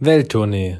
Welttournee, 0.00 0.78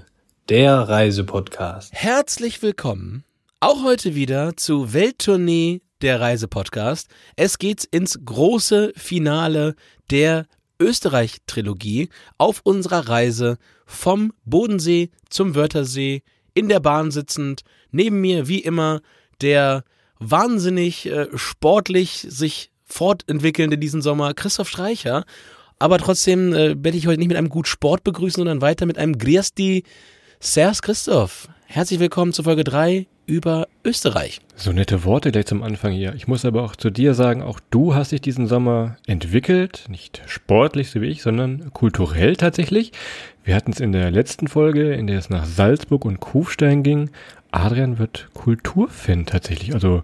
der 0.48 0.76
Reisepodcast. 0.88 1.92
Herzlich 1.92 2.62
willkommen 2.62 3.24
auch 3.58 3.82
heute 3.82 4.14
wieder 4.14 4.56
zu 4.56 4.92
Welttournee, 4.92 5.80
der 6.02 6.20
Reisepodcast. 6.20 7.08
Es 7.34 7.58
geht 7.58 7.82
ins 7.82 8.20
große 8.24 8.92
Finale 8.94 9.74
der 10.12 10.46
Österreich-Trilogie 10.78 12.10
auf 12.38 12.60
unserer 12.62 13.08
Reise 13.08 13.58
vom 13.86 14.32
Bodensee 14.44 15.10
zum 15.30 15.56
Wörthersee, 15.56 16.22
in 16.54 16.68
der 16.68 16.78
Bahn 16.78 17.10
sitzend, 17.10 17.62
neben 17.90 18.20
mir 18.20 18.46
wie 18.46 18.60
immer 18.60 19.00
der 19.40 19.82
wahnsinnig 20.20 21.06
äh, 21.06 21.26
sportlich 21.34 22.24
sich 22.28 22.70
fortentwickelnde 22.84 23.78
diesen 23.78 24.00
Sommer 24.00 24.32
Christoph 24.32 24.68
Streicher 24.68 25.24
aber 25.78 25.98
trotzdem 25.98 26.52
äh, 26.52 26.82
werde 26.82 26.98
ich 26.98 27.06
heute 27.06 27.18
nicht 27.18 27.28
mit 27.28 27.36
einem 27.36 27.48
gut 27.48 27.68
Sport 27.68 28.04
begrüßen, 28.04 28.40
sondern 28.40 28.60
weiter 28.60 28.86
mit 28.86 28.98
einem 28.98 29.18
Griasti 29.18 29.84
Sers 30.40 30.82
Christoph. 30.82 31.48
Herzlich 31.66 32.00
willkommen 32.00 32.32
zu 32.32 32.42
Folge 32.42 32.64
3 32.64 33.06
über 33.26 33.68
Österreich. 33.84 34.40
So 34.56 34.72
nette 34.72 35.04
Worte 35.04 35.30
gleich 35.30 35.46
zum 35.46 35.62
Anfang 35.62 35.92
hier. 35.92 36.14
Ich 36.14 36.26
muss 36.26 36.44
aber 36.44 36.62
auch 36.62 36.74
zu 36.74 36.90
dir 36.90 37.12
sagen, 37.12 37.42
auch 37.42 37.60
du 37.70 37.94
hast 37.94 38.10
dich 38.12 38.22
diesen 38.22 38.46
Sommer 38.46 38.96
entwickelt, 39.06 39.84
nicht 39.88 40.22
sportlich 40.26 40.90
so 40.90 41.02
wie 41.02 41.08
ich, 41.08 41.22
sondern 41.22 41.72
kulturell 41.74 42.36
tatsächlich. 42.36 42.92
Wir 43.44 43.54
hatten 43.54 43.72
es 43.72 43.80
in 43.80 43.92
der 43.92 44.10
letzten 44.10 44.48
Folge, 44.48 44.94
in 44.94 45.06
der 45.06 45.18
es 45.18 45.28
nach 45.28 45.44
Salzburg 45.44 46.06
und 46.06 46.20
Kufstein 46.20 46.82
ging. 46.82 47.10
Adrian 47.50 47.98
wird 47.98 48.28
Kulturfan 48.34 49.26
tatsächlich. 49.26 49.74
Also 49.74 50.02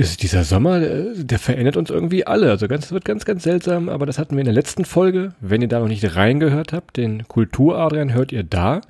ist 0.00 0.22
dieser 0.22 0.44
Sommer, 0.44 0.80
äh, 0.80 1.12
der 1.14 1.38
verändert 1.38 1.76
uns 1.76 1.90
irgendwie 1.90 2.26
alle. 2.26 2.50
Also 2.50 2.68
ganz, 2.68 2.90
wird 2.90 3.04
ganz, 3.04 3.24
ganz 3.24 3.42
seltsam, 3.42 3.88
aber 3.88 4.06
das 4.06 4.18
hatten 4.18 4.34
wir 4.34 4.40
in 4.40 4.46
der 4.46 4.54
letzten 4.54 4.84
Folge. 4.84 5.34
Wenn 5.40 5.62
ihr 5.62 5.68
da 5.68 5.80
noch 5.80 5.88
nicht 5.88 6.16
reingehört 6.16 6.72
habt, 6.72 6.96
den 6.96 7.28
Kultur-Adrian 7.28 8.14
hört 8.14 8.32
ihr 8.32 8.42
da. 8.42 8.80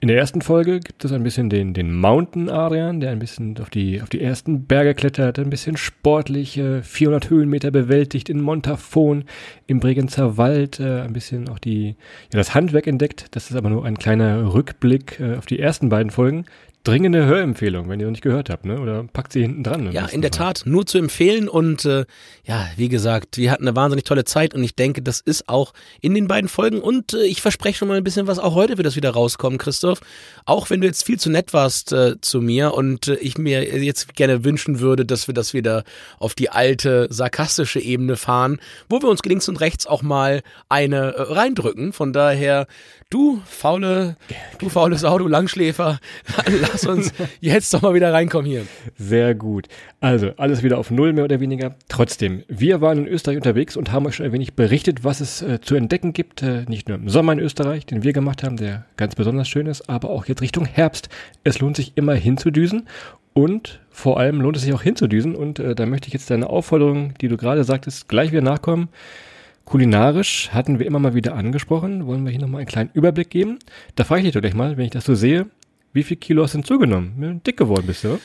In 0.00 0.06
der 0.06 0.16
ersten 0.16 0.42
Folge 0.42 0.78
gibt 0.78 1.04
es 1.04 1.12
ein 1.12 1.24
bisschen 1.24 1.50
den, 1.50 1.74
den 1.74 1.92
Mountain 1.92 2.48
Adrian, 2.48 3.00
der 3.00 3.10
ein 3.10 3.18
bisschen 3.18 3.58
auf 3.58 3.68
die, 3.68 4.00
auf 4.00 4.08
die 4.08 4.20
ersten 4.20 4.64
Berge 4.64 4.94
klettert, 4.94 5.40
ein 5.40 5.50
bisschen 5.50 5.76
sportlich, 5.76 6.56
äh, 6.56 6.82
400 6.82 7.30
Höhenmeter 7.30 7.72
bewältigt 7.72 8.28
in 8.28 8.40
Montafon, 8.40 9.24
im 9.66 9.80
Bregenzer 9.80 10.36
Wald, 10.36 10.78
äh, 10.78 11.00
ein 11.00 11.12
bisschen 11.12 11.48
auch 11.48 11.58
die, 11.58 11.96
ja, 12.32 12.38
das 12.38 12.54
Handwerk 12.54 12.86
entdeckt. 12.86 13.26
Das 13.32 13.50
ist 13.50 13.56
aber 13.56 13.70
nur 13.70 13.84
ein 13.84 13.98
kleiner 13.98 14.54
Rückblick 14.54 15.18
äh, 15.18 15.34
auf 15.34 15.46
die 15.46 15.58
ersten 15.58 15.88
beiden 15.88 16.12
Folgen 16.12 16.44
dringende 16.84 17.26
Hörempfehlung, 17.26 17.88
wenn 17.88 18.00
ihr 18.00 18.06
noch 18.06 18.12
nicht 18.12 18.22
gehört 18.22 18.50
habt, 18.50 18.64
ne? 18.64 18.80
Oder 18.80 19.04
packt 19.04 19.32
sie 19.32 19.42
hinten 19.42 19.62
dran. 19.62 19.92
Ja, 19.92 20.06
in 20.06 20.22
der 20.22 20.32
Fall. 20.32 20.54
Tat, 20.54 20.62
nur 20.64 20.86
zu 20.86 20.98
empfehlen 20.98 21.48
und 21.48 21.84
äh, 21.84 22.06
ja, 22.44 22.66
wie 22.76 22.88
gesagt, 22.88 23.36
wir 23.36 23.50
hatten 23.50 23.66
eine 23.66 23.76
wahnsinnig 23.76 24.04
tolle 24.04 24.24
Zeit 24.24 24.54
und 24.54 24.64
ich 24.64 24.74
denke, 24.74 25.02
das 25.02 25.20
ist 25.20 25.48
auch 25.48 25.74
in 26.00 26.14
den 26.14 26.28
beiden 26.28 26.48
Folgen 26.48 26.80
und 26.80 27.12
äh, 27.12 27.24
ich 27.24 27.42
verspreche 27.42 27.78
schon 27.78 27.88
mal 27.88 27.98
ein 27.98 28.04
bisschen 28.04 28.26
was 28.26 28.38
auch 28.38 28.54
heute 28.54 28.78
wird 28.78 28.86
das 28.86 28.96
wieder 28.96 29.10
rauskommen, 29.10 29.58
Christoph. 29.58 30.00
Auch 30.46 30.70
wenn 30.70 30.80
du 30.80 30.86
jetzt 30.86 31.04
viel 31.04 31.18
zu 31.18 31.30
nett 31.30 31.52
warst 31.52 31.92
äh, 31.92 32.20
zu 32.20 32.40
mir 32.40 32.74
und 32.74 33.08
äh, 33.08 33.14
ich 33.16 33.36
mir 33.38 33.64
jetzt 33.84 34.14
gerne 34.14 34.44
wünschen 34.44 34.80
würde, 34.80 35.04
dass 35.04 35.26
wir 35.26 35.34
das 35.34 35.52
wieder 35.54 35.84
auf 36.18 36.34
die 36.34 36.50
alte 36.50 37.08
sarkastische 37.10 37.80
Ebene 37.80 38.16
fahren, 38.16 38.58
wo 38.88 39.02
wir 39.02 39.08
uns 39.08 39.22
links 39.24 39.48
und 39.48 39.60
rechts 39.60 39.86
auch 39.86 40.02
mal 40.02 40.42
eine 40.68 41.14
äh, 41.14 41.22
reindrücken. 41.22 41.92
Von 41.92 42.12
daher, 42.12 42.66
du 43.10 43.42
faule, 43.46 44.16
du 44.58 44.68
faule 44.68 44.96
Sau, 44.96 45.18
du 45.18 45.28
Langschläfer, 45.28 45.98
lass 46.82 46.96
uns 46.96 47.12
jetzt 47.40 47.72
doch 47.74 47.82
mal 47.82 47.94
wieder 47.94 48.12
reinkommen 48.12 48.46
hier. 48.46 48.66
Sehr 48.96 49.34
gut. 49.34 49.68
Also, 50.00 50.30
alles 50.36 50.62
wieder 50.62 50.78
auf 50.78 50.90
Null 50.90 51.12
mehr 51.12 51.24
oder 51.24 51.40
weniger. 51.40 51.76
Trotzdem, 51.88 52.44
wir 52.48 52.80
waren 52.80 52.98
in 52.98 53.06
Österreich 53.06 53.36
unterwegs 53.36 53.76
und 53.76 53.92
haben 53.92 54.06
euch 54.06 54.16
schon 54.16 54.26
ein 54.26 54.32
wenig 54.32 54.54
berichtet, 54.54 55.04
was 55.04 55.20
es 55.20 55.42
äh, 55.42 55.60
zu 55.60 55.74
entdecken 55.74 56.12
gibt. 56.12 56.42
Äh, 56.42 56.64
nicht 56.68 56.88
nur 56.88 56.98
im 56.98 57.08
Sommer 57.08 57.32
in 57.32 57.40
Österreich, 57.40 57.86
den 57.86 58.02
wir 58.02 58.12
gemacht 58.12 58.42
haben, 58.42 58.56
der 58.56 58.86
ganz 58.96 59.14
besonders 59.14 59.48
schön 59.48 59.66
ist, 59.66 59.88
aber 59.88 60.10
auch 60.10 60.26
jetzt 60.26 60.42
Richtung 60.42 60.64
Herbst. 60.64 61.08
Es 61.44 61.60
lohnt 61.60 61.76
sich 61.76 61.92
immer 61.96 62.14
hinzudüsen. 62.14 62.86
Und 63.34 63.80
vor 63.90 64.18
allem 64.18 64.40
lohnt 64.40 64.56
es 64.56 64.64
sich 64.64 64.72
auch 64.72 64.82
hinzudüsen. 64.82 65.36
Und 65.36 65.58
äh, 65.58 65.74
da 65.74 65.86
möchte 65.86 66.08
ich 66.08 66.14
jetzt 66.14 66.30
deine 66.30 66.50
Aufforderung, 66.50 67.14
die 67.20 67.28
du 67.28 67.36
gerade 67.36 67.64
sagtest, 67.64 68.08
gleich 68.08 68.32
wieder 68.32 68.42
nachkommen. 68.42 68.88
Kulinarisch 69.64 70.48
hatten 70.50 70.78
wir 70.78 70.86
immer 70.86 70.98
mal 70.98 71.14
wieder 71.14 71.34
angesprochen. 71.34 72.06
Wollen 72.06 72.24
wir 72.24 72.30
hier 72.30 72.40
nochmal 72.40 72.60
einen 72.60 72.68
kleinen 72.68 72.90
Überblick 72.94 73.28
geben? 73.30 73.58
Da 73.96 74.04
frage 74.04 74.22
ich 74.22 74.24
dich 74.24 74.34
doch 74.34 74.40
gleich 74.40 74.54
mal, 74.54 74.76
wenn 74.76 74.86
ich 74.86 74.90
das 74.90 75.04
so 75.04 75.14
sehe, 75.14 75.46
wie 75.98 76.04
viel 76.04 76.16
Kilo 76.16 76.44
hast 76.44 76.54
du 76.54 76.58
denn 76.58 76.64
zugenommen? 76.64 77.42
Dick 77.44 77.56
geworden 77.56 77.84
bist 77.86 78.04
du, 78.04 78.10
oder? 78.10 78.20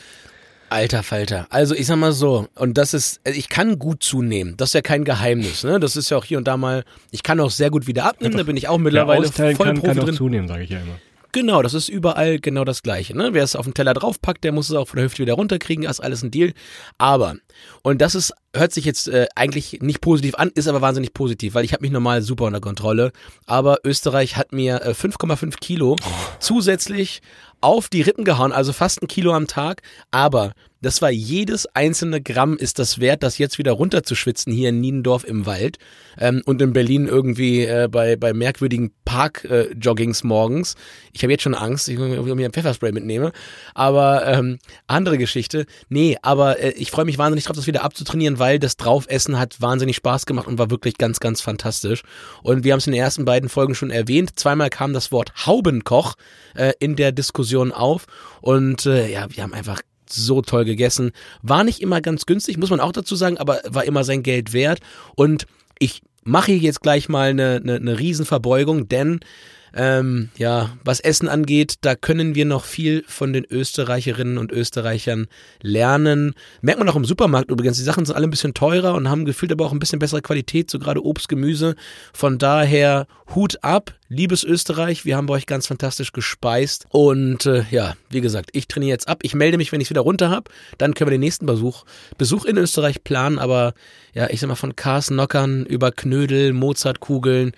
Alter 0.70 1.04
Falter. 1.04 1.48
Also 1.50 1.76
ich 1.76 1.86
sag 1.86 1.98
mal 1.98 2.14
so, 2.14 2.48
und 2.56 2.78
das 2.78 2.94
ist, 2.94 3.20
ich 3.26 3.50
kann 3.50 3.78
gut 3.78 4.04
zunehmen. 4.04 4.56
Das 4.58 4.70
ist 4.70 4.74
ja 4.74 4.82
kein 4.82 5.04
Geheimnis, 5.04 5.64
ne? 5.64 5.80
Das 5.80 5.96
ist 5.96 6.10
ja 6.10 6.18
auch 6.18 6.26
hier 6.26 6.38
und 6.38 6.48
da 6.48 6.58
mal, 6.58 6.84
ich 7.12 7.22
kann 7.24 7.40
auch 7.40 7.52
sehr 7.52 7.70
gut 7.70 7.86
wieder 7.86 8.06
abnehmen, 8.06 8.38
da 8.38 8.44
bin 8.44 8.58
ich 8.58 8.68
auch 8.68 8.78
mittlerweile 8.78 9.32
voll 9.32 9.54
kann, 9.54 9.76
Profi 9.76 9.88
kann 9.88 10.00
auch 10.00 10.06
drin. 10.06 10.16
zunehmen, 10.16 10.48
sage 10.48 10.64
ich 10.64 10.70
ja 10.70 10.80
immer. 10.80 10.96
Genau, 11.34 11.64
das 11.64 11.74
ist 11.74 11.90
überall 11.90 12.40
genau 12.40 12.64
das 12.64 12.84
Gleiche. 12.84 13.18
Ne? 13.18 13.30
Wer 13.34 13.44
es 13.44 13.56
auf 13.56 13.66
den 13.66 13.74
Teller 13.74 13.96
draufpackt, 13.96 14.44
der 14.44 14.52
muss 14.52 14.70
es 14.70 14.76
auch 14.76 14.88
von 14.88 14.98
der 14.98 15.06
Hüfte 15.06 15.24
wieder 15.24 15.34
runterkriegen, 15.34 15.84
das 15.84 15.98
ist 15.98 16.06
alles 16.06 16.22
ein 16.22 16.30
Deal. 16.30 16.54
Aber, 17.00 17.36
und 17.82 18.02
das 18.02 18.14
ist, 18.14 18.34
hört 18.56 18.72
sich 18.72 18.86
jetzt 18.86 19.08
äh, 19.08 19.26
eigentlich 19.36 19.80
nicht 19.82 20.00
positiv 20.00 20.36
an, 20.36 20.52
ist 20.54 20.68
aber 20.68 20.82
wahnsinnig 20.82 21.12
positiv, 21.12 21.56
weil 21.56 21.66
ich 21.66 21.74
habe 21.74 21.82
mich 21.82 21.92
normal 21.92 22.22
super 22.22 22.46
unter 22.46 22.62
Kontrolle. 22.62 23.12
Aber 23.48 23.80
Österreich 23.84 24.38
hat 24.38 24.54
mir 24.54 24.84
äh, 24.84 24.92
5,5 24.92 25.56
Kilo 25.60 25.96
oh. 26.00 26.10
zusätzlich 26.40 27.24
auf 27.64 27.90
die 27.90 28.02
Rippen 28.02 28.26
gehauen, 28.26 28.52
also 28.52 28.74
fast 28.74 29.02
ein 29.02 29.08
Kilo 29.08 29.34
am 29.34 29.48
Tag. 29.48 29.82
Aber 30.12 30.54
das 30.84 31.02
war 31.02 31.10
jedes 31.10 31.66
einzelne 31.74 32.22
Gramm 32.22 32.58
ist 32.58 32.78
das 32.78 33.00
wert, 33.00 33.24
das 33.24 33.38
jetzt 33.38 33.58
wieder 33.58 33.72
runterzuschwitzen 33.72 34.52
hier 34.52 34.70
in 34.70 34.82
Niendorf 34.82 35.24
im 35.24 35.46
Wald 35.46 35.78
ähm, 36.18 36.42
und 36.46 36.62
in 36.62 36.74
Berlin 36.74 37.08
irgendwie 37.08 37.64
äh, 37.66 37.88
bei, 37.90 38.18
bei 38.18 38.34
merkwürdigen 38.34 38.92
Park-Joggings 39.06 40.22
äh, 40.22 40.28
morgens. 40.28 40.76
Ich 41.14 41.24
habe 41.24 41.32
jetzt 41.32 41.44
schon 41.44 41.56
Angst, 41.56 41.88
ich 41.88 41.98
mir 41.98 42.46
ein 42.46 42.52
Pfefferspray 42.52 42.92
mitnehme. 42.92 43.32
Aber 43.74 44.28
ähm, 44.28 44.60
andere 44.86 45.18
Geschichte. 45.18 45.66
Nee, 45.88 46.18
aber 46.22 46.60
äh, 46.60 46.72
ich 46.72 46.92
freue 46.92 47.06
mich 47.06 47.18
wahnsinnig 47.18 47.46
drauf, 47.46 47.56
das 47.56 47.68
wieder 47.68 47.84
abzutrainieren, 47.84 48.40
weil 48.40 48.60
das 48.60 48.76
Draufessen 48.76 49.40
hat 49.40 49.62
wahnsinnig 49.62 49.96
Spaß 49.96 50.26
gemacht 50.26 50.48
und 50.48 50.60
war 50.60 50.70
wirklich 50.70 50.98
ganz, 50.98 51.22
ganz 51.22 51.40
fantastisch. 51.40 52.04
Und 52.42 52.66
wir 52.66 52.74
haben 52.74 52.80
es 52.80 52.88
in 52.88 52.94
den 52.94 53.02
ersten 53.02 53.24
beiden 53.24 53.48
Folgen 53.48 53.74
schon 53.74 53.90
erwähnt. 53.90 54.32
Zweimal 54.36 54.70
kam 54.70 54.92
das 54.92 55.14
Wort 55.14 55.46
Haubenkoch 55.46 56.16
äh, 56.56 56.74
in 56.80 56.98
der 56.98 57.14
Diskussion 57.14 57.72
auf. 57.72 58.06
Und 58.42 58.86
äh, 58.86 59.10
ja, 59.10 59.28
wir 59.30 59.44
haben 59.44 59.54
einfach 59.54 59.80
so 60.14 60.42
toll 60.42 60.66
gegessen. 60.66 61.12
War 61.42 61.64
nicht 61.64 61.82
immer 61.82 62.02
ganz 62.02 62.26
günstig, 62.26 62.58
muss 62.58 62.70
man 62.70 62.80
auch 62.80 62.92
dazu 62.92 63.16
sagen, 63.16 63.38
aber 63.38 63.62
war 63.68 63.86
immer 63.86 64.04
sein 64.04 64.24
Geld 64.24 64.54
wert. 64.54 64.80
Und 65.16 65.46
ich 65.80 66.02
mache 66.24 66.52
hier 66.52 66.62
jetzt 66.62 66.82
gleich 66.82 67.10
mal 67.10 67.30
eine, 67.30 67.60
eine, 67.62 67.76
eine 67.76 68.00
Riesenverbeugung, 68.00 68.88
denn 68.88 69.20
ähm, 69.76 70.30
ja, 70.38 70.78
was 70.84 71.00
Essen 71.00 71.28
angeht, 71.28 71.76
da 71.82 71.96
können 71.96 72.36
wir 72.36 72.46
noch 72.46 72.64
viel 72.66 73.04
von 73.08 73.34
den 73.34 73.46
Österreicherinnen 73.50 74.38
und 74.38 74.52
Österreichern 74.52 75.28
lernen. 75.62 76.36
Merkt 76.62 76.80
man 76.80 76.90
auch 76.90 76.96
im 76.96 77.06
Supermarkt 77.06 77.50
übrigens, 77.50 77.78
die 77.78 77.84
Sachen 77.84 78.06
sind 78.06 78.16
alle 78.16 78.28
ein 78.28 78.32
bisschen 78.32 78.54
teurer 78.54 78.94
und 78.94 79.10
haben 79.10 79.26
gefühlt 79.26 79.52
aber 79.52 79.66
auch 79.66 79.72
ein 79.72 79.80
bisschen 79.80 80.00
bessere 80.00 80.22
Qualität, 80.22 80.70
so 80.70 80.78
gerade 80.78 81.04
Obst, 81.04 81.28
Gemüse. 81.28 81.76
Von 82.14 82.38
daher 82.38 83.08
Hut 83.34 83.64
ab, 83.64 83.94
liebes 84.10 84.44
Österreich, 84.44 85.06
wir 85.06 85.18
haben 85.18 85.26
bei 85.26 85.34
euch 85.34 85.48
ganz 85.48 85.66
fantastisch 85.66 86.12
gespeist. 86.12 86.86
Und 86.90 87.48
äh, 87.48 87.64
ja, 87.72 87.96
wie 88.10 88.22
gesagt, 88.22 88.52
ich 88.54 88.68
trainiere 88.68 88.92
jetzt 88.92 89.08
ab. 89.08 89.20
Ich 89.24 89.34
melde 89.34 89.58
mich, 89.58 89.72
wenn 89.72 89.82
ich 89.82 89.88
es 89.88 89.90
wieder 89.90 90.02
runter 90.02 90.30
habe. 90.30 90.52
Dann 90.78 90.94
können 90.94 91.10
wir 91.10 91.18
den 91.18 91.22
nächsten 91.22 91.48
Besuch, 91.48 91.86
Besuch 92.18 92.46
in 92.46 92.58
Österreich 92.58 93.04
planen. 93.04 93.40
Aber 93.40 93.74
ja, 94.14 94.30
ich 94.30 94.40
sag 94.40 94.50
mal 94.50 94.56
von 94.56 94.76
Cars 94.76 95.08
Knockern 95.08 95.66
über 95.66 95.92
Knödel, 95.92 96.54
Mozartkugeln 96.54 97.54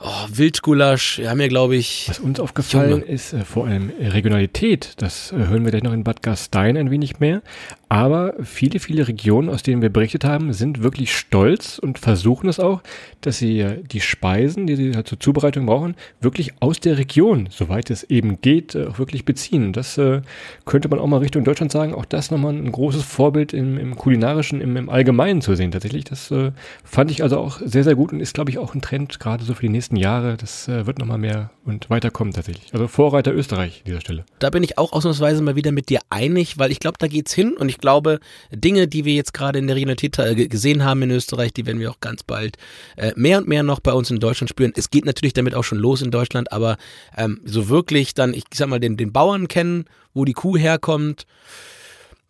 Oh, 0.00 0.26
Wildgulasch, 0.30 1.18
wir 1.18 1.28
haben 1.28 1.40
ja, 1.40 1.48
glaube 1.48 1.74
ich. 1.74 2.04
Was 2.08 2.20
uns 2.20 2.38
aufgefallen 2.38 2.90
Junge. 2.90 3.04
ist 3.04 3.32
äh, 3.32 3.44
vor 3.44 3.66
allem 3.66 3.90
Regionalität. 3.98 4.92
Das 4.98 5.32
äh, 5.32 5.36
hören 5.36 5.64
wir 5.64 5.72
gleich 5.72 5.82
noch 5.82 5.92
in 5.92 6.04
Bad 6.04 6.22
Gastein 6.22 6.76
ein 6.76 6.92
wenig 6.92 7.18
mehr. 7.18 7.42
Aber 7.88 8.34
viele, 8.42 8.80
viele 8.80 9.08
Regionen, 9.08 9.48
aus 9.48 9.62
denen 9.62 9.80
wir 9.80 9.88
berichtet 9.88 10.24
haben, 10.24 10.52
sind 10.52 10.82
wirklich 10.82 11.16
stolz 11.16 11.78
und 11.78 11.98
versuchen 11.98 12.48
es 12.48 12.60
auch, 12.60 12.82
dass 13.22 13.38
sie 13.38 13.60
äh, 13.60 13.82
die 13.82 14.00
Speisen, 14.00 14.66
die 14.66 14.76
sie 14.76 14.94
halt 14.94 15.08
zur 15.08 15.18
Zubereitung 15.18 15.66
brauchen, 15.66 15.96
wirklich 16.20 16.52
aus 16.60 16.78
der 16.80 16.98
Region, 16.98 17.48
soweit 17.50 17.90
es 17.90 18.04
eben 18.04 18.40
geht, 18.42 18.74
äh, 18.74 18.86
auch 18.86 18.98
wirklich 18.98 19.24
beziehen. 19.24 19.72
Das 19.72 19.96
äh, 19.96 20.20
könnte 20.66 20.88
man 20.88 20.98
auch 20.98 21.06
mal 21.06 21.16
Richtung 21.16 21.44
Deutschland 21.44 21.72
sagen. 21.72 21.94
Auch 21.94 22.04
das 22.04 22.30
nochmal 22.30 22.54
ein 22.54 22.70
großes 22.70 23.02
Vorbild 23.02 23.54
im, 23.54 23.78
im 23.78 23.96
kulinarischen, 23.96 24.60
im, 24.60 24.76
im 24.76 24.90
Allgemeinen 24.90 25.40
zu 25.40 25.54
sehen. 25.54 25.72
Tatsächlich, 25.72 26.04
das 26.04 26.30
äh, 26.30 26.52
fand 26.84 27.10
ich 27.10 27.22
also 27.22 27.38
auch 27.38 27.58
sehr, 27.64 27.84
sehr 27.84 27.94
gut 27.94 28.12
und 28.12 28.20
ist, 28.20 28.34
glaube 28.34 28.50
ich, 28.50 28.58
auch 28.58 28.74
ein 28.74 28.82
Trend 28.82 29.18
gerade 29.18 29.42
so 29.44 29.54
für 29.54 29.62
die 29.62 29.70
nächsten 29.70 29.87
Jahre. 29.96 30.36
Das 30.36 30.68
äh, 30.68 30.86
wird 30.86 30.98
nochmal 30.98 31.18
mehr 31.18 31.50
und 31.64 31.90
weiterkommen 31.90 32.32
tatsächlich. 32.32 32.72
Also 32.72 32.88
Vorreiter 32.88 33.34
Österreich 33.34 33.78
an 33.78 33.84
dieser 33.86 34.00
Stelle. 34.00 34.24
Da 34.38 34.50
bin 34.50 34.62
ich 34.62 34.78
auch 34.78 34.92
ausnahmsweise 34.92 35.42
mal 35.42 35.56
wieder 35.56 35.72
mit 35.72 35.88
dir 35.88 36.00
einig, 36.10 36.58
weil 36.58 36.70
ich 36.70 36.80
glaube, 36.80 36.98
da 36.98 37.06
geht's 37.06 37.32
hin 37.32 37.56
und 37.56 37.68
ich 37.68 37.78
glaube, 37.78 38.20
Dinge, 38.50 38.88
die 38.88 39.04
wir 39.04 39.14
jetzt 39.14 39.32
gerade 39.32 39.58
in 39.58 39.66
der 39.66 39.76
Regionalität 39.76 40.18
äh, 40.18 40.48
gesehen 40.48 40.84
haben 40.84 41.02
in 41.02 41.10
Österreich, 41.10 41.52
die 41.52 41.66
werden 41.66 41.80
wir 41.80 41.90
auch 41.90 42.00
ganz 42.00 42.22
bald 42.22 42.56
äh, 42.96 43.12
mehr 43.16 43.38
und 43.38 43.48
mehr 43.48 43.62
noch 43.62 43.80
bei 43.80 43.92
uns 43.92 44.10
in 44.10 44.20
Deutschland 44.20 44.50
spüren. 44.50 44.72
Es 44.76 44.90
geht 44.90 45.04
natürlich 45.04 45.32
damit 45.34 45.54
auch 45.54 45.64
schon 45.64 45.78
los 45.78 46.02
in 46.02 46.10
Deutschland, 46.10 46.52
aber 46.52 46.76
ähm, 47.16 47.40
so 47.44 47.68
wirklich 47.68 48.14
dann, 48.14 48.34
ich 48.34 48.44
sag 48.52 48.68
mal, 48.68 48.80
den, 48.80 48.96
den 48.96 49.12
Bauern 49.12 49.48
kennen, 49.48 49.84
wo 50.14 50.24
die 50.24 50.32
Kuh 50.32 50.56
herkommt, 50.56 51.26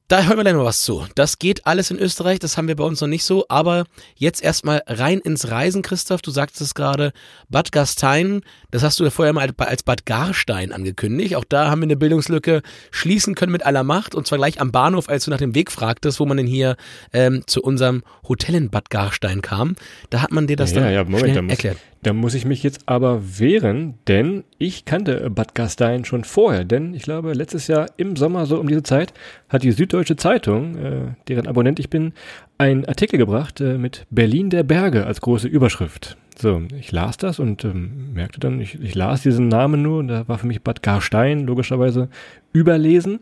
Da 0.08 0.22
hören 0.22 0.38
wir 0.38 0.42
gleich 0.42 0.54
noch 0.54 0.64
was 0.64 0.80
zu. 0.80 1.04
Das 1.16 1.38
geht 1.38 1.66
alles 1.66 1.90
in 1.90 1.98
Österreich, 1.98 2.38
das 2.38 2.56
haben 2.56 2.66
wir 2.66 2.76
bei 2.76 2.84
uns 2.84 3.02
noch 3.02 3.08
nicht 3.08 3.24
so. 3.24 3.44
Aber 3.50 3.84
jetzt 4.16 4.42
erstmal 4.42 4.82
rein 4.86 5.18
ins 5.18 5.50
Reisen, 5.50 5.82
Christoph. 5.82 6.22
Du 6.22 6.30
sagtest 6.30 6.62
es 6.62 6.74
gerade, 6.74 7.12
Bad 7.50 7.72
Gastein, 7.72 8.40
das 8.70 8.82
hast 8.82 8.98
du 8.98 9.04
ja 9.04 9.10
vorher 9.10 9.34
mal 9.34 9.46
als 9.58 9.82
Bad 9.82 10.06
Garstein 10.06 10.72
angekündigt. 10.72 11.36
Auch 11.36 11.44
da 11.44 11.70
haben 11.70 11.82
wir 11.82 11.86
eine 11.86 11.96
Bildungslücke 11.98 12.62
schließen 12.90 13.34
können 13.34 13.52
mit 13.52 13.66
aller 13.66 13.82
Macht. 13.82 14.14
Und 14.14 14.26
zwar 14.26 14.38
gleich 14.38 14.62
am 14.62 14.72
Bahnhof, 14.72 15.10
als 15.10 15.26
du 15.26 15.30
nach 15.30 15.36
dem 15.36 15.54
Weg 15.54 15.70
fragtest, 15.70 16.20
wo 16.20 16.24
man 16.24 16.38
denn 16.38 16.46
hier 16.46 16.76
ähm, 17.12 17.42
zu 17.46 17.62
unserem 17.62 18.02
Hotel 18.26 18.54
in 18.54 18.70
Bad 18.70 18.88
Garstein 18.88 19.42
kam. 19.42 19.76
Da 20.08 20.22
hat 20.22 20.32
man 20.32 20.46
dir 20.46 20.56
das 20.56 20.72
ja, 20.72 20.80
dann 20.80 20.90
ja, 20.90 21.04
Moment, 21.04 21.20
schnell 21.20 21.34
da 21.34 21.42
muss, 21.42 21.50
erklärt. 21.50 21.76
Da 22.02 22.12
muss 22.12 22.34
ich 22.34 22.44
mich 22.44 22.62
jetzt 22.62 22.82
aber 22.86 23.38
wehren, 23.38 23.94
denn 24.06 24.44
ich 24.58 24.84
kannte 24.84 25.30
Bad 25.30 25.54
Gastein 25.54 26.04
schon 26.04 26.22
vorher. 26.22 26.64
Denn 26.64 26.94
ich 26.94 27.02
glaube, 27.02 27.32
letztes 27.32 27.66
Jahr 27.66 27.86
im 27.96 28.14
Sommer, 28.14 28.46
so 28.46 28.60
um 28.60 28.68
diese 28.68 28.84
Zeit, 28.84 29.12
hat 29.48 29.64
die 29.64 29.72
Süddeutsche 29.72 30.16
Zeitung, 30.16 30.76
äh, 30.76 31.00
deren 31.26 31.48
Abonnent 31.48 31.80
ich 31.80 31.90
bin, 31.90 32.12
einen 32.56 32.84
Artikel 32.84 33.18
gebracht 33.18 33.60
äh, 33.60 33.78
mit 33.78 34.06
Berlin 34.10 34.50
der 34.50 34.62
Berge 34.62 35.06
als 35.06 35.20
große 35.20 35.48
Überschrift. 35.48 36.16
So, 36.40 36.62
ich 36.78 36.92
las 36.92 37.16
das 37.16 37.40
und 37.40 37.64
ähm, 37.64 38.12
merkte 38.12 38.38
dann, 38.38 38.60
ich, 38.60 38.80
ich 38.80 38.94
las 38.94 39.22
diesen 39.22 39.48
Namen 39.48 39.82
nur 39.82 39.98
und 39.98 40.06
da 40.06 40.28
war 40.28 40.38
für 40.38 40.46
mich 40.46 40.62
Bad 40.62 40.84
Garstein 40.84 41.46
logischerweise 41.46 42.08
überlesen. 42.52 43.18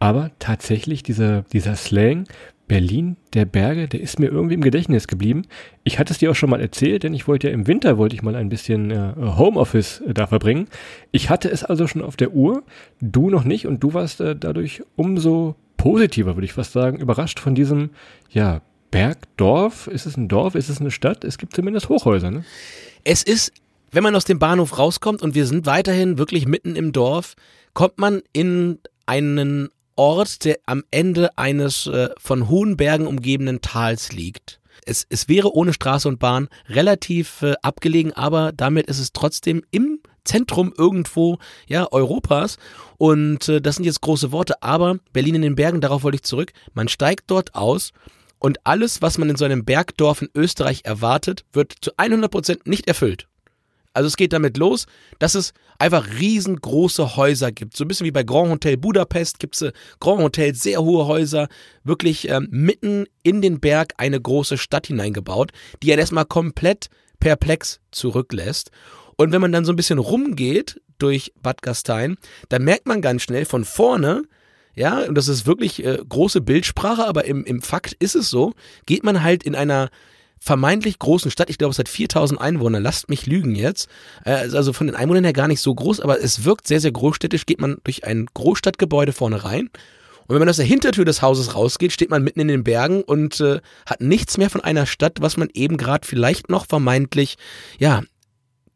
Aber 0.00 0.30
tatsächlich 0.38 1.02
dieser, 1.02 1.42
dieser 1.52 1.76
Slang 1.76 2.24
Berlin 2.68 3.16
der 3.32 3.46
Berge, 3.46 3.88
der 3.88 4.00
ist 4.00 4.20
mir 4.20 4.26
irgendwie 4.26 4.54
im 4.54 4.60
Gedächtnis 4.60 5.08
geblieben. 5.08 5.42
Ich 5.84 5.98
hatte 5.98 6.12
es 6.12 6.18
dir 6.18 6.30
auch 6.30 6.34
schon 6.34 6.50
mal 6.50 6.60
erzählt, 6.60 7.02
denn 7.02 7.14
ich 7.14 7.26
wollte 7.26 7.48
ja 7.48 7.54
im 7.54 7.66
Winter 7.66 7.98
wollte 7.98 8.14
ich 8.14 8.22
mal 8.22 8.36
ein 8.36 8.50
bisschen 8.50 8.90
äh, 8.90 9.14
Homeoffice 9.18 10.02
äh, 10.02 10.14
da 10.14 10.26
verbringen. 10.26 10.68
Ich 11.10 11.30
hatte 11.30 11.50
es 11.50 11.64
also 11.64 11.86
schon 11.86 12.02
auf 12.02 12.16
der 12.16 12.32
Uhr, 12.32 12.62
du 13.00 13.30
noch 13.30 13.44
nicht 13.44 13.66
und 13.66 13.82
du 13.82 13.94
warst 13.94 14.20
äh, 14.20 14.36
dadurch 14.36 14.82
umso 14.96 15.56
positiver, 15.76 16.36
würde 16.36 16.44
ich 16.44 16.52
fast 16.52 16.72
sagen, 16.72 16.98
überrascht 16.98 17.40
von 17.40 17.54
diesem 17.54 17.90
ja 18.30 18.60
Bergdorf. 18.90 19.86
Ist 19.86 20.06
es 20.06 20.16
ein 20.16 20.28
Dorf? 20.28 20.54
Ist 20.54 20.68
es 20.68 20.80
eine 20.80 20.90
Stadt? 20.90 21.24
Es 21.24 21.38
gibt 21.38 21.54
zumindest 21.54 21.88
Hochhäuser. 21.88 22.30
Ne? 22.30 22.44
Es 23.04 23.22
ist, 23.22 23.52
wenn 23.90 24.02
man 24.02 24.14
aus 24.14 24.24
dem 24.24 24.38
Bahnhof 24.38 24.78
rauskommt 24.78 25.22
und 25.22 25.34
wir 25.34 25.46
sind 25.46 25.66
weiterhin 25.66 26.18
wirklich 26.18 26.46
mitten 26.46 26.76
im 26.76 26.92
Dorf, 26.92 27.34
kommt 27.74 27.98
man 27.98 28.22
in 28.32 28.78
einen 29.06 29.68
Ort, 29.98 30.44
der 30.44 30.58
am 30.64 30.84
Ende 30.92 31.36
eines 31.36 31.88
äh, 31.88 32.10
von 32.18 32.48
hohen 32.48 32.76
Bergen 32.76 33.06
umgebenen 33.06 33.60
Tals 33.60 34.12
liegt. 34.12 34.60
Es, 34.86 35.04
es 35.10 35.28
wäre 35.28 35.52
ohne 35.54 35.72
Straße 35.72 36.08
und 36.08 36.20
Bahn 36.20 36.48
relativ 36.68 37.42
äh, 37.42 37.54
abgelegen, 37.62 38.12
aber 38.12 38.52
damit 38.52 38.86
ist 38.86 39.00
es 39.00 39.12
trotzdem 39.12 39.62
im 39.72 39.98
Zentrum 40.24 40.72
irgendwo 40.76 41.38
ja 41.66 41.90
Europas 41.90 42.58
und 42.96 43.48
äh, 43.48 43.60
das 43.60 43.76
sind 43.76 43.86
jetzt 43.86 44.00
große 44.00 44.30
Worte, 44.30 44.62
aber 44.62 44.98
Berlin 45.12 45.34
in 45.34 45.42
den 45.42 45.56
Bergen, 45.56 45.80
darauf 45.80 46.04
wollte 46.04 46.16
ich 46.16 46.22
zurück. 46.22 46.52
Man 46.74 46.88
steigt 46.88 47.24
dort 47.30 47.56
aus 47.56 47.92
und 48.38 48.64
alles, 48.64 49.02
was 49.02 49.18
man 49.18 49.28
in 49.30 49.36
so 49.36 49.44
einem 49.44 49.64
Bergdorf 49.64 50.22
in 50.22 50.30
Österreich 50.32 50.82
erwartet, 50.84 51.44
wird 51.52 51.74
zu 51.80 51.90
100 51.96 52.30
Prozent 52.30 52.66
nicht 52.68 52.86
erfüllt. 52.86 53.26
Also 53.94 54.06
es 54.06 54.16
geht 54.16 54.32
damit 54.32 54.56
los, 54.56 54.86
dass 55.18 55.34
es 55.34 55.52
einfach 55.78 56.06
riesengroße 56.18 57.16
Häuser 57.16 57.52
gibt. 57.52 57.76
So 57.76 57.84
ein 57.84 57.88
bisschen 57.88 58.06
wie 58.06 58.12
bei 58.12 58.22
Grand 58.22 58.50
Hotel 58.50 58.76
Budapest 58.76 59.38
gibt 59.38 59.56
es 59.56 59.62
äh, 59.62 59.72
Grand 60.00 60.22
Hotel, 60.22 60.54
sehr 60.54 60.82
hohe 60.82 61.06
Häuser, 61.06 61.48
wirklich 61.84 62.28
ähm, 62.28 62.48
mitten 62.50 63.06
in 63.22 63.42
den 63.42 63.60
Berg 63.60 63.94
eine 63.96 64.20
große 64.20 64.58
Stadt 64.58 64.86
hineingebaut, 64.88 65.52
die 65.82 65.90
er 65.90 65.98
erstmal 65.98 66.26
komplett 66.26 66.88
perplex 67.20 67.80
zurücklässt. 67.90 68.70
Und 69.16 69.32
wenn 69.32 69.40
man 69.40 69.52
dann 69.52 69.64
so 69.64 69.72
ein 69.72 69.76
bisschen 69.76 69.98
rumgeht 69.98 70.80
durch 70.98 71.32
Bad 71.42 71.62
Gastein, 71.62 72.16
dann 72.48 72.64
merkt 72.64 72.86
man 72.86 73.02
ganz 73.02 73.22
schnell 73.22 73.44
von 73.44 73.64
vorne, 73.64 74.22
ja, 74.74 75.00
und 75.00 75.16
das 75.16 75.26
ist 75.26 75.46
wirklich 75.46 75.84
äh, 75.84 75.98
große 76.08 76.40
Bildsprache, 76.40 77.04
aber 77.04 77.24
im, 77.24 77.44
im 77.44 77.62
Fakt 77.62 77.94
ist 77.94 78.14
es 78.14 78.30
so, 78.30 78.52
geht 78.86 79.02
man 79.02 79.24
halt 79.24 79.42
in 79.42 79.56
einer 79.56 79.90
vermeintlich 80.40 80.98
großen 80.98 81.30
Stadt, 81.30 81.50
ich 81.50 81.58
glaube 81.58 81.72
es 81.72 81.78
hat 81.78 81.88
4000 81.88 82.40
Einwohner, 82.40 82.80
lasst 82.80 83.08
mich 83.08 83.26
lügen 83.26 83.54
jetzt, 83.54 83.88
äh, 84.24 84.30
also 84.30 84.72
von 84.72 84.86
den 84.86 84.96
Einwohnern 84.96 85.24
her 85.24 85.32
gar 85.32 85.48
nicht 85.48 85.60
so 85.60 85.74
groß, 85.74 86.00
aber 86.00 86.20
es 86.22 86.44
wirkt 86.44 86.66
sehr, 86.66 86.80
sehr 86.80 86.92
großstädtisch, 86.92 87.46
geht 87.46 87.60
man 87.60 87.78
durch 87.84 88.04
ein 88.04 88.26
Großstadtgebäude 88.34 89.12
vorne 89.12 89.44
rein 89.44 89.70
und 90.28 90.34
wenn 90.34 90.40
man 90.40 90.50
aus 90.50 90.56
der 90.56 90.66
Hintertür 90.66 91.06
des 91.06 91.22
Hauses 91.22 91.54
rausgeht, 91.54 91.90
steht 91.90 92.10
man 92.10 92.22
mitten 92.22 92.40
in 92.40 92.48
den 92.48 92.62
Bergen 92.62 93.02
und 93.02 93.40
äh, 93.40 93.60
hat 93.86 94.02
nichts 94.02 94.36
mehr 94.36 94.50
von 94.50 94.60
einer 94.60 94.84
Stadt, 94.84 95.22
was 95.22 95.38
man 95.38 95.48
eben 95.54 95.78
gerade 95.78 96.06
vielleicht 96.06 96.50
noch 96.50 96.66
vermeintlich, 96.66 97.36
ja, 97.78 98.02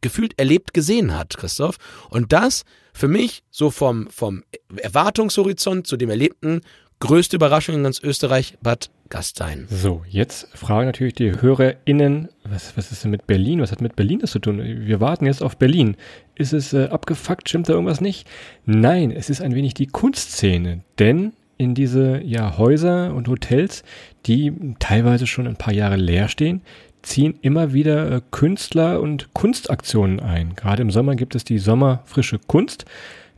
gefühlt 0.00 0.38
erlebt 0.38 0.73
gesehen 0.73 1.17
hat, 1.17 1.37
Christoph. 1.37 1.76
Und 2.08 2.32
das 2.32 2.65
für 2.94 3.06
mich 3.06 3.43
so 3.50 3.70
vom, 3.70 4.08
vom 4.08 4.44
Erwartungshorizont 4.76 5.87
zu 5.87 5.99
dem 5.99 6.08
Erlebten 6.08 6.62
größte 7.00 7.37
Überraschung 7.37 7.75
in 7.75 7.82
ganz 7.82 8.00
Österreich, 8.03 8.56
Bad 8.62 8.91
Gastein. 9.12 9.67
So, 9.69 10.03
jetzt 10.09 10.49
fragen 10.56 10.87
natürlich 10.87 11.12
die 11.12 11.38
HörerInnen, 11.38 12.31
was, 12.44 12.79
was 12.79 12.91
ist 12.91 13.05
denn 13.05 13.11
mit 13.11 13.26
Berlin? 13.26 13.61
Was 13.61 13.70
hat 13.70 13.82
mit 13.82 13.94
Berlin 13.94 14.20
das 14.20 14.31
zu 14.31 14.38
tun? 14.38 14.59
Wir 14.59 15.00
warten 15.00 15.26
jetzt 15.26 15.43
auf 15.43 15.59
Berlin. 15.59 15.97
Ist 16.35 16.55
es 16.55 16.73
äh, 16.73 16.87
abgefuckt? 16.87 17.47
Stimmt 17.47 17.69
da 17.69 17.75
irgendwas 17.75 18.00
nicht? 18.00 18.26
Nein, 18.64 19.11
es 19.11 19.29
ist 19.29 19.43
ein 19.43 19.55
wenig 19.55 19.75
die 19.75 19.87
Kunstszene, 19.87 20.81
denn 20.99 21.35
in 21.59 21.75
diese 21.75 22.23
ja, 22.23 22.56
Häuser 22.56 23.14
und 23.14 23.29
Hotels, 23.29 23.85
die 24.25 24.75
teilweise 24.79 25.26
schon 25.26 25.47
ein 25.47 25.56
paar 25.56 25.75
Jahre 25.75 25.97
leer 25.97 26.29
stehen, 26.29 26.62
ziehen 27.03 27.35
immer 27.43 27.75
wieder 27.75 28.11
äh, 28.11 28.20
Künstler 28.31 29.03
und 29.03 29.35
Kunstaktionen 29.35 30.20
ein. 30.20 30.55
Gerade 30.55 30.81
im 30.81 30.91
Sommer 30.91 31.17
gibt 31.17 31.35
es 31.35 31.44
die 31.44 31.58
Sommerfrische 31.58 32.38
Kunst. 32.38 32.87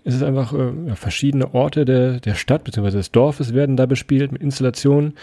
Es 0.04 0.14
ist 0.14 0.22
einfach 0.22 0.52
äh, 0.52 0.94
verschiedene 0.94 1.52
Orte 1.52 1.84
der, 1.84 2.20
der 2.20 2.34
Stadt 2.34 2.62
bzw. 2.62 2.92
des 2.92 3.10
Dorfes 3.10 3.54
werden 3.54 3.76
da 3.76 3.86
bespielt 3.86 4.30
mit 4.30 4.40
Installationen. 4.40 5.14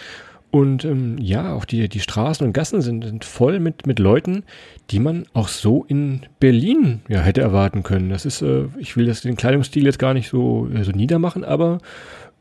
Und 0.52 0.84
ähm, 0.84 1.16
ja, 1.18 1.54
auch 1.54 1.64
die, 1.64 1.88
die 1.88 2.00
Straßen 2.00 2.46
und 2.46 2.52
Gassen 2.52 2.82
sind, 2.82 3.02
sind 3.04 3.24
voll 3.24 3.58
mit, 3.58 3.86
mit 3.86 3.98
Leuten, 3.98 4.44
die 4.90 4.98
man 4.98 5.24
auch 5.32 5.48
so 5.48 5.82
in 5.88 6.26
Berlin 6.40 7.00
ja 7.08 7.20
hätte 7.20 7.40
erwarten 7.40 7.82
können. 7.82 8.10
Das 8.10 8.26
ist, 8.26 8.42
äh, 8.42 8.66
ich 8.76 8.94
will 8.94 9.06
das 9.06 9.22
den 9.22 9.34
Kleidungsstil 9.34 9.86
jetzt 9.86 9.98
gar 9.98 10.12
nicht 10.12 10.28
so, 10.28 10.68
äh, 10.68 10.84
so 10.84 10.92
niedermachen, 10.92 11.42
aber 11.42 11.78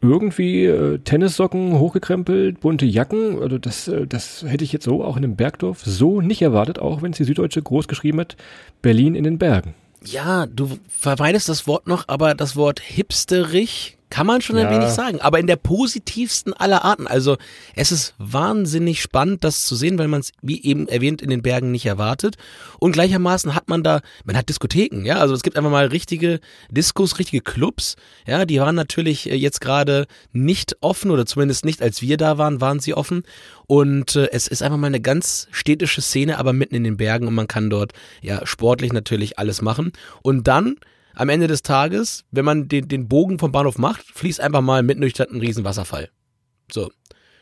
irgendwie 0.01 0.65
äh, 0.65 0.99
Tennissocken 0.99 1.79
hochgekrempelt, 1.79 2.59
bunte 2.59 2.85
Jacken. 2.85 3.41
Also 3.41 3.57
das, 3.57 3.87
äh, 3.87 4.05
das 4.05 4.43
hätte 4.45 4.65
ich 4.65 4.73
jetzt 4.73 4.83
so 4.83 5.05
auch 5.05 5.15
in 5.15 5.23
einem 5.23 5.37
Bergdorf 5.37 5.79
so 5.85 6.19
nicht 6.19 6.41
erwartet, 6.41 6.79
auch 6.79 7.01
wenn 7.01 7.11
es 7.13 7.17
die 7.17 7.23
Süddeutsche 7.23 7.61
groß 7.61 7.87
geschrieben 7.87 8.19
hat. 8.19 8.35
Berlin 8.81 9.15
in 9.15 9.23
den 9.23 9.37
Bergen. 9.37 9.73
Ja, 10.03 10.47
du 10.47 10.67
vermeidest 10.89 11.47
das 11.47 11.65
Wort 11.65 11.87
noch, 11.87 12.09
aber 12.09 12.35
das 12.35 12.57
Wort 12.57 12.81
hipsterig 12.81 13.97
kann 14.11 14.27
man 14.27 14.41
schon 14.41 14.57
ein 14.57 14.65
Ja. 14.65 14.71
wenig 14.71 14.89
sagen, 14.89 15.19
aber 15.21 15.39
in 15.39 15.47
der 15.47 15.55
positivsten 15.55 16.53
aller 16.53 16.85
Arten. 16.85 17.07
Also 17.07 17.37
es 17.75 17.91
ist 17.91 18.13
wahnsinnig 18.19 19.01
spannend, 19.01 19.43
das 19.43 19.63
zu 19.63 19.75
sehen, 19.75 19.97
weil 19.97 20.07
man 20.07 20.19
es, 20.19 20.31
wie 20.43 20.63
eben 20.63 20.87
erwähnt, 20.87 21.23
in 21.23 21.31
den 21.31 21.41
Bergen 21.41 21.71
nicht 21.71 21.87
erwartet. 21.87 22.35
Und 22.77 22.91
gleichermaßen 22.91 23.55
hat 23.55 23.69
man 23.69 23.81
da, 23.83 24.01
man 24.25 24.37
hat 24.37 24.49
Diskotheken, 24.49 25.03
ja, 25.05 25.15
also 25.15 25.33
es 25.33 25.41
gibt 25.41 25.57
einfach 25.57 25.71
mal 25.71 25.87
richtige 25.87 26.39
Diskos, 26.69 27.17
richtige 27.17 27.41
Clubs, 27.41 27.95
ja, 28.27 28.45
die 28.45 28.59
waren 28.59 28.75
natürlich 28.75 29.29
äh, 29.29 29.35
jetzt 29.35 29.61
gerade 29.61 30.05
nicht 30.31 30.77
offen 30.81 31.09
oder 31.09 31.25
zumindest 31.25 31.65
nicht, 31.65 31.81
als 31.81 32.01
wir 32.03 32.17
da 32.17 32.37
waren, 32.37 32.61
waren 32.61 32.79
sie 32.79 32.93
offen. 32.93 33.23
Und 33.65 34.15
äh, 34.17 34.29
es 34.31 34.47
ist 34.47 34.61
einfach 34.61 34.77
mal 34.77 34.87
eine 34.87 35.01
ganz 35.01 35.47
städtische 35.51 36.01
Szene, 36.01 36.37
aber 36.37 36.53
mitten 36.53 36.75
in 36.75 36.83
den 36.83 36.97
Bergen 36.97 37.27
und 37.27 37.33
man 37.33 37.47
kann 37.47 37.69
dort 37.69 37.93
ja 38.21 38.45
sportlich 38.45 38.91
natürlich 38.93 39.39
alles 39.39 39.61
machen. 39.61 39.93
Und 40.21 40.47
dann 40.47 40.75
am 41.15 41.29
Ende 41.29 41.47
des 41.47 41.61
Tages, 41.61 42.23
wenn 42.31 42.45
man 42.45 42.67
den, 42.67 42.87
den 42.87 43.07
Bogen 43.07 43.39
vom 43.39 43.51
Bahnhof 43.51 43.77
macht, 43.77 44.05
fließt 44.13 44.39
einfach 44.39 44.61
mal 44.61 44.83
mitten 44.83 45.01
durch 45.01 45.13
die 45.13 45.17
Stadt 45.17 45.31
ein 45.31 45.39
Riesenwasserfall. 45.39 46.09
So. 46.71 46.89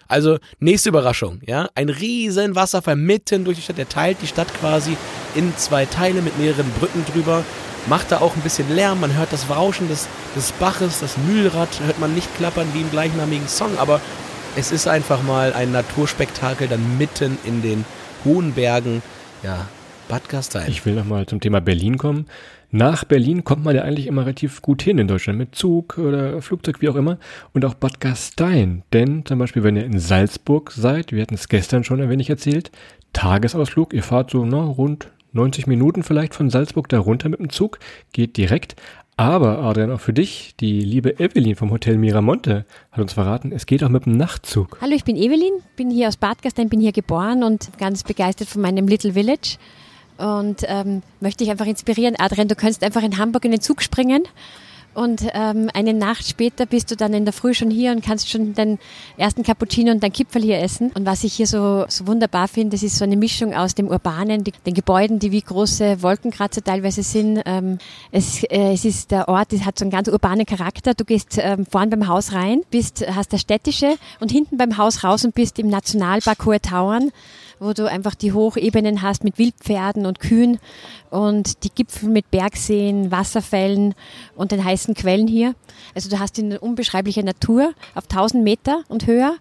Also, 0.08 0.40
nächste 0.60 0.90
Überraschung, 0.90 1.40
ja. 1.46 1.70
Ein 1.76 1.90
riesen 1.90 2.56
Wasserfall 2.56 2.96
mitten 2.96 3.46
durch 3.46 3.58
die 3.58 3.64
Stadt, 3.64 3.78
der 3.78 3.88
teilt 3.88 4.18
die 4.24 4.28
Stadt 4.28 4.52
quasi 4.56 4.98
in 5.36 5.56
zwei 5.56 5.86
Teile 5.86 6.24
mit 6.24 6.38
mehreren 6.40 6.70
Brücken 6.80 7.06
drüber. 7.06 7.44
Macht 7.88 8.12
da 8.12 8.20
auch 8.20 8.36
ein 8.36 8.42
bisschen 8.42 8.74
Lärm, 8.76 9.02
man 9.02 9.16
hört 9.16 9.32
das 9.32 9.50
Rauschen 9.50 9.88
des, 9.88 10.08
des 10.36 10.52
Baches, 10.54 11.00
das 11.00 11.18
Mühlrad 11.18 11.70
hört 11.86 12.00
man 12.00 12.16
nicht 12.16 12.36
klappern 12.38 12.68
wie 12.74 12.82
im 12.82 12.90
gleichnamigen 12.90 13.48
Song, 13.48 13.78
aber 13.78 14.02
es 14.56 14.72
ist 14.72 14.88
einfach 14.88 15.22
mal 15.24 15.54
ein 15.54 15.72
Naturspektakel 15.72 16.68
dann 16.68 16.98
mitten 16.98 17.38
in 17.46 17.62
den 17.62 17.86
hohen 18.26 18.54
Bergen, 18.54 19.02
ja, 19.44 19.68
Bad 20.10 20.28
Gastein. 20.28 20.70
Ich 20.70 20.86
will 20.86 20.96
nochmal 20.96 21.28
zum 21.28 21.40
Thema 21.40 21.62
Berlin 21.62 21.98
kommen. 21.98 22.26
Nach 22.72 23.04
Berlin 23.04 23.44
kommt 23.44 23.64
man 23.64 23.76
ja 23.76 23.82
eigentlich 23.82 24.06
immer 24.06 24.22
relativ 24.22 24.62
gut 24.62 24.84
hin 24.84 25.00
in 25.00 25.08
Deutschland 25.08 25.40
mit 25.40 25.56
Zug 25.56 25.98
oder 25.98 26.40
Flugzeug, 26.42 26.82
wie 26.82 26.90
auch 26.90 26.96
immer. 26.96 27.18
Und 27.52 27.66
auch 27.66 27.74
Bad 27.74 28.00
Gastein. 28.00 28.84
Denn 28.94 29.26
zum 29.26 29.40
Beispiel, 29.40 29.64
wenn 29.64 29.76
ihr 29.76 29.86
in 29.86 29.98
Salzburg 29.98 30.72
seid, 30.72 31.12
wir 31.12 31.22
hatten 31.22 31.34
es 31.34 31.50
gestern 31.50 31.84
schon 31.84 32.00
ein 32.00 32.10
wenig 32.10 32.30
erzählt, 32.30 32.72
Tagesausflug, 33.14 33.94
ihr 33.94 34.04
fahrt 34.04 34.30
so 34.30 34.46
ne, 34.46 34.58
rund 34.58 35.12
90 35.34 35.66
Minuten 35.66 36.04
vielleicht 36.04 36.36
von 36.36 36.52
Salzburg 36.52 36.90
da 36.90 37.00
runter 37.00 37.30
mit 37.30 37.40
dem 37.40 37.50
Zug, 37.50 37.80
geht 38.14 38.38
direkt. 38.38 38.76
Aber, 39.18 39.60
Adrian, 39.60 39.92
auch 39.92 40.00
für 40.00 40.14
dich, 40.14 40.56
die 40.60 40.80
liebe 40.80 41.20
Evelyn 41.20 41.56
vom 41.56 41.72
Hotel 41.72 41.98
Miramonte 41.98 42.66
hat 42.92 43.02
uns 43.02 43.14
verraten, 43.14 43.52
es 43.52 43.66
geht 43.66 43.84
auch 43.84 43.90
mit 43.90 44.06
dem 44.06 44.16
Nachtzug. 44.16 44.78
Hallo, 44.80 44.94
ich 44.96 45.04
bin 45.04 45.18
Evelyn, 45.18 45.54
bin 45.76 45.90
hier 45.90 46.08
aus 46.08 46.18
Bad 46.18 46.42
Gastein, 46.42 46.70
bin 46.70 46.80
hier 46.80 46.94
geboren 46.94 47.44
und 47.44 47.78
ganz 47.80 48.04
begeistert 48.04 48.48
von 48.48 48.62
meinem 48.62 48.88
Little 48.88 49.14
Village. 49.14 49.58
Und 50.20 50.64
ähm, 50.68 51.02
möchte 51.22 51.44
dich 51.44 51.52
einfach 51.52 51.66
inspirieren, 51.66 52.16
Adrian, 52.20 52.48
du 52.48 52.56
kannst 52.56 52.84
einfach 52.84 53.04
in 53.04 53.18
Hamburg 53.18 53.46
in 53.46 53.52
den 53.52 53.62
Zug 53.62 53.82
springen 53.82 54.24
und 54.96 55.26
ähm, 55.34 55.70
eine 55.74 55.94
Nacht 55.94 56.28
später 56.28 56.66
bist 56.66 56.90
du 56.90 56.96
dann 56.96 57.14
in 57.14 57.24
der 57.24 57.34
Früh 57.34 57.54
schon 57.54 57.70
hier 57.70 57.92
und 57.92 58.04
kannst 58.04 58.30
schon 58.30 58.54
den 58.54 58.80
ersten 59.18 59.44
Cappuccino 59.44 59.92
und 59.92 60.02
dein 60.02 60.12
Kipferl 60.12 60.42
hier 60.42 60.60
essen. 60.60 60.92
Und 60.94 61.06
was 61.06 61.24
ich 61.24 61.34
hier 61.34 61.48
so, 61.48 61.86
so 61.88 62.08
wunderbar 62.08 62.48
finde, 62.48 62.76
das 62.76 62.84
ist 62.84 62.98
so 62.98 63.04
eine 63.04 63.16
Mischung 63.16 63.54
aus 63.54 63.76
dem 63.76 63.88
Urbanen, 63.88 64.44
die, 64.44 64.52
den 64.66 64.74
Gebäuden, 64.74 65.20
die 65.20 65.32
wie 65.32 65.42
große 65.42 66.02
Wolkenkratzer 66.02 66.64
teilweise 66.64 67.04
sind. 67.04 67.42
Ähm, 67.46 67.78
es, 68.12 68.44
äh, 68.44 68.74
es 68.74 68.84
ist 68.84 69.12
der 69.12 69.30
Ort, 69.30 69.54
das 69.54 69.64
hat 69.64 69.78
so 69.78 69.86
einen 69.86 69.92
ganz 69.92 70.08
urbanen 70.08 70.46
Charakter. 70.46 70.96
Du 70.96 71.06
gehst 71.06 71.38
ähm, 71.40 71.66
vorn 71.66 71.92
beim 71.92 72.08
Haus 72.08 72.34
rein, 72.34 72.64
bist, 72.72 73.06
hast 73.08 73.32
das 73.32 73.42
Städtische 73.42 73.96
und 74.20 74.32
hinten 74.32 74.58
beim 74.58 74.78
Haus 74.78 75.04
raus 75.04 75.24
und 75.24 75.36
bist 75.36 75.60
im 75.60 75.70
Nationalpark 75.70 76.46
Hohe 76.46 76.60
Tauern 76.60 77.12
wo 77.60 77.74
du 77.74 77.90
einfach 77.90 78.16
die 78.16 78.34
Hochebenen 78.34 79.02
hast 79.02 79.24
mit 79.24 79.38
Wildpferden 79.38 80.06
und 80.06 80.20
Kühen 80.20 80.60
und 81.10 81.64
die 81.64 81.70
Gipfel 81.70 82.10
mit 82.10 82.32
Bergseen, 82.32 83.12
Wasserfällen 83.12 83.96
und 84.36 84.52
den 84.52 84.64
heißen 84.64 84.94
Quellen 84.94 85.28
hier. 85.28 85.56
Also 85.94 86.10
du 86.10 86.20
hast 86.20 86.40
eine 86.40 86.60
unbeschreibliche 86.60 87.24
Natur 87.24 87.74
auf 87.96 88.06
1000 88.06 88.44
Meter 88.44 88.84
und 88.88 89.08
höher 89.08 89.36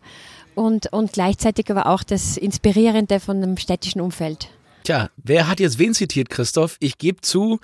und, 0.54 0.92
und 0.92 1.12
gleichzeitig 1.12 1.70
aber 1.70 1.86
auch 1.86 2.02
das 2.02 2.36
Inspirierende 2.36 3.20
von 3.20 3.36
einem 3.36 3.56
städtischen 3.56 4.00
Umfeld. 4.00 4.48
Tja, 4.84 5.10
wer 5.16 5.48
hat 5.48 5.60
jetzt 5.60 5.78
wen 5.78 5.94
zitiert, 5.94 6.30
Christoph? 6.30 6.76
Ich 6.80 6.98
gebe 6.98 7.20
zu, 7.20 7.60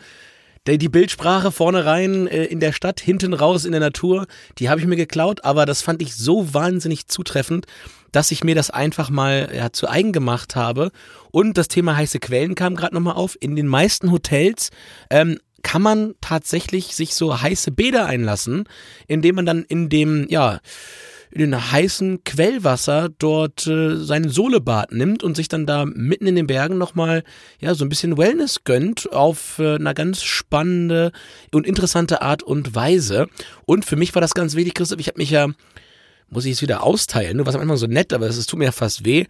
die 0.67 0.89
Bildsprache 0.89 1.53
vorne 1.53 1.85
rein 1.85 2.27
äh, 2.27 2.45
in 2.45 2.61
der 2.61 2.73
Stadt, 2.73 3.01
hinten 3.01 3.35
raus 3.35 3.65
in 3.65 3.73
der 3.73 3.81
Natur, 3.81 4.27
die 4.59 4.69
habe 4.69 4.81
ich 4.81 4.87
mir 4.87 4.97
geklaut, 4.97 5.45
aber 5.45 5.67
das 5.67 5.83
fand 5.83 6.01
ich 6.01 6.15
so 6.15 6.55
wahnsinnig 6.55 7.07
zutreffend, 7.09 7.67
dass 8.13 8.31
ich 8.31 8.45
mir 8.45 8.55
das 8.55 8.71
einfach 8.71 9.11
mal 9.11 9.51
ja, 9.55 9.73
zu 9.73 9.89
eigen 9.89 10.13
gemacht 10.13 10.57
habe. 10.57 10.91
Und 11.31 11.59
das 11.59 11.69
Thema 11.69 11.97
heiße 11.97 12.21
Quellen 12.21 12.55
kam 12.55 12.77
gerade 12.77 12.95
nochmal 12.95 13.15
auf. 13.15 13.37
In 13.41 13.57
den 13.57 13.67
meisten 13.67 14.11
Hotels 14.11 14.71
ähm, 15.11 15.39
kann 15.63 15.83
man 15.83 16.15
tatsächlich 16.21 16.95
sich 16.95 17.15
so 17.15 17.41
heiße 17.41 17.73
Bäder 17.73 18.07
einlassen, 18.07 18.69
indem 19.09 19.35
man 19.35 19.47
dann 19.47 19.65
in 19.65 19.89
dem, 19.89 20.27
ja, 20.29 20.61
in 21.35 21.41
den 21.41 21.73
heißen 21.73 22.23
Quellwasser 22.23 23.09
dort 23.19 23.67
äh, 23.67 23.97
seinen 23.97 24.29
Sohlebad 24.29 24.93
nimmt 24.93 25.25
und 25.25 25.35
sich 25.37 25.49
dann 25.49 25.67
da 25.67 25.85
mitten 25.85 26.29
in 26.29 26.37
den 26.37 26.47
Bergen 26.47 26.79
nochmal 26.79 27.25
ja, 27.61 27.75
so 27.75 27.85
ein 27.85 27.89
bisschen 27.89 28.17
Wellness 28.17 28.63
gönnt 28.63 29.13
auf 29.13 29.59
äh, 29.59 29.75
einer 29.75 29.95
ganz 29.95 30.23
spannende 30.23 31.11
und 31.53 31.67
interessante 31.67 32.23
Art 32.23 32.45
und 32.45 32.77
Weise. 32.77 33.27
Und 33.67 33.85
für 33.85 33.97
mich 33.97 34.15
war 34.15 34.23
das 34.23 34.35
ganz 34.35 34.55
wichtig, 34.55 34.75
Christoph, 34.75 35.01
ich 35.01 35.09
habe 35.09 35.19
mich 35.19 35.31
ja 35.31 35.49
muss 36.31 36.45
ich 36.47 36.53
es 36.53 36.63
wieder 36.63 36.83
austeilen. 36.83 37.39
Du 37.39 37.45
warst 37.45 37.57
am 37.57 37.63
Anfang 37.63 37.77
so 37.77 37.87
nett, 37.87 38.13
aber 38.13 38.27
es 38.27 38.47
tut 38.47 38.59
mir 38.59 38.67
ja 38.67 38.73
fast 38.73 39.05
weh. 39.05 39.27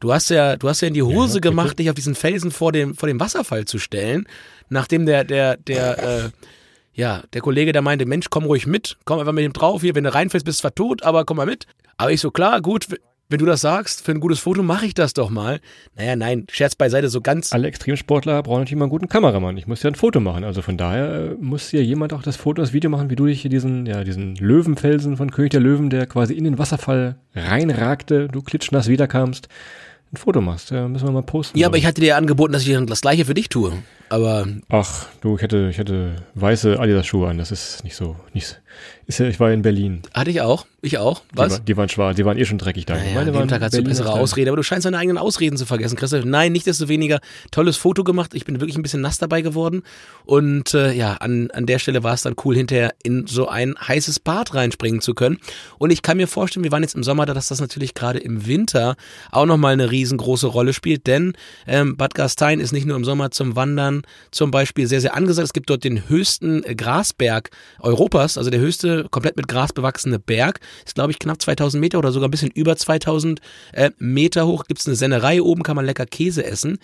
Du 0.00 0.12
hast 0.12 0.30
ja, 0.30 0.56
du 0.56 0.68
hast 0.68 0.80
ja 0.80 0.88
in 0.88 0.94
die 0.94 1.02
Hose 1.02 1.36
ja, 1.36 1.40
gemacht, 1.40 1.78
dich 1.78 1.88
auf 1.88 1.94
diesen 1.94 2.14
Felsen 2.14 2.50
vor 2.50 2.72
dem, 2.72 2.94
vor 2.94 3.06
dem 3.06 3.20
Wasserfall 3.20 3.66
zu 3.66 3.78
stellen, 3.78 4.26
nachdem 4.68 5.06
der, 5.06 5.24
der, 5.24 5.56
der, 5.56 5.98
äh, 6.24 6.30
ja, 6.94 7.22
der 7.32 7.40
Kollege, 7.40 7.72
der 7.72 7.82
meinte, 7.82 8.06
Mensch, 8.06 8.26
komm 8.30 8.44
ruhig 8.44 8.66
mit, 8.66 8.98
komm 9.04 9.18
einfach 9.18 9.32
mit 9.32 9.44
ihm 9.44 9.52
drauf 9.52 9.82
hier, 9.82 9.94
wenn 9.94 10.04
du 10.04 10.14
reinfällst, 10.14 10.44
bist 10.44 10.58
du 10.58 10.62
zwar 10.62 10.74
tot, 10.74 11.02
aber 11.02 11.24
komm 11.24 11.38
mal 11.38 11.46
mit. 11.46 11.66
Aber 11.96 12.12
ich 12.12 12.20
so, 12.20 12.30
klar, 12.30 12.60
gut, 12.60 12.86
wenn 13.32 13.38
du 13.38 13.46
das 13.46 13.62
sagst, 13.62 14.04
für 14.04 14.12
ein 14.12 14.20
gutes 14.20 14.40
Foto 14.40 14.62
mache 14.62 14.84
ich 14.84 14.92
das 14.92 15.14
doch 15.14 15.30
mal. 15.30 15.60
Naja, 15.96 16.16
nein, 16.16 16.46
Scherz 16.50 16.74
beiseite, 16.74 17.08
so 17.08 17.22
ganz. 17.22 17.52
Alle 17.52 17.66
Extremsportler 17.66 18.42
brauchen 18.42 18.60
natürlich 18.60 18.78
mal 18.78 18.84
einen 18.84 18.90
guten 18.90 19.08
Kameramann. 19.08 19.56
Ich 19.56 19.66
muss 19.66 19.82
ja 19.82 19.90
ein 19.90 19.94
Foto 19.94 20.20
machen. 20.20 20.44
Also 20.44 20.60
von 20.60 20.76
daher 20.76 21.14
äh, 21.14 21.34
muss 21.40 21.70
hier 21.70 21.82
jemand 21.82 22.12
auch 22.12 22.22
das 22.22 22.36
Foto, 22.36 22.60
das 22.60 22.74
Video 22.74 22.90
machen, 22.90 23.08
wie 23.08 23.16
du 23.16 23.24
dich 23.24 23.40
hier 23.40 23.50
diesen, 23.50 23.86
ja, 23.86 24.04
diesen 24.04 24.36
Löwenfelsen 24.36 25.16
von 25.16 25.30
König 25.30 25.52
der 25.52 25.60
Löwen, 25.60 25.88
der 25.88 26.06
quasi 26.06 26.34
in 26.34 26.44
den 26.44 26.58
Wasserfall 26.58 27.16
reinragte, 27.34 28.28
du 28.28 28.42
klitschnass 28.42 28.88
wiederkamst 28.88 29.48
ein 30.12 30.16
Foto 30.18 30.42
machst. 30.42 30.70
Ja, 30.70 30.86
müssen 30.88 31.08
wir 31.08 31.12
mal 31.12 31.22
posten. 31.22 31.58
Ja, 31.58 31.68
aber 31.68 31.78
ich 31.78 31.86
hatte 31.86 32.02
dir 32.02 32.18
angeboten, 32.18 32.52
dass 32.52 32.66
ich 32.66 32.76
das 32.86 33.00
gleiche 33.00 33.24
für 33.24 33.34
dich 33.34 33.48
tue. 33.48 33.72
Aber. 34.12 34.46
Ach, 34.68 35.06
du, 35.22 35.36
ich 35.36 35.42
hätte, 35.42 35.68
ich 35.70 35.78
hätte 35.78 36.16
weiße 36.34 36.78
Adidas-Schuhe 36.78 37.30
an. 37.30 37.38
Das 37.38 37.50
ist 37.50 37.82
nicht 37.82 37.96
so, 37.96 38.14
nicht, 38.34 38.60
ist 39.06 39.18
ja, 39.18 39.26
ich 39.26 39.40
war 39.40 39.50
in 39.50 39.62
Berlin. 39.62 40.02
Hatte 40.12 40.30
ich 40.30 40.42
auch. 40.42 40.66
Ich 40.84 40.98
auch. 40.98 41.22
Was? 41.32 41.58
Die, 41.58 41.66
die 41.66 41.76
waren 41.76 41.88
schwarz, 41.88 42.16
die 42.16 42.24
waren 42.24 42.36
eh 42.36 42.44
schon 42.44 42.58
dreckig 42.58 42.86
da. 42.86 42.94
Naja, 42.94 43.14
Meine 43.14 43.30
an 43.32 43.38
dem 43.44 43.48
Tag 43.48 43.62
hast 43.62 43.76
du 43.76 43.82
bessere 43.82 44.12
Ausrede, 44.12 44.50
aber 44.50 44.56
du 44.56 44.64
scheinst 44.64 44.84
deine 44.84 44.98
eigenen 44.98 45.16
Ausreden 45.16 45.56
zu 45.56 45.64
vergessen, 45.64 45.96
Christoph. 45.96 46.24
Nein, 46.24 46.50
nichtsdestoweniger, 46.52 47.20
tolles 47.52 47.76
Foto 47.76 48.02
gemacht. 48.02 48.34
Ich 48.34 48.44
bin 48.44 48.60
wirklich 48.60 48.76
ein 48.76 48.82
bisschen 48.82 49.00
nass 49.00 49.18
dabei 49.18 49.42
geworden. 49.42 49.82
Und 50.24 50.74
äh, 50.74 50.92
ja, 50.92 51.14
an, 51.14 51.50
an 51.52 51.66
der 51.66 51.78
Stelle 51.78 52.02
war 52.02 52.14
es 52.14 52.22
dann 52.22 52.34
cool, 52.44 52.56
hinterher 52.56 52.94
in 53.04 53.28
so 53.28 53.48
ein 53.48 53.76
heißes 53.80 54.20
Bad 54.20 54.54
reinspringen 54.54 55.00
zu 55.00 55.14
können. 55.14 55.38
Und 55.78 55.92
ich 55.92 56.02
kann 56.02 56.16
mir 56.16 56.26
vorstellen, 56.26 56.64
wir 56.64 56.72
waren 56.72 56.82
jetzt 56.82 56.96
im 56.96 57.04
Sommer 57.04 57.26
da, 57.26 57.32
dass 57.32 57.48
das 57.48 57.60
natürlich 57.60 57.94
gerade 57.94 58.18
im 58.18 58.46
Winter 58.46 58.96
auch 59.30 59.46
nochmal 59.46 59.74
eine 59.74 59.90
riesengroße 59.90 60.48
Rolle 60.48 60.72
spielt. 60.72 61.06
Denn 61.06 61.34
ähm, 61.68 61.96
Bad 61.96 62.14
Gastein 62.14 62.58
ist 62.58 62.72
nicht 62.72 62.86
nur 62.86 62.96
im 62.96 63.04
Sommer 63.04 63.30
zum 63.30 63.54
Wandern 63.54 64.01
zum 64.30 64.50
Beispiel 64.50 64.86
sehr, 64.86 65.00
sehr 65.00 65.14
angesagt. 65.14 65.46
Es 65.46 65.52
gibt 65.52 65.70
dort 65.70 65.84
den 65.84 66.08
höchsten 66.08 66.62
Grasberg 66.62 67.50
Europas, 67.80 68.38
also 68.38 68.50
der 68.50 68.60
höchste 68.60 69.06
komplett 69.10 69.36
mit 69.36 69.48
Gras 69.48 69.72
bewachsene 69.72 70.18
Berg. 70.18 70.60
Ist, 70.84 70.94
glaube 70.94 71.12
ich, 71.12 71.18
knapp 71.18 71.40
2000 71.40 71.80
Meter 71.80 71.98
oder 71.98 72.12
sogar 72.12 72.28
ein 72.28 72.30
bisschen 72.30 72.50
über 72.50 72.76
2000 72.76 73.40
äh, 73.72 73.90
Meter 73.98 74.46
hoch. 74.46 74.64
Gibt 74.64 74.80
es 74.80 74.86
eine 74.86 74.96
Sennerei 74.96 75.42
oben, 75.42 75.62
kann 75.62 75.76
man 75.76 75.84
lecker 75.84 76.06
Käse 76.06 76.44
essen. 76.44 76.78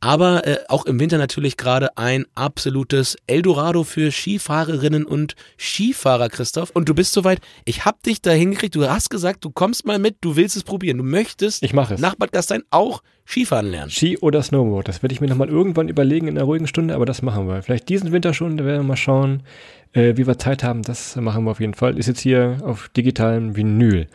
Aber 0.00 0.46
äh, 0.46 0.58
auch 0.68 0.86
im 0.86 1.00
Winter 1.00 1.18
natürlich 1.18 1.56
gerade 1.56 1.96
ein 1.96 2.26
absolutes 2.34 3.16
Eldorado 3.26 3.82
für 3.82 4.12
Skifahrerinnen 4.12 5.04
und 5.04 5.34
Skifahrer, 5.58 6.28
Christoph. 6.28 6.70
Und 6.70 6.88
du 6.88 6.94
bist 6.94 7.12
soweit. 7.12 7.40
Ich 7.64 7.84
hab 7.84 8.02
dich 8.02 8.22
da 8.22 8.30
hingekriegt. 8.30 8.74
Du 8.76 8.88
hast 8.88 9.10
gesagt, 9.10 9.44
du 9.44 9.50
kommst 9.50 9.86
mal 9.86 9.98
mit, 9.98 10.16
du 10.20 10.36
willst 10.36 10.56
es 10.56 10.62
probieren. 10.62 10.98
Du 10.98 11.04
möchtest 11.04 11.62
ich 11.62 11.72
mach 11.72 11.90
es. 11.90 12.00
nach 12.00 12.14
Bad 12.14 12.32
Gastein 12.32 12.62
auch 12.70 13.02
Skifahren 13.26 13.66
lernen. 13.66 13.90
Ski 13.90 14.16
oder 14.18 14.42
Snowboard. 14.42 14.88
Das 14.88 15.02
werde 15.02 15.12
ich 15.12 15.20
mir 15.20 15.26
nochmal 15.26 15.48
irgendwann 15.48 15.88
überlegen 15.88 16.28
in 16.28 16.38
einer 16.38 16.46
ruhigen 16.46 16.66
Stunde, 16.66 16.94
aber 16.94 17.04
das 17.04 17.20
machen 17.20 17.48
wir. 17.48 17.62
Vielleicht 17.62 17.88
diesen 17.88 18.12
Winter 18.12 18.32
schon, 18.32 18.56
da 18.56 18.64
werden 18.64 18.82
wir 18.82 18.88
mal 18.88 18.96
schauen, 18.96 19.42
äh, 19.92 20.16
wie 20.16 20.26
wir 20.26 20.38
Zeit 20.38 20.62
haben. 20.62 20.82
Das 20.82 21.16
machen 21.16 21.44
wir 21.44 21.50
auf 21.50 21.60
jeden 21.60 21.74
Fall. 21.74 21.98
Ist 21.98 22.06
jetzt 22.06 22.20
hier 22.20 22.58
auf 22.62 22.88
digitalem 22.90 23.56
Vinyl. 23.56 24.06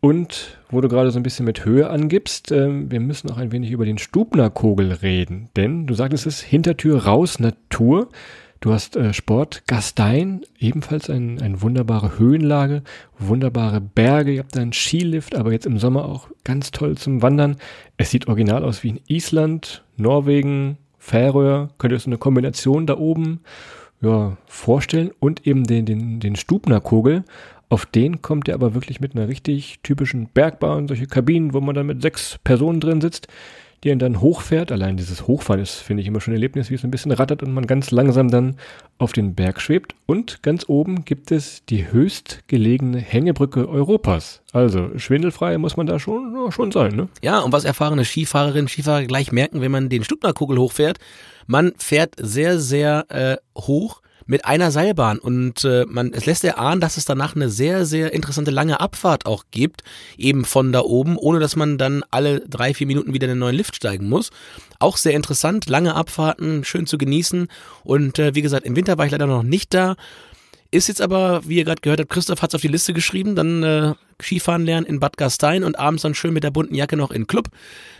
Und 0.00 0.58
wo 0.70 0.80
du 0.80 0.88
gerade 0.88 1.10
so 1.10 1.18
ein 1.18 1.22
bisschen 1.22 1.44
mit 1.44 1.64
Höhe 1.64 1.90
angibst, 1.90 2.50
äh, 2.52 2.90
wir 2.90 3.00
müssen 3.00 3.30
auch 3.30 3.36
ein 3.36 3.52
wenig 3.52 3.70
über 3.70 3.84
den 3.84 3.98
Stubnerkogel 3.98 4.92
reden. 4.92 5.50
Denn 5.56 5.86
du 5.86 5.94
sagtest 5.94 6.26
es, 6.26 6.40
Hintertür 6.40 7.04
raus, 7.04 7.38
Natur. 7.38 8.08
Du 8.60 8.72
hast 8.72 8.96
äh, 8.96 9.12
Sport 9.12 9.66
Gastein, 9.66 10.42
ebenfalls 10.58 11.10
ein, 11.10 11.40
eine 11.40 11.60
wunderbare 11.60 12.18
Höhenlage, 12.18 12.82
wunderbare 13.18 13.80
Berge. 13.80 14.32
Ihr 14.32 14.40
habt 14.40 14.56
einen 14.56 14.72
Skilift, 14.72 15.36
aber 15.36 15.52
jetzt 15.52 15.66
im 15.66 15.78
Sommer 15.78 16.06
auch 16.06 16.28
ganz 16.44 16.70
toll 16.70 16.96
zum 16.96 17.20
Wandern. 17.20 17.56
Es 17.98 18.10
sieht 18.10 18.28
original 18.28 18.64
aus 18.64 18.82
wie 18.82 18.90
in 18.90 19.00
Island, 19.06 19.84
Norwegen, 19.96 20.78
Färöer. 20.98 21.70
Könnte 21.76 21.96
es 21.96 22.06
eine 22.06 22.18
Kombination 22.18 22.86
da 22.86 22.96
oben 22.96 23.40
ja, 24.00 24.36
vorstellen 24.46 25.10
und 25.18 25.46
eben 25.46 25.64
den, 25.64 25.84
den, 25.84 26.20
den 26.20 26.36
Stubnerkogel 26.36 27.24
auf 27.70 27.86
den 27.86 28.20
kommt 28.20 28.48
er 28.48 28.54
aber 28.54 28.74
wirklich 28.74 29.00
mit 29.00 29.14
einer 29.14 29.28
richtig 29.28 29.78
typischen 29.82 30.28
Bergbahn, 30.28 30.88
solche 30.88 31.06
Kabinen, 31.06 31.54
wo 31.54 31.60
man 31.60 31.76
dann 31.76 31.86
mit 31.86 32.02
sechs 32.02 32.38
Personen 32.42 32.80
drin 32.80 33.00
sitzt, 33.00 33.28
die 33.84 33.90
ihn 33.90 34.00
dann 34.00 34.20
hochfährt. 34.20 34.72
Allein 34.72 34.96
dieses 34.96 35.28
Hochfahren 35.28 35.62
ist, 35.62 35.76
finde 35.76 36.02
ich, 36.02 36.08
immer 36.08 36.20
schon 36.20 36.32
ein 36.32 36.36
Erlebnis, 36.36 36.68
wie 36.70 36.74
es 36.74 36.82
ein 36.82 36.90
bisschen 36.90 37.12
rattert 37.12 37.44
und 37.44 37.54
man 37.54 37.68
ganz 37.68 37.92
langsam 37.92 38.28
dann 38.28 38.56
auf 38.98 39.12
den 39.12 39.36
Berg 39.36 39.60
schwebt. 39.60 39.94
Und 40.06 40.42
ganz 40.42 40.68
oben 40.68 41.04
gibt 41.04 41.30
es 41.30 41.64
die 41.64 41.90
höchstgelegene 41.90 42.98
Hängebrücke 42.98 43.68
Europas. 43.68 44.42
Also 44.52 44.90
schwindelfrei 44.98 45.56
muss 45.56 45.76
man 45.76 45.86
da 45.86 46.00
schon, 46.00 46.50
schon 46.50 46.72
sein, 46.72 46.96
ne? 46.96 47.08
Ja, 47.22 47.38
und 47.38 47.52
was 47.52 47.64
erfahrene 47.64 48.04
Skifahrerinnen 48.04 48.68
Skifahrer 48.68 49.04
gleich 49.04 49.30
merken, 49.30 49.60
wenn 49.60 49.70
man 49.70 49.88
den 49.88 50.02
Stuttgartkugel 50.02 50.58
hochfährt, 50.58 50.98
man 51.46 51.72
fährt 51.78 52.16
sehr, 52.18 52.58
sehr 52.58 53.06
äh, 53.08 53.36
hoch 53.56 53.99
mit 54.30 54.44
einer 54.44 54.70
Seilbahn 54.70 55.18
und 55.18 55.64
äh, 55.64 55.84
man 55.88 56.12
es 56.12 56.24
lässt 56.24 56.44
erahnen, 56.44 56.80
dass 56.80 56.96
es 56.96 57.04
danach 57.04 57.34
eine 57.34 57.50
sehr 57.50 57.84
sehr 57.84 58.12
interessante 58.12 58.52
lange 58.52 58.78
Abfahrt 58.78 59.26
auch 59.26 59.46
gibt, 59.50 59.82
eben 60.16 60.44
von 60.44 60.70
da 60.70 60.82
oben, 60.82 61.16
ohne 61.16 61.40
dass 61.40 61.56
man 61.56 61.78
dann 61.78 62.04
alle 62.12 62.38
drei 62.48 62.72
vier 62.72 62.86
Minuten 62.86 63.12
wieder 63.12 63.26
in 63.26 63.32
den 63.32 63.38
neuen 63.40 63.56
Lift 63.56 63.74
steigen 63.74 64.08
muss. 64.08 64.30
Auch 64.78 64.98
sehr 64.98 65.14
interessant, 65.14 65.68
lange 65.68 65.96
Abfahrten, 65.96 66.62
schön 66.62 66.86
zu 66.86 66.96
genießen 66.96 67.48
und 67.82 68.20
äh, 68.20 68.36
wie 68.36 68.42
gesagt 68.42 68.64
im 68.66 68.76
Winter 68.76 68.98
war 68.98 69.04
ich 69.04 69.10
leider 69.10 69.26
noch 69.26 69.42
nicht 69.42 69.74
da. 69.74 69.96
Ist 70.70 70.86
jetzt 70.86 71.02
aber, 71.02 71.42
wie 71.48 71.56
ihr 71.56 71.64
gerade 71.64 71.80
gehört 71.80 71.98
habt, 71.98 72.10
Christoph 72.10 72.40
hat 72.40 72.50
es 72.50 72.54
auf 72.54 72.60
die 72.60 72.68
Liste 72.68 72.92
geschrieben, 72.94 73.34
dann 73.34 73.64
äh, 73.64 73.94
Skifahren 74.22 74.64
lernen 74.64 74.86
in 74.86 75.00
Bad 75.00 75.16
Gastein 75.16 75.64
und 75.64 75.78
abends 75.78 76.02
dann 76.02 76.14
schön 76.14 76.32
mit 76.32 76.44
der 76.44 76.50
bunten 76.50 76.74
Jacke 76.74 76.96
noch 76.96 77.10
in 77.10 77.22
den 77.22 77.26
Club. 77.26 77.48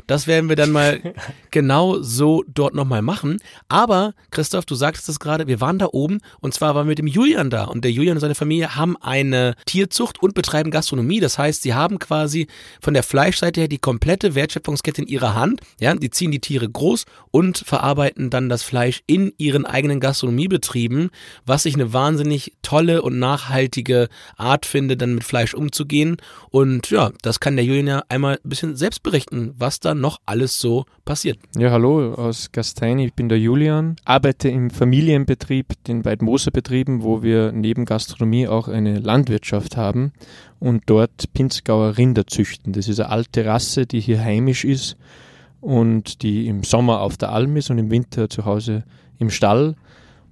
Das 0.06 0.26
werden 0.26 0.48
wir 0.48 0.56
dann 0.56 0.72
mal 0.72 1.00
genau 1.50 2.02
so 2.02 2.44
dort 2.48 2.74
nochmal 2.74 3.02
machen. 3.02 3.38
Aber, 3.68 4.14
Christoph, 4.30 4.64
du 4.64 4.74
sagtest 4.74 5.08
es 5.08 5.20
gerade, 5.20 5.46
wir 5.46 5.60
waren 5.60 5.78
da 5.78 5.88
oben 5.92 6.20
und 6.40 6.54
zwar 6.54 6.74
waren 6.74 6.86
wir 6.86 6.90
mit 6.90 6.98
dem 6.98 7.06
Julian 7.06 7.50
da. 7.50 7.64
Und 7.64 7.84
der 7.84 7.92
Julian 7.92 8.16
und 8.16 8.20
seine 8.20 8.34
Familie 8.34 8.74
haben 8.76 8.96
eine 8.96 9.54
Tierzucht 9.66 10.22
und 10.22 10.34
betreiben 10.34 10.70
Gastronomie. 10.70 11.20
Das 11.20 11.38
heißt, 11.38 11.62
sie 11.62 11.74
haben 11.74 11.98
quasi 11.98 12.48
von 12.80 12.94
der 12.94 13.02
Fleischseite 13.02 13.60
her 13.60 13.68
die 13.68 13.78
komplette 13.78 14.34
Wertschöpfungskette 14.34 15.02
in 15.02 15.08
ihrer 15.08 15.34
Hand. 15.34 15.60
Ja, 15.78 15.94
die 15.94 16.10
ziehen 16.10 16.30
die 16.30 16.40
Tiere 16.40 16.68
groß 16.68 17.04
und 17.30 17.58
verarbeiten 17.58 18.30
dann 18.30 18.48
das 18.48 18.62
Fleisch 18.62 19.02
in 19.06 19.32
ihren 19.38 19.66
eigenen 19.66 20.00
Gastronomiebetrieben, 20.00 21.10
was 21.46 21.66
ich 21.66 21.74
eine 21.74 21.92
wahnsinnig 21.92 22.54
tolle 22.62 23.02
und 23.02 23.18
nachhaltige 23.18 24.08
Art 24.36 24.66
finde, 24.66 24.96
dann 24.96 25.14
mit 25.14 25.24
Fleisch 25.24 25.54
umzugehen 25.54 26.09
ein. 26.12 26.16
Und 26.50 26.90
ja, 26.90 27.10
das 27.22 27.40
kann 27.40 27.56
der 27.56 27.64
Julian 27.64 27.86
ja 27.86 28.02
einmal 28.08 28.34
ein 28.34 28.48
bisschen 28.48 28.76
selbst 28.76 29.02
berichten, 29.02 29.54
was 29.56 29.80
da 29.80 29.94
noch 29.94 30.20
alles 30.26 30.58
so 30.58 30.84
passiert. 31.04 31.38
Ja, 31.56 31.70
hallo 31.70 32.14
aus 32.14 32.52
Gastein, 32.52 32.98
ich 32.98 33.14
bin 33.14 33.28
der 33.28 33.38
Julian, 33.38 33.96
arbeite 34.04 34.48
im 34.48 34.70
Familienbetrieb, 34.70 35.84
den 35.86 36.04
Weidmoser-Betrieben, 36.04 37.02
wo 37.02 37.22
wir 37.22 37.52
neben 37.52 37.84
Gastronomie 37.84 38.48
auch 38.48 38.68
eine 38.68 38.98
Landwirtschaft 38.98 39.76
haben 39.76 40.12
und 40.58 40.84
dort 40.86 41.32
Pinzgauer 41.32 41.96
Rinder 41.96 42.26
züchten. 42.26 42.72
Das 42.72 42.88
ist 42.88 43.00
eine 43.00 43.10
alte 43.10 43.44
Rasse, 43.44 43.86
die 43.86 44.00
hier 44.00 44.20
heimisch 44.20 44.64
ist 44.64 44.96
und 45.60 46.22
die 46.22 46.46
im 46.46 46.62
Sommer 46.62 47.00
auf 47.00 47.16
der 47.16 47.32
Alm 47.32 47.56
ist 47.56 47.70
und 47.70 47.78
im 47.78 47.90
Winter 47.90 48.28
zu 48.28 48.44
Hause 48.44 48.84
im 49.18 49.30
Stall. 49.30 49.76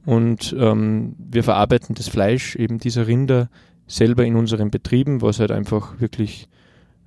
Und 0.07 0.57
ähm, 0.59 1.17
wir 1.19 1.45
verarbeiten 1.45 1.95
das 1.95 2.09
Fleisch 2.09 2.57
eben 2.57 2.79
dieser 2.79 3.07
Rinder 3.07 3.51
selber 3.89 4.25
in 4.25 4.37
unseren 4.37 4.71
Betrieben, 4.71 5.23
was 5.23 5.41
halt 5.41 5.51
einfach 5.51 6.01
wirklich 6.01 6.49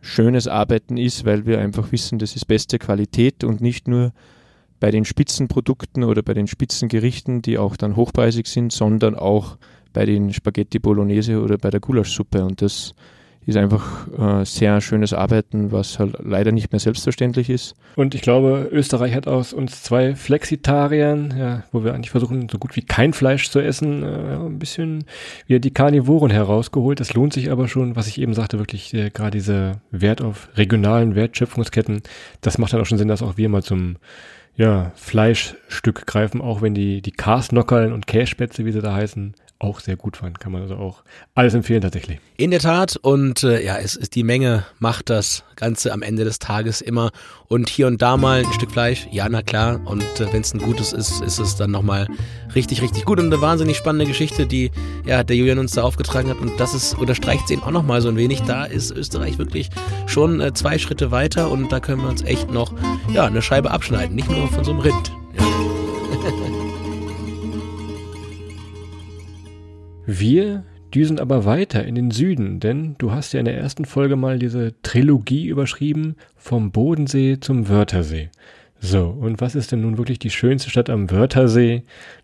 schönes 0.01 0.47
Arbeiten 0.47 0.97
ist, 0.97 1.25
weil 1.25 1.45
wir 1.45 1.59
einfach 1.59 1.91
wissen, 1.91 2.19
das 2.19 2.35
ist 2.35 2.45
beste 2.45 2.79
Qualität 2.79 3.43
und 3.43 3.61
nicht 3.61 3.88
nur 3.88 4.11
bei 4.79 4.89
den 4.89 5.05
Spitzenprodukten 5.05 6.03
oder 6.03 6.23
bei 6.23 6.33
den 6.33 6.47
Spitzengerichten, 6.47 7.43
die 7.43 7.59
auch 7.59 7.77
dann 7.77 7.95
hochpreisig 7.95 8.47
sind, 8.47 8.73
sondern 8.73 9.15
auch 9.15 9.57
bei 9.93 10.05
den 10.05 10.33
Spaghetti 10.33 10.79
Bolognese 10.79 11.39
oder 11.39 11.57
bei 11.59 11.69
der 11.69 11.79
Gulaschsuppe. 11.79 12.43
Und 12.43 12.63
das 12.63 12.95
ist 13.45 13.57
einfach 13.57 14.07
äh, 14.17 14.45
sehr 14.45 14.81
schönes 14.81 15.13
Arbeiten, 15.13 15.71
was 15.71 15.98
halt 15.98 16.15
leider 16.24 16.51
nicht 16.51 16.71
mehr 16.71 16.79
selbstverständlich 16.79 17.50
ist. 17.50 17.75
Und 17.95 18.13
ich 18.13 18.21
glaube, 18.21 18.69
Österreich 18.71 19.15
hat 19.15 19.27
aus 19.27 19.51
uns 19.51 19.81
zwei 19.81 20.15
Flexitariern, 20.15 21.33
ja, 21.38 21.63
wo 21.71 21.83
wir 21.83 21.93
eigentlich 21.93 22.12
versuchen, 22.12 22.48
so 22.50 22.60
gut 22.60 22.75
wie 22.75 22.83
kein 22.83 23.13
Fleisch 23.13 23.50
zu 23.50 23.60
essen, 23.60 24.03
äh, 24.03 24.36
ein 24.36 24.60
bisschen 24.60 25.05
wieder 25.48 25.60
die 25.60 25.71
Karnivoren 25.71 26.29
herausgeholt. 26.29 27.00
Das 27.00 27.13
lohnt 27.13 27.33
sich 27.33 27.51
aber 27.51 27.67
schon, 27.67 27.95
was 27.95 28.07
ich 28.07 28.21
eben 28.21 28.33
sagte, 28.33 28.60
wirklich 28.60 28.93
äh, 28.93 29.10
gerade 29.10 29.31
dieser 29.31 29.81
Wert 29.89 30.21
auf 30.21 30.50
regionalen 30.55 31.15
Wertschöpfungsketten. 31.15 32.01
Das 32.41 32.57
macht 32.57 32.74
dann 32.74 32.81
auch 32.81 32.86
schon 32.86 33.00
Sinn, 33.00 33.07
dass 33.07 33.24
auch 33.24 33.38
wir 33.38 33.50
mal 33.50 33.63
zum 33.63 33.98
ja, 34.55 34.91
Fleischstück 34.95 36.05
greifen, 36.05 36.41
auch 36.41 36.62
wenn 36.62 36.75
die, 36.75 37.01
die 37.01 37.12
Karsnockerln 37.12 37.93
und 37.93 38.05
Kässpätze, 38.05 38.65
wie 38.65 38.71
sie 38.71 38.81
da 38.81 38.93
heißen, 38.93 39.33
auch 39.61 39.79
sehr 39.79 39.95
gut 39.95 40.21
waren. 40.21 40.33
Kann 40.33 40.51
man 40.51 40.61
also 40.63 40.75
auch 40.75 41.03
alles 41.35 41.53
empfehlen 41.53 41.81
tatsächlich. 41.81 42.19
In 42.37 42.51
der 42.51 42.59
Tat 42.59 42.97
und 42.97 43.43
äh, 43.43 43.63
ja, 43.63 43.77
es 43.77 43.95
ist 43.95 44.15
die 44.15 44.23
Menge 44.23 44.65
macht 44.79 45.09
das 45.09 45.43
Ganze 45.55 45.93
am 45.93 46.01
Ende 46.01 46.23
des 46.23 46.39
Tages 46.39 46.81
immer 46.81 47.11
und 47.47 47.69
hier 47.69 47.87
und 47.87 48.01
da 48.01 48.17
mal 48.17 48.39
ein 48.39 48.53
Stück 48.53 48.71
Fleisch, 48.71 49.07
ja 49.11 49.27
na 49.29 49.41
klar 49.41 49.79
und 49.85 50.03
äh, 50.19 50.33
wenn 50.33 50.41
es 50.41 50.53
ein 50.53 50.59
gutes 50.59 50.93
ist, 50.93 51.21
ist 51.21 51.39
es 51.39 51.55
dann 51.55 51.71
nochmal 51.71 52.07
richtig, 52.55 52.81
richtig 52.81 53.05
gut 53.05 53.19
und 53.19 53.27
eine 53.27 53.41
wahnsinnig 53.41 53.77
spannende 53.77 54.05
Geschichte, 54.05 54.47
die 54.47 54.71
ja 55.05 55.23
der 55.23 55.35
Julian 55.35 55.59
uns 55.59 55.73
da 55.73 55.83
aufgetragen 55.83 56.29
hat 56.29 56.39
und 56.39 56.59
das 56.59 56.73
ist, 56.73 56.97
unterstreicht 56.97 57.47
sie 57.47 57.55
ihn 57.55 57.61
auch 57.61 57.71
nochmal 57.71 58.01
so 58.01 58.09
ein 58.09 58.17
wenig, 58.17 58.41
da 58.41 58.65
ist 58.65 58.91
Österreich 58.91 59.37
wirklich 59.37 59.69
schon 60.07 60.41
äh, 60.41 60.53
zwei 60.53 60.79
Schritte 60.79 61.11
weiter 61.11 61.51
und 61.51 61.71
da 61.71 61.79
können 61.79 62.01
wir 62.01 62.09
uns 62.09 62.23
echt 62.23 62.49
noch 62.51 62.73
ja, 63.13 63.25
eine 63.25 63.41
Scheibe 63.41 63.71
abschneiden, 63.71 64.15
nicht 64.15 64.29
nur 64.29 64.47
von 64.47 64.63
so 64.63 64.71
einem 64.71 64.79
Rind. 64.79 65.11
Ja. 65.37 65.70
Wir 70.19 70.65
düsen 70.93 71.19
aber 71.19 71.45
weiter 71.45 71.85
in 71.85 71.95
den 71.95 72.11
Süden, 72.11 72.59
denn 72.59 72.95
du 72.97 73.11
hast 73.11 73.31
ja 73.31 73.39
in 73.39 73.45
der 73.45 73.57
ersten 73.57 73.85
Folge 73.85 74.17
mal 74.17 74.39
diese 74.39 74.73
Trilogie 74.83 75.47
überschrieben, 75.47 76.15
vom 76.35 76.71
Bodensee 76.71 77.39
zum 77.39 77.69
Wörthersee. 77.69 78.29
So, 78.81 79.05
und 79.07 79.39
was 79.39 79.55
ist 79.55 79.71
denn 79.71 79.81
nun 79.81 79.97
wirklich 79.97 80.19
die 80.19 80.29
schönste 80.31 80.69
Stadt 80.69 80.89
am 80.89 81.09
Wörthersee? 81.11 81.83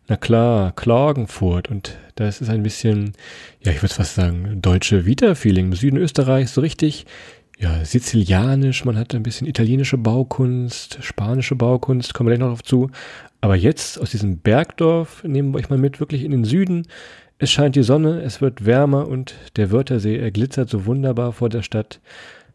Na 0.10 0.18
klar, 0.18 0.74
Klagenfurt. 0.76 1.70
Und 1.70 1.98
das 2.16 2.42
ist 2.42 2.50
ein 2.50 2.64
bisschen, 2.64 3.14
ja, 3.62 3.72
ich 3.72 3.82
würde 3.82 3.94
fast 3.94 4.16
sagen, 4.16 4.62
deutsche 4.62 5.06
Vita-Feeling 5.06 5.68
im 5.68 5.74
Süden 5.74 5.98
Österreichs, 5.98 6.56
so 6.56 6.62
richtig, 6.62 7.06
ja, 7.58 7.86
sizilianisch, 7.86 8.84
man 8.84 8.98
hat 8.98 9.16
ein 9.16 9.24
bisschen 9.24 9.48
italienische 9.48 9.98
Baukunst, 9.98 10.98
spanische 11.02 11.56
Baukunst, 11.56 12.14
kommen 12.14 12.28
wir 12.28 12.36
gleich 12.36 12.46
noch 12.46 12.54
drauf 12.54 12.64
zu. 12.64 12.90
Aber 13.40 13.56
jetzt 13.56 14.02
aus 14.02 14.12
diesem 14.12 14.40
Bergdorf 14.40 15.24
nehmen 15.24 15.54
wir 15.54 15.60
euch 15.60 15.70
mal 15.70 15.80
mit, 15.80 16.00
wirklich 16.00 16.24
in 16.24 16.32
den 16.32 16.44
Süden, 16.44 16.86
es 17.40 17.52
scheint 17.52 17.76
die 17.76 17.84
Sonne, 17.84 18.22
es 18.22 18.42
wird 18.42 18.66
wärmer 18.66 19.08
und 19.08 19.36
der 19.56 19.72
Wörthersee, 19.72 20.18
er 20.18 20.32
glitzert 20.32 20.70
so 20.70 20.86
wunderbar 20.86 21.34
vor 21.34 21.50
der 21.50 21.62
Stadt. 21.62 22.00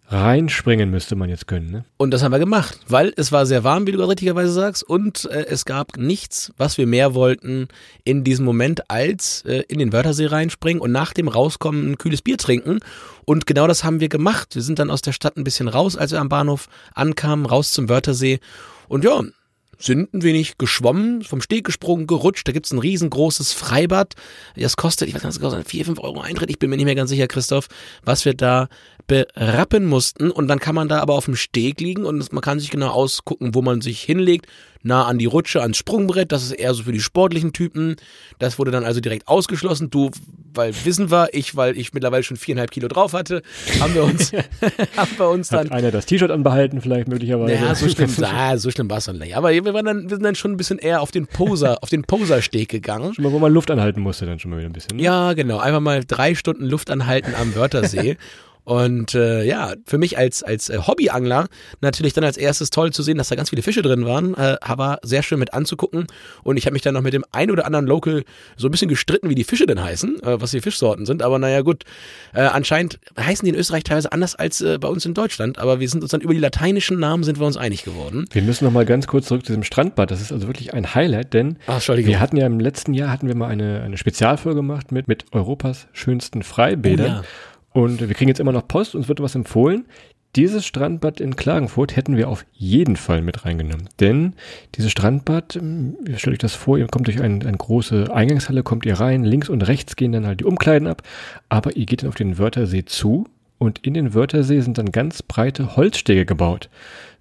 Reinspringen 0.08 0.90
müsste 0.90 1.16
man 1.16 1.30
jetzt 1.30 1.46
können, 1.46 1.70
ne? 1.70 1.84
Und 1.96 2.10
das 2.10 2.22
haben 2.22 2.32
wir 2.32 2.38
gemacht, 2.38 2.78
weil 2.88 3.14
es 3.16 3.32
war 3.32 3.46
sehr 3.46 3.64
warm, 3.64 3.86
wie 3.86 3.92
du 3.92 4.06
richtigerweise 4.06 4.52
sagst, 4.52 4.82
und 4.82 5.24
äh, 5.26 5.46
es 5.46 5.64
gab 5.64 5.96
nichts, 5.96 6.52
was 6.58 6.76
wir 6.76 6.86
mehr 6.86 7.14
wollten 7.14 7.68
in 8.04 8.22
diesem 8.22 8.44
Moment, 8.44 8.90
als 8.90 9.42
äh, 9.46 9.62
in 9.68 9.78
den 9.78 9.92
Wörthersee 9.92 10.26
reinspringen 10.26 10.82
und 10.82 10.92
nach 10.92 11.14
dem 11.14 11.28
Rauskommen 11.28 11.92
ein 11.92 11.98
kühles 11.98 12.20
Bier 12.20 12.36
trinken. 12.36 12.80
Und 13.24 13.46
genau 13.46 13.66
das 13.66 13.84
haben 13.84 14.00
wir 14.00 14.10
gemacht. 14.10 14.54
Wir 14.54 14.62
sind 14.62 14.78
dann 14.78 14.90
aus 14.90 15.00
der 15.00 15.12
Stadt 15.12 15.38
ein 15.38 15.45
bisschen 15.45 15.68
raus, 15.68 15.97
als 15.97 16.12
wir 16.12 16.21
am 16.21 16.28
Bahnhof 16.28 16.68
ankamen, 16.95 17.47
raus 17.47 17.71
zum 17.71 17.88
Wörthersee. 17.88 18.40
Und 18.88 19.04
ja, 19.04 19.23
sind 19.84 20.12
ein 20.14 20.23
wenig 20.23 20.58
geschwommen, 20.58 21.23
vom 21.23 21.40
Steg 21.40 21.64
gesprungen, 21.64 22.06
gerutscht. 22.06 22.47
Da 22.47 22.52
gibt's 22.52 22.73
ein 22.73 22.78
riesengroßes 22.78 23.52
Freibad. 23.52 24.14
Das 24.56 24.76
kostet, 24.76 25.08
ich 25.08 25.14
weiß 25.14 25.25
nicht, 25.25 25.34
das 25.36 25.40
kostet 25.40 25.68
4, 25.68 25.84
5 25.86 26.00
Euro 26.00 26.21
Eintritt. 26.21 26.50
Ich 26.50 26.58
bin 26.58 26.71
mir 26.71 26.76
nicht 26.76 26.84
mehr 26.84 26.95
ganz 26.95 27.10
sicher, 27.10 27.28
Christoph, 27.28 27.68
was 28.04 28.25
wir 28.25 28.34
da 28.34 28.68
berappen 29.06 29.86
mussten. 29.86 30.30
Und 30.30 30.49
dann 30.49 30.60
kann 30.60 30.75
man 30.75 30.88
da 30.88 31.00
aber 31.00 31.14
auf 31.14 31.26
dem 31.26 31.36
Steg 31.36 31.80
liegen 31.80 32.04
und 32.04 32.32
man 32.32 32.42
kann 32.42 32.60
sich 32.60 32.71
genau 32.71 32.90
ausgucken, 32.90 33.54
wo 33.54 33.62
man 33.62 33.80
sich 33.80 34.02
hinlegt 34.02 34.47
nah 34.82 35.06
an 35.06 35.18
die 35.18 35.26
Rutsche, 35.26 35.60
ans 35.60 35.76
Sprungbrett. 35.76 36.32
Das 36.32 36.42
ist 36.42 36.52
eher 36.52 36.75
so 36.75 36.84
für 36.84 36.92
die 36.92 37.00
sportlichen 37.00 37.52
Typen. 37.52 37.97
Das 38.38 38.58
wurde 38.58 38.71
dann 38.71 38.84
also 38.84 39.00
direkt 39.00 39.28
ausgeschlossen. 39.28 39.90
Du, 39.90 40.10
weil 40.54 40.75
Wissen 40.84 41.10
war, 41.10 41.32
ich, 41.32 41.56
weil 41.56 41.76
ich 41.78 41.92
mittlerweile 41.95 42.23
schon 42.23 42.36
viereinhalb 42.36 42.71
Kilo 42.71 42.88
drauf 42.88 43.12
hatte, 43.12 43.42
haben 43.80 43.95
wir 43.95 44.04
uns, 44.04 44.32
haben 44.97 45.10
wir 45.16 45.28
uns 45.28 45.49
dann. 45.49 45.71
Hat 45.71 45.73
einer 45.73 45.90
das 45.90 46.06
T-Shirt 46.06 46.30
anbehalten, 46.30 46.80
vielleicht 46.80 47.08
möglicherweise. 47.08 47.54
Ja, 47.54 47.75
so 47.75 47.88
schlimm, 47.88 48.10
ah, 48.23 48.56
so 48.56 48.71
schlimm 48.71 48.90
war 48.90 48.99
es 48.99 49.04
dann 49.04 49.18
nicht. 49.18 49.36
Aber 49.36 49.50
wir, 49.50 49.75
waren 49.75 49.84
dann, 49.84 50.02
wir 50.04 50.16
sind 50.16 50.23
dann 50.23 50.34
schon 50.34 50.52
ein 50.52 50.56
bisschen 50.56 50.78
eher 50.78 51.00
auf 51.00 51.10
den 51.10 51.26
Poser, 51.26 51.82
auf 51.82 51.88
den 51.88 52.02
Posersteg 52.02 52.68
gegangen. 52.68 53.14
Schon 53.14 53.25
mal, 53.25 53.32
wo 53.32 53.38
man 53.38 53.52
Luft 53.52 53.71
anhalten 53.71 54.00
musste, 54.00 54.26
dann 54.26 54.38
schon 54.38 54.50
mal 54.50 54.58
wieder 54.58 54.68
ein 54.68 54.73
bisschen. 54.73 54.97
Ne? 54.97 55.02
Ja, 55.02 55.32
genau. 55.32 55.58
Einfach 55.58 55.80
mal 55.80 56.04
drei 56.04 56.34
Stunden 56.34 56.64
Luft 56.64 56.90
anhalten 56.90 57.34
am 57.34 57.54
Wörthersee. 57.54 58.16
Und 58.64 59.14
äh, 59.14 59.44
ja, 59.44 59.75
für 59.86 59.98
mich 59.98 60.18
als, 60.18 60.42
als 60.42 60.68
äh, 60.68 60.78
Hobbyangler 60.78 61.48
natürlich 61.80 62.12
dann 62.12 62.25
als 62.25 62.36
erstes 62.36 62.70
toll 62.70 62.92
zu 62.92 63.02
sehen, 63.02 63.18
dass 63.18 63.28
da 63.28 63.34
ganz 63.34 63.50
viele 63.50 63.62
Fische 63.62 63.82
drin 63.82 64.04
waren, 64.04 64.34
äh, 64.34 64.56
war 64.76 64.98
sehr 65.02 65.22
schön 65.22 65.38
mit 65.38 65.52
anzugucken. 65.52 66.06
Und 66.44 66.56
ich 66.56 66.66
habe 66.66 66.75
mich 66.75 66.82
dann 66.82 66.94
noch 66.94 67.02
mit 67.02 67.12
dem 67.12 67.25
ein 67.32 67.50
oder 67.50 67.66
anderen 67.66 67.86
Local 67.86 68.25
so 68.56 68.68
ein 68.68 68.70
bisschen 68.70 68.88
gestritten, 68.88 69.28
wie 69.28 69.34
die 69.34 69.44
Fische 69.44 69.66
denn 69.66 69.82
heißen, 69.82 70.22
äh, 70.22 70.40
was 70.40 70.52
die 70.52 70.60
Fischsorten 70.60 71.06
sind. 71.06 71.22
Aber 71.22 71.38
naja, 71.38 71.62
gut, 71.62 71.84
äh, 72.34 72.42
anscheinend 72.42 73.00
heißen 73.18 73.44
die 73.44 73.50
in 73.50 73.58
Österreich 73.58 73.84
teilweise 73.84 74.12
anders 74.12 74.34
als 74.34 74.60
äh, 74.60 74.78
bei 74.78 74.88
uns 74.88 75.04
in 75.04 75.14
Deutschland. 75.14 75.58
Aber 75.58 75.80
wir 75.80 75.88
sind 75.88 76.02
uns 76.02 76.12
dann 76.12 76.20
über 76.20 76.34
die 76.34 76.40
lateinischen 76.40 76.98
Namen 76.98 77.25
sind 77.25 77.40
wir 77.40 77.46
uns 77.46 77.56
einig 77.56 77.84
geworden. 77.84 78.26
Wir 78.30 78.42
müssen 78.42 78.64
noch 78.64 78.72
mal 78.72 78.86
ganz 78.86 79.06
kurz 79.06 79.26
zurück 79.26 79.44
zu 79.44 79.52
diesem 79.52 79.64
Strandbad. 79.64 80.10
Das 80.10 80.20
ist 80.20 80.32
also 80.32 80.46
wirklich 80.46 80.75
ein 80.75 80.94
Highlight, 80.94 81.34
denn 81.34 81.58
Ach, 81.66 81.86
wir 81.88 82.20
hatten 82.20 82.36
ja 82.36 82.46
im 82.46 82.60
letzten 82.60 82.94
Jahr 82.94 83.10
hatten 83.10 83.26
wir 83.26 83.34
mal 83.34 83.48
eine, 83.48 83.82
eine 83.82 83.96
Spezialfolge 83.96 84.56
gemacht 84.56 84.92
mit, 84.92 85.08
mit 85.08 85.25
Europas 85.32 85.88
schönsten 85.92 86.42
Freibädern. 86.42 87.06
Oh, 87.06 87.22
ja. 87.22 87.25
Und 87.73 88.00
wir 88.00 88.15
kriegen 88.15 88.28
jetzt 88.28 88.41
immer 88.41 88.52
noch 88.52 88.69
Post, 88.69 88.95
uns 88.95 89.08
wird 89.08 89.21
was 89.21 89.35
empfohlen. 89.35 89.87
Dieses 90.35 90.65
Strandbad 90.65 91.21
in 91.21 91.37
Klagenfurt 91.37 91.95
hätten 91.95 92.17
wir 92.17 92.28
auf 92.28 92.47
jeden 92.52 92.97
Fall 92.97 93.21
mit 93.21 93.45
reingenommen. 93.45 93.91
Denn 94.00 94.32
dieses 94.76 94.91
Strandbad, 94.91 95.56
ähm, 95.56 95.97
wie 96.00 96.17
stelle 96.19 96.35
ich 96.35 96.41
das 96.41 96.54
vor, 96.54 96.78
ihr 96.78 96.87
kommt 96.87 97.06
durch 97.06 97.21
eine, 97.21 97.45
eine 97.45 97.56
große 97.56 98.15
Eingangshalle, 98.15 98.63
kommt 98.63 98.87
ihr 98.87 98.99
rein, 98.99 99.25
links 99.25 99.50
und 99.50 99.61
rechts 99.69 99.95
gehen 99.95 100.13
dann 100.13 100.26
halt 100.26 100.41
die 100.41 100.45
Umkleiden 100.45 100.89
ab, 100.89 101.02
aber 101.50 101.76
ihr 101.76 101.85
geht 101.85 102.02
dann 102.02 102.08
auf 102.08 102.15
den 102.15 102.39
Wörthersee 102.39 102.87
zu 102.87 103.26
und 103.58 103.80
in 103.87 103.93
den 103.93 104.15
Wörthersee 104.15 104.61
sind 104.61 104.78
dann 104.78 104.91
ganz 104.91 105.23
breite 105.23 105.76
Holzstege 105.76 106.25
gebaut. 106.25 106.71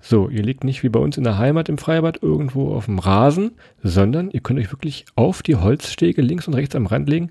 So, 0.02 0.30
ihr 0.30 0.42
liegt 0.42 0.64
nicht 0.64 0.82
wie 0.84 0.90
bei 0.90 1.00
uns 1.00 1.18
in 1.18 1.24
der 1.24 1.38
Heimat 1.38 1.70
im 1.70 1.78
Freibad 1.78 2.22
irgendwo 2.22 2.74
auf 2.74 2.86
dem 2.86 3.00
Rasen, 3.00 3.52
sondern 3.84 4.32
ihr 4.32 4.42
könnt 4.42 4.60
euch 4.60 4.72
wirklich 4.72 5.06
auf 5.16 5.44
die 5.44 5.56
Holzstege 5.56 6.22
links 6.22 6.48
und 6.48 6.56
rechts 6.56 6.76
am 6.76 6.88
Rand 6.88 7.08
legen. 7.08 7.30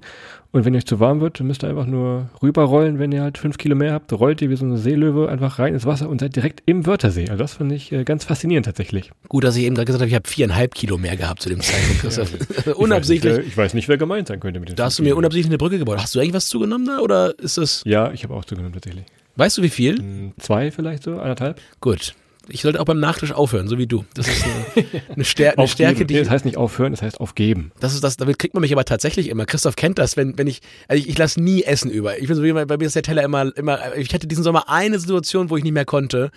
Und 0.52 0.64
wenn 0.64 0.74
euch 0.74 0.86
zu 0.86 0.98
warm 0.98 1.20
wird, 1.20 1.40
müsst 1.40 1.62
ihr 1.62 1.68
einfach 1.68 1.86
nur 1.86 2.28
rüberrollen, 2.42 2.98
wenn 2.98 3.12
ihr 3.12 3.22
halt 3.22 3.38
fünf 3.38 3.56
Kilo 3.56 3.76
mehr 3.76 3.92
habt, 3.92 4.12
rollt 4.12 4.42
ihr 4.42 4.50
wie 4.50 4.56
so 4.56 4.64
eine 4.64 4.78
Seelöwe 4.78 5.28
einfach 5.28 5.58
rein 5.60 5.74
ins 5.74 5.86
Wasser 5.86 6.08
und 6.08 6.20
seid 6.20 6.34
direkt 6.34 6.62
im 6.66 6.86
Wörthersee. 6.86 7.28
Also 7.28 7.36
das 7.36 7.54
finde 7.54 7.76
ich 7.76 7.92
äh, 7.92 8.02
ganz 8.02 8.24
faszinierend 8.24 8.66
tatsächlich. 8.66 9.12
Gut, 9.28 9.44
dass 9.44 9.54
ich 9.56 9.64
eben 9.64 9.76
gerade 9.76 9.86
gesagt 9.86 10.02
habe, 10.02 10.08
ich 10.08 10.14
habe 10.14 10.28
viereinhalb 10.28 10.74
Kilo 10.74 10.98
mehr 10.98 11.16
gehabt 11.16 11.42
zu 11.42 11.48
dem 11.48 11.60
Zeitpunkt. 11.60 12.66
ja, 12.66 12.74
unabsichtlich. 12.74 13.30
Ich 13.30 13.36
weiß, 13.36 13.44
nicht, 13.44 13.52
ich 13.52 13.58
weiß, 13.58 13.74
nicht, 13.74 13.88
wer 13.88 13.96
gemeint 13.96 14.28
sein 14.28 14.40
könnte 14.40 14.58
mit 14.60 14.70
dem 14.70 14.76
Da 14.76 14.86
hast 14.86 14.98
du 14.98 15.02
mir 15.02 15.16
unabsichtlich 15.16 15.50
eine 15.50 15.58
Brücke 15.58 15.78
gebaut. 15.78 15.98
Hast 16.00 16.14
du 16.14 16.20
eigentlich 16.20 16.34
was 16.34 16.48
zugenommen 16.48 16.86
da 16.86 16.98
oder 16.98 17.38
ist 17.38 17.58
das? 17.58 17.82
Ja, 17.84 18.10
ich 18.12 18.24
habe 18.24 18.34
auch 18.34 18.44
zugenommen 18.44 18.72
tatsächlich. 18.72 19.04
Weißt 19.36 19.58
du 19.58 19.62
wie 19.62 19.68
viel? 19.68 19.98
Hm, 19.98 20.32
zwei 20.38 20.70
vielleicht 20.70 21.04
so, 21.04 21.18
anderthalb. 21.18 21.60
Gut. 21.80 22.14
Ich 22.48 22.62
sollte 22.62 22.80
auch 22.80 22.84
beim 22.84 23.00
Nachtisch 23.00 23.32
aufhören, 23.32 23.68
so 23.68 23.78
wie 23.78 23.86
du. 23.86 24.04
Das 24.14 24.26
ist 24.26 24.44
eine, 24.44 24.86
eine, 25.14 25.24
Stär 25.24 25.58
eine 25.58 25.68
Stärke, 25.68 26.06
die. 26.06 26.14
Nee, 26.14 26.20
das 26.20 26.30
heißt 26.30 26.44
nicht 26.44 26.56
aufhören, 26.56 26.92
das 26.92 27.02
heißt 27.02 27.20
aufgeben. 27.20 27.72
Das 27.80 27.94
ist 27.94 28.02
das, 28.02 28.16
damit 28.16 28.38
kriegt 28.38 28.54
man 28.54 28.62
mich 28.62 28.72
aber 28.72 28.84
tatsächlich 28.84 29.28
immer. 29.28 29.46
Christoph 29.46 29.76
kennt 29.76 29.98
das, 29.98 30.16
wenn, 30.16 30.38
wenn 30.38 30.46
ich, 30.46 30.60
also 30.88 31.02
ich, 31.02 31.08
ich 31.08 31.18
lasse 31.18 31.40
nie 31.40 31.62
Essen 31.62 31.90
über. 31.90 32.18
Ich 32.18 32.26
bin 32.26 32.36
so 32.36 32.42
wie 32.42 32.52
bei 32.52 32.76
mir 32.76 32.86
ist 32.86 32.96
der 32.96 33.02
Teller 33.02 33.22
immer, 33.22 33.54
immer, 33.56 33.94
ich 33.96 34.12
hatte 34.14 34.26
diesen 34.26 34.44
Sommer 34.44 34.68
eine 34.68 34.98
Situation, 34.98 35.50
wo 35.50 35.56
ich 35.56 35.64
nicht 35.64 35.74
mehr 35.74 35.84
konnte. 35.84 36.30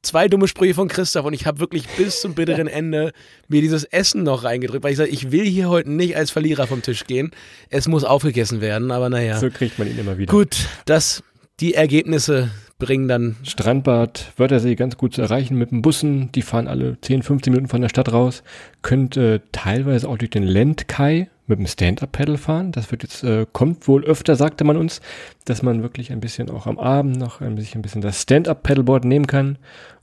Zwei 0.00 0.26
dumme 0.26 0.48
Sprüche 0.48 0.74
von 0.74 0.88
Christoph 0.88 1.26
und 1.26 1.32
ich 1.32 1.46
habe 1.46 1.60
wirklich 1.60 1.86
bis 1.96 2.20
zum 2.20 2.34
bitteren 2.34 2.66
Ende 2.66 3.12
mir 3.48 3.60
dieses 3.60 3.84
Essen 3.84 4.24
noch 4.24 4.42
reingedrückt, 4.42 4.82
weil 4.82 4.92
ich 4.92 4.98
sage, 4.98 5.10
ich 5.10 5.30
will 5.30 5.44
hier 5.44 5.68
heute 5.68 5.90
nicht 5.90 6.16
als 6.16 6.30
Verlierer 6.32 6.66
vom 6.66 6.82
Tisch 6.82 7.04
gehen. 7.04 7.30
Es 7.70 7.86
muss 7.86 8.02
aufgegessen 8.02 8.60
werden, 8.60 8.90
aber 8.90 9.10
naja. 9.10 9.38
So 9.38 9.50
kriegt 9.50 9.78
man 9.78 9.88
ihn 9.88 9.98
immer 9.98 10.18
wieder. 10.18 10.32
Gut, 10.32 10.66
das 10.86 11.22
die 11.60 11.74
Ergebnisse 11.74 12.50
bringen 12.82 13.06
dann. 13.06 13.36
Strandbad, 13.44 14.32
Wörthersee 14.36 14.74
ganz 14.74 14.96
gut 14.96 15.14
zu 15.14 15.22
erreichen 15.22 15.56
mit 15.56 15.70
den 15.70 15.82
Bussen. 15.82 16.32
Die 16.32 16.42
fahren 16.42 16.66
alle 16.66 17.00
10, 17.00 17.22
15 17.22 17.52
Minuten 17.52 17.68
von 17.68 17.80
der 17.80 17.88
Stadt 17.88 18.12
raus. 18.12 18.42
Könnt 18.82 19.16
äh, 19.16 19.38
teilweise 19.52 20.08
auch 20.08 20.18
durch 20.18 20.30
den 20.30 20.42
Lendkai 20.42 21.28
mit 21.46 21.60
dem 21.60 21.66
Stand-Up-Pedal 21.66 22.38
fahren. 22.38 22.72
Das 22.72 22.90
wird 22.90 23.04
jetzt, 23.04 23.22
äh, 23.22 23.46
kommt 23.52 23.86
wohl 23.86 24.04
öfter, 24.04 24.34
sagte 24.34 24.64
man 24.64 24.76
uns, 24.76 25.00
dass 25.44 25.62
man 25.62 25.82
wirklich 25.82 26.10
ein 26.10 26.20
bisschen 26.20 26.50
auch 26.50 26.66
am 26.66 26.78
Abend 26.78 27.18
noch 27.18 27.40
ein 27.40 27.54
bisschen, 27.54 27.78
ein 27.78 27.82
bisschen 27.82 28.02
das 28.02 28.20
Stand-Up-Pedalboard 28.22 29.04
nehmen 29.04 29.28
kann 29.28 29.58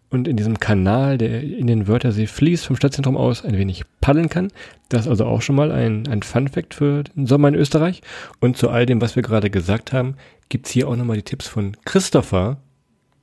und 0.10 0.28
in 0.28 0.38
diesem 0.38 0.60
Kanal, 0.60 1.18
der 1.18 1.44
in 1.44 1.68
den 1.68 1.88
Wörthersee 1.88 2.28
fließt, 2.28 2.66
vom 2.66 2.76
Stadtzentrum 2.76 3.18
aus 3.18 3.44
ein 3.44 3.58
wenig 3.58 3.84
paddeln 4.02 4.30
kann. 4.30 4.52
Das 4.88 5.02
ist 5.02 5.08
also 5.08 5.26
auch 5.26 5.42
schon 5.42 5.56
mal 5.56 5.72
ein, 5.72 6.08
ein 6.08 6.24
Fun-Fact 6.24 6.74
für 6.74 7.04
den 7.04 7.28
Sommer 7.28 7.50
in 7.50 7.56
Österreich. 7.56 8.02
Und 8.40 8.58
zu 8.58 8.70
all 8.70 8.86
dem, 8.86 9.02
was 9.02 9.16
wir 9.16 9.24
gerade 9.24 9.50
gesagt 9.50 9.94
haben, 9.94 10.16
gibt's 10.50 10.72
hier 10.72 10.88
auch 10.88 10.96
nochmal 10.96 11.18
die 11.18 11.24
Tipps 11.24 11.48
von 11.48 11.78
Christopher, 11.86 12.58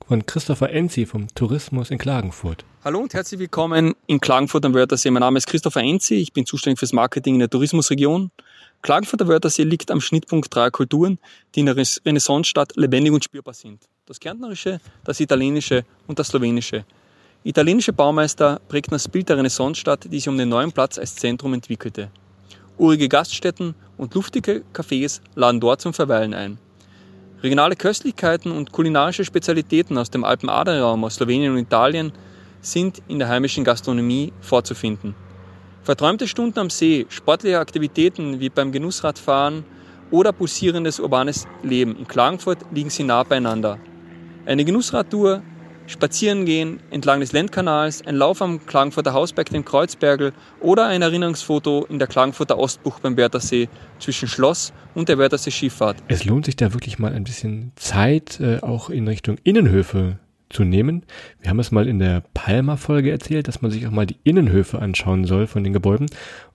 von 0.07 0.25
Christopher 0.25 0.71
Enzi 0.71 1.05
vom 1.05 1.27
Tourismus 1.35 1.90
in 1.90 1.99
Klagenfurt. 1.99 2.64
Hallo 2.85 3.01
und 3.01 3.12
herzlich 3.12 3.40
willkommen 3.40 3.95
in 4.07 4.21
Klagenfurt 4.21 4.64
am 4.64 4.73
Wörthersee. 4.73 5.11
Mein 5.11 5.21
Name 5.21 5.38
ist 5.38 5.49
Christopher 5.49 5.81
Enzi, 5.81 6.14
ich 6.14 6.33
bin 6.33 6.47
zuständig 6.47 6.79
fürs 6.79 6.92
Marketing 6.92 7.35
in 7.35 7.40
der 7.40 7.51
Tourismusregion. 7.51 8.31
Klagenfurt 8.83 9.23
am 9.23 9.29
Wörthersee 9.29 9.64
liegt 9.64 9.90
am 9.90 10.01
Schnittpunkt 10.01 10.55
dreier 10.55 10.71
Kulturen, 10.71 11.19
die 11.55 11.61
in 11.61 11.66
der 11.66 11.77
Renaissancestadt 11.77 12.77
lebendig 12.77 13.12
und 13.12 13.25
spürbar 13.25 13.55
sind. 13.55 13.83
Das 14.07 14.21
Kärntnerische, 14.21 14.81
das 15.03 15.19
Italienische 15.19 15.85
und 16.07 16.21
das 16.21 16.29
Slowenische. 16.29 16.85
Italienische 17.42 17.92
Baumeister 17.92 18.61
prägten 18.69 18.92
das 18.92 19.09
Bild 19.09 19.29
der 19.29 19.38
Renaissancestadt, 19.38 20.05
die 20.05 20.19
sich 20.19 20.29
um 20.29 20.38
den 20.38 20.49
neuen 20.49 20.71
Platz 20.71 20.99
als 20.99 21.16
Zentrum 21.16 21.53
entwickelte. 21.53 22.11
Urige 22.79 23.09
Gaststätten 23.09 23.75
und 23.97 24.14
luftige 24.14 24.62
Cafés 24.73 25.21
laden 25.35 25.61
dort 25.61 25.81
zum 25.81 25.95
Verweilen 25.95 26.35
ein. 26.35 26.59
Regionale 27.42 27.77
Köstlichkeiten 27.77 28.51
und 28.51 28.72
kulinarische 28.72 29.25
Spezialitäten 29.25 29.99
aus 29.99 30.11
dem 30.11 30.25
Alpen-Adria-Raum 30.25 31.05
aus 31.05 31.16
Slowenien 31.16 31.53
und 31.53 31.59
Italien 31.59 32.12
sind 32.62 33.03
in 33.09 33.18
der 33.18 33.29
heimischen 33.29 33.62
Gastronomie 33.62 34.33
vorzufinden. 34.40 35.14
Verträumte 35.83 36.27
Stunden 36.27 36.59
am 36.59 36.70
See, 36.70 37.07
sportliche 37.11 37.59
Aktivitäten 37.59 38.40
wie 38.40 38.49
beim 38.49 38.72
Genussradfahren 38.72 39.64
oder 40.11 40.33
pulsierendes 40.33 40.99
urbanes 40.99 41.46
Leben 41.62 41.96
in 41.96 42.09
Klagenfurt 42.09 42.59
liegen 42.72 42.90
sie 42.90 43.05
nah 43.05 43.22
beieinander. 43.22 43.79
Eine 44.46 44.64
Genussradtour, 44.64 45.42
Spazierengehen 45.87 46.81
entlang 46.90 47.20
des 47.20 47.33
Lendkanals, 47.33 48.05
ein 48.07 48.16
Lauf 48.16 48.42
am 48.42 48.66
Klagenfurter 48.66 49.12
Hausberg, 49.12 49.51
dem 49.51 49.64
Kreuzbergel 49.64 50.33
oder 50.61 50.87
ein 50.87 51.03
Erinnerungsfoto 51.03 51.87
in 51.88 51.99
der 51.99 52.09
Klagenfurter 52.09 52.59
Ostbucht 52.59 53.03
beim 53.03 53.16
Wörthersee 53.16 53.68
zwischen 53.99 54.29
Schloss 54.29 54.72
und 54.94 55.09
der 55.09 55.18
Wörthersee 55.18 55.51
Schifffahrt. 55.51 55.96
Es 56.09 56.25
lohnt 56.25 56.46
sich 56.46 56.57
da 56.57 56.72
wirklich 56.72 56.99
mal 56.99 57.12
ein 57.12 57.25
bisschen 57.25 57.72
Zeit 57.77 58.40
äh, 58.40 58.59
auch 58.62 58.90
in 58.90 59.07
Richtung 59.07 59.38
Innenhöfe 59.44 60.18
zu 60.48 60.64
nehmen. 60.64 61.02
Wir 61.40 61.50
haben 61.50 61.59
es 61.59 61.72
mal 61.72 61.88
in 61.88 61.98
der 61.98 62.22
Palma-Folge 62.35 63.11
erzählt, 63.11 63.48
dass 63.48 63.62
man 63.62 63.70
sich 63.70 63.87
auch 63.87 63.90
mal 63.90 64.06
die 64.06 64.16
Innenhöfe 64.22 64.78
anschauen 64.80 65.24
soll 65.24 65.46
von 65.46 65.64
den 65.64 65.72
Gebäuden. 65.72 66.06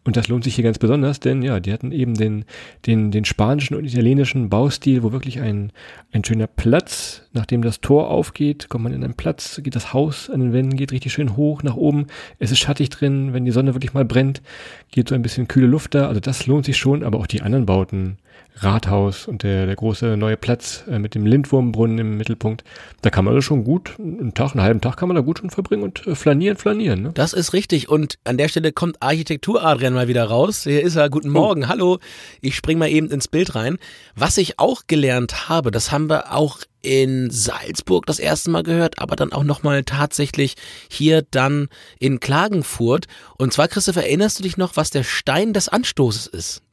Und 0.03 0.17
das 0.17 0.29
lohnt 0.29 0.43
sich 0.43 0.55
hier 0.55 0.63
ganz 0.63 0.79
besonders, 0.79 1.19
denn 1.19 1.43
ja, 1.43 1.59
die 1.59 1.71
hatten 1.71 1.91
eben 1.91 2.15
den, 2.15 2.45
den, 2.87 3.11
den 3.11 3.23
spanischen 3.23 3.75
und 3.75 3.85
italienischen 3.85 4.49
Baustil, 4.49 5.03
wo 5.03 5.11
wirklich 5.11 5.41
ein, 5.41 5.71
ein 6.11 6.23
schöner 6.23 6.47
Platz, 6.47 7.27
nachdem 7.33 7.61
das 7.61 7.81
Tor 7.81 8.09
aufgeht, 8.09 8.67
kommt 8.67 8.85
man 8.85 8.93
in 8.93 9.03
einen 9.03 9.13
Platz, 9.13 9.61
geht 9.63 9.75
das 9.75 9.93
Haus 9.93 10.29
an 10.29 10.39
den 10.39 10.53
Wänden, 10.53 10.75
geht 10.75 10.91
richtig 10.91 11.13
schön 11.13 11.35
hoch 11.37 11.61
nach 11.61 11.75
oben. 11.75 12.07
Es 12.39 12.51
ist 12.51 12.59
schattig 12.59 12.89
drin, 12.89 13.33
wenn 13.33 13.45
die 13.45 13.51
Sonne 13.51 13.75
wirklich 13.75 13.93
mal 13.93 14.05
brennt, 14.05 14.41
geht 14.89 15.09
so 15.09 15.15
ein 15.15 15.21
bisschen 15.21 15.47
kühle 15.47 15.67
Luft 15.67 15.93
da. 15.93 16.07
Also 16.07 16.19
das 16.19 16.47
lohnt 16.47 16.65
sich 16.65 16.77
schon, 16.77 17.03
aber 17.03 17.19
auch 17.19 17.27
die 17.27 17.43
anderen 17.43 17.67
Bauten 17.67 18.17
Rathaus 18.55 19.27
und 19.27 19.43
der, 19.43 19.65
der 19.65 19.75
große 19.75 20.17
neue 20.17 20.37
Platz 20.37 20.83
äh, 20.89 20.99
mit 20.99 21.15
dem 21.15 21.25
Lindwurmbrunnen 21.25 21.97
im 21.97 22.17
Mittelpunkt. 22.17 22.63
Da 23.01 23.09
kann 23.09 23.25
man 23.25 23.35
das 23.35 23.43
schon 23.43 23.63
gut, 23.63 23.95
einen 23.99 24.33
Tag, 24.33 24.51
einen 24.51 24.61
halben 24.61 24.81
Tag 24.81 24.97
kann 24.97 25.07
man 25.07 25.15
da 25.15 25.21
gut 25.21 25.39
schon 25.39 25.49
verbringen 25.49 25.83
und 25.83 26.05
äh, 26.05 26.15
flanieren, 26.15 26.57
flanieren. 26.57 27.01
Ne? 27.01 27.11
Das 27.13 27.33
ist 27.33 27.53
richtig. 27.53 27.89
Und 27.89 28.19
an 28.23 28.37
der 28.37 28.49
Stelle 28.49 28.71
kommt 28.71 29.01
Architektur-Adrian 29.01 29.93
mal 29.93 30.07
wieder 30.07 30.25
raus. 30.25 30.63
Hier 30.63 30.81
ist 30.81 30.95
er. 30.95 31.09
Guten 31.09 31.29
oh. 31.29 31.33
Morgen. 31.33 31.63
Oh. 31.63 31.67
Hallo. 31.67 31.99
Ich 32.41 32.55
spring 32.55 32.77
mal 32.77 32.89
eben 32.89 33.09
ins 33.09 33.27
Bild 33.27 33.55
rein. 33.55 33.77
Was 34.15 34.37
ich 34.37 34.59
auch 34.59 34.83
gelernt 34.87 35.49
habe, 35.49 35.71
das 35.71 35.91
haben 35.91 36.09
wir 36.09 36.33
auch 36.33 36.59
in 36.81 37.29
Salzburg 37.29 38.05
das 38.05 38.19
erste 38.19 38.49
Mal 38.49 38.63
gehört, 38.63 38.99
aber 38.99 39.15
dann 39.15 39.31
auch 39.33 39.43
nochmal 39.43 39.83
tatsächlich 39.83 40.55
hier 40.89 41.23
dann 41.29 41.69
in 41.99 42.19
Klagenfurt. 42.19 43.05
Und 43.37 43.53
zwar, 43.53 43.67
Christoph, 43.67 43.97
erinnerst 43.97 44.39
du 44.39 44.43
dich 44.43 44.57
noch, 44.57 44.75
was 44.75 44.89
der 44.89 45.03
Stein 45.03 45.53
des 45.53 45.69
Anstoßes 45.69 46.27
ist? 46.27 46.63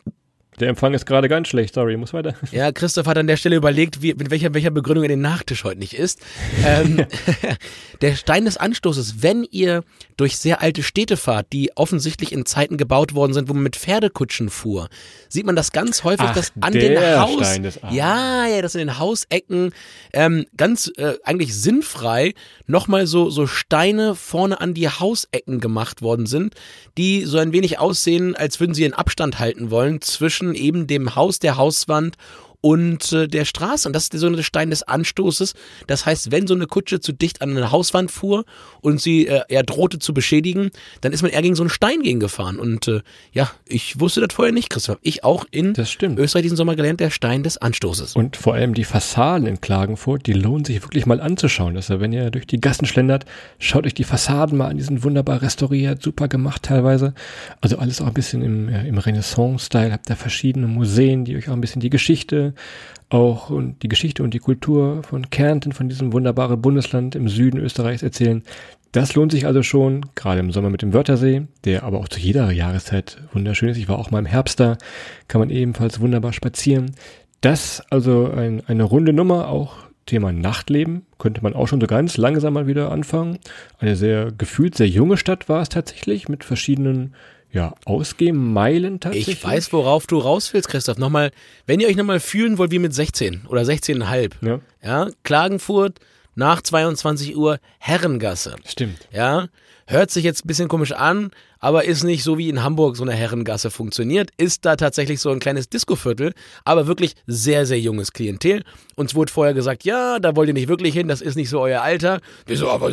Der 0.61 0.68
Empfang 0.68 0.94
ist 0.94 1.07
gerade 1.07 1.29
ganz 1.29 1.49
schlecht, 1.49 1.75
sorry, 1.75 1.97
muss 1.97 2.12
weiter. 2.12 2.35
Ja, 2.51 2.73
Christoph 2.73 3.07
hat 3.07 3.18
an 3.18 3.27
der 3.27 3.37
Stelle 3.37 3.57
überlegt, 3.57 4.03
wie, 4.03 4.14
mit 4.14 4.31
welcher, 4.31 4.55
welcher 4.55 4.71
Begründung 4.71 5.05
er 5.05 5.09
den 5.09 5.21
Nachtisch 5.21 5.64
heute 5.64 5.79
nicht 5.79 5.94
isst. 5.94 6.21
Ähm, 6.64 7.05
der 8.01 8.16
Stein 8.16 8.44
des 8.44 8.57
Anstoßes, 8.57 9.23
wenn 9.23 9.44
ihr 9.44 9.85
durch 10.16 10.38
sehr 10.38 10.61
alte 10.61 10.83
Städte 10.83 11.16
fahrt, 11.16 11.53
die 11.53 11.77
offensichtlich 11.77 12.33
in 12.33 12.47
Zeiten 12.47 12.77
gebaut 12.77 13.14
worden 13.14 13.35
sind, 13.35 13.49
wo 13.49 13.55
man 13.55 13.62
mit 13.62 13.77
Pferdekutschen 13.77 14.49
fuhr, 14.49 14.88
sieht 15.29 15.47
man 15.47 15.57
das 15.57 15.73
ganz 15.73 16.05
häufig, 16.05 16.27
Ach, 16.29 16.35
dass 16.35 16.53
an 16.61 16.73
den 16.73 16.99
Haus, 16.99 17.61
ja, 17.90 18.47
ja, 18.47 18.62
dass 18.62 18.75
in 18.75 18.81
den 18.81 18.99
Hausecken 18.99 19.73
ähm, 20.12 20.47
ganz 20.57 20.90
äh, 20.97 21.14
eigentlich 21.23 21.55
sinnfrei 21.55 22.35
nochmal 22.66 23.07
so 23.07 23.31
so 23.31 23.47
Steine 23.47 24.14
vorne 24.14 24.61
an 24.61 24.75
die 24.75 24.88
Hausecken 24.88 25.61
gemacht 25.61 26.03
worden 26.03 26.27
sind, 26.27 26.55
die 26.97 27.25
so 27.25 27.38
ein 27.38 27.53
wenig 27.53 27.79
aussehen, 27.79 28.35
als 28.35 28.59
würden 28.61 28.75
sie 28.75 28.85
in 28.85 28.94
Abstand 28.94 29.38
halten 29.38 29.71
wollen 29.71 30.01
zwischen 30.01 30.48
eben 30.55 30.87
dem 30.87 31.15
Haus, 31.15 31.39
der 31.39 31.57
Hauswand 31.57 32.17
und 32.61 33.12
äh, 33.12 33.29
der 33.29 33.44
Straße. 33.44 33.88
Und 33.88 33.92
das 33.94 34.05
ist 34.05 34.12
der 34.12 34.21
sogenannte 34.21 34.42
Stein 34.42 34.71
des 34.71 34.83
Anstoßes. 34.83 35.55
Das 35.87 36.07
heißt, 36.07 36.33
wenn 36.33 36.47
so 36.47 36.55
eine 36.55 36.66
Kutsche 36.66 37.01
zu 37.01 37.12
dicht 37.12 37.40
an 37.40 37.57
eine 37.57 37.71
Hauswand 37.71 38.11
fuhr 38.11 38.44
und 38.81 39.01
sie 39.01 39.27
äh, 39.27 39.42
er 39.49 39.62
drohte 39.62 39.99
zu 39.99 40.12
beschädigen, 40.12 40.71
dann 41.01 41.12
ist 41.12 41.23
man 41.23 41.31
eher 41.31 41.42
gegen 41.42 41.55
so 41.55 41.62
einen 41.62 41.71
Stein 41.71 42.03
gegen 42.03 42.21
gefahren. 42.21 42.59
Und 42.59 42.88
äh, 42.88 43.01
ja, 43.33 43.51
ich 43.66 44.01
wusste 44.01 44.21
das 44.21 44.35
vorher 44.35 44.53
nicht, 44.53 44.71
Christoph. 44.71 44.99
Ich 45.03 45.25
auch 45.25 45.44
in 45.51 45.75
Österreich 45.77 46.42
diesen 46.42 46.57
Sommer 46.57 46.75
gelernt, 46.75 47.01
der 47.01 47.11
Stein 47.11 47.42
des 47.42 47.59
Anstoßes. 47.59 48.16
Und 48.16 48.37
vor 48.37 48.55
allem 48.55 48.75
die 48.75 48.85
Fassaden 48.85 49.47
in 49.47 49.61
Klagenfurt, 49.61 50.27
die 50.27 50.33
lohnen 50.33 50.64
sich 50.64 50.83
wirklich 50.83 51.07
mal 51.07 51.21
anzuschauen. 51.21 51.77
Also 51.77 52.01
wenn 52.01 52.12
ihr 52.12 52.31
durch 52.31 52.47
die 52.47 52.61
Gassen 52.61 52.87
schlendert, 52.87 53.25
schaut 53.59 53.87
euch 53.87 53.94
die 53.94 54.05
Fassaden 54.05 54.59
mal 54.59 54.68
an, 54.68 54.77
die 54.77 54.83
sind 54.83 55.05
wunderbar 55.05 55.42
restauriert, 55.42 56.03
super 56.03 56.27
gemacht 56.27 56.64
teilweise. 56.64 57.14
Also 57.61 57.79
alles 57.79 58.01
auch 58.01 58.09
ein 58.09 58.14
bisschen 58.14 58.42
im, 58.42 58.68
ja, 58.68 58.81
im 58.81 58.99
Renaissance-Style. 58.99 59.92
Habt 59.92 60.11
da 60.11 60.16
verschiedene 60.16 60.66
Museen, 60.66 61.25
die 61.25 61.37
euch 61.37 61.49
auch 61.49 61.53
ein 61.53 61.61
bisschen 61.61 61.81
die 61.81 61.90
Geschichte 61.90 62.48
auch 63.09 63.51
und 63.51 63.83
die 63.83 63.89
Geschichte 63.89 64.23
und 64.23 64.35
die 64.35 64.39
Kultur 64.39 65.03
von 65.03 65.31
Kärnten, 65.31 65.73
von 65.73 65.89
diesem 65.89 66.13
wunderbaren 66.13 66.61
Bundesland 66.61 67.15
im 67.15 67.29
Süden 67.29 67.59
Österreichs 67.59 68.03
erzählen. 68.03 68.43
Das 68.93 69.15
lohnt 69.15 69.33
sich 69.33 69.47
also 69.47 69.63
schon, 69.63 70.07
gerade 70.15 70.41
im 70.41 70.51
Sommer 70.51 70.71
mit 70.71 70.83
dem 70.83 70.95
Wörthersee, 70.95 71.47
der 71.65 71.83
aber 71.85 71.99
auch 71.99 72.09
zu 72.09 72.19
jeder 72.19 72.51
Jahreszeit 72.51 73.19
wunderschön 73.33 73.69
ist. 73.69 73.77
Ich 73.77 73.89
war 73.89 73.99
auch 73.99 74.11
mal 74.11 74.19
im 74.19 74.27
Herbst 74.27 74.61
da, 74.61 74.79
kann 75.29 75.41
man 75.41 75.51
ebenfalls 75.51 76.01
wunderbar 76.01 76.33
spazieren. 76.33 76.93
Das 77.41 77.83
also 77.91 78.31
ein, 78.31 78.63
eine 78.67 78.85
runde 78.85 79.13
Nummer, 79.13 79.49
auch 79.49 79.89
Thema 80.07 80.33
Nachtleben, 80.33 81.03
könnte 81.19 81.43
man 81.43 81.53
auch 81.53 81.69
schon 81.69 81.81
so 81.81 81.87
ganz 81.87 82.17
langsam 82.17 82.55
mal 82.55 82.67
wieder 82.67 82.91
anfangen. 82.91 83.39
Eine 83.79 83.95
sehr 83.95 84.33
gefühlt 84.33 84.75
sehr 84.75 84.89
junge 84.89 85.19
Stadt 85.19 85.49
war 85.49 85.61
es 85.61 85.69
tatsächlich, 85.69 86.29
mit 86.29 86.45
verschiedenen 86.45 87.15
ja, 87.51 87.75
Ausgehmeilen 87.85 89.01
tatsächlich. 89.01 89.39
Ich 89.39 89.45
weiß, 89.45 89.73
worauf 89.73 90.07
du 90.07 90.19
raus 90.19 90.53
willst, 90.53 90.69
Christoph. 90.69 90.99
Nochmal, 90.99 91.31
wenn 91.67 91.81
ihr 91.81 91.89
euch 91.89 91.97
nochmal 91.97 92.21
fühlen 92.21 92.59
wollt 92.59 92.71
wie 92.71 92.79
mit 92.79 92.95
16 92.95 93.47
oder 93.49 93.63
16,5. 93.63 94.33
Ja. 94.43 94.61
ja. 94.83 95.11
Klagenfurt 95.23 95.99
nach 96.35 96.63
22 96.63 97.37
Uhr 97.37 97.59
Herrengasse. 97.79 98.57
Stimmt. 98.65 99.09
Ja. 99.13 99.49
Hört 99.87 100.11
sich 100.11 100.25
jetzt 100.25 100.45
ein 100.45 100.49
bisschen 100.49 100.69
komisch 100.69 100.93
an, 100.93 101.31
aber 101.61 101.85
ist 101.85 102.05
nicht 102.05 102.23
so 102.23 102.38
wie 102.38 102.49
in 102.49 102.62
Hamburg 102.62 102.97
so 102.97 103.03
eine 103.03 103.12
Herrengasse 103.12 103.71
funktioniert. 103.71 104.31
Ist 104.37 104.64
da 104.64 104.77
tatsächlich 104.77 105.21
so 105.21 105.31
ein 105.31 105.40
kleines 105.40 105.68
Discoviertel, 105.68 106.33
aber 106.64 106.87
wirklich 106.87 107.14
sehr, 107.27 107.66
sehr 107.66 107.81
junges 107.81 108.12
Klientel. 108.12 108.64
Uns 108.97 109.14
wurde 109.14 109.33
vorher 109.33 109.55
gesagt, 109.55 109.85
ja, 109.85 110.18
da 110.18 110.37
wollt 110.37 110.49
ihr 110.49 110.55
nicht 110.55 110.68
wirklich 110.68 110.94
hin, 110.94 111.09
das 111.09 111.21
ist 111.21 111.37
nicht 111.37 111.51
so 111.51 111.61
euer 111.61 111.83
Alter. 111.83 112.21
Wir 112.47 112.57
so, 112.57 112.68
aber 112.68 112.90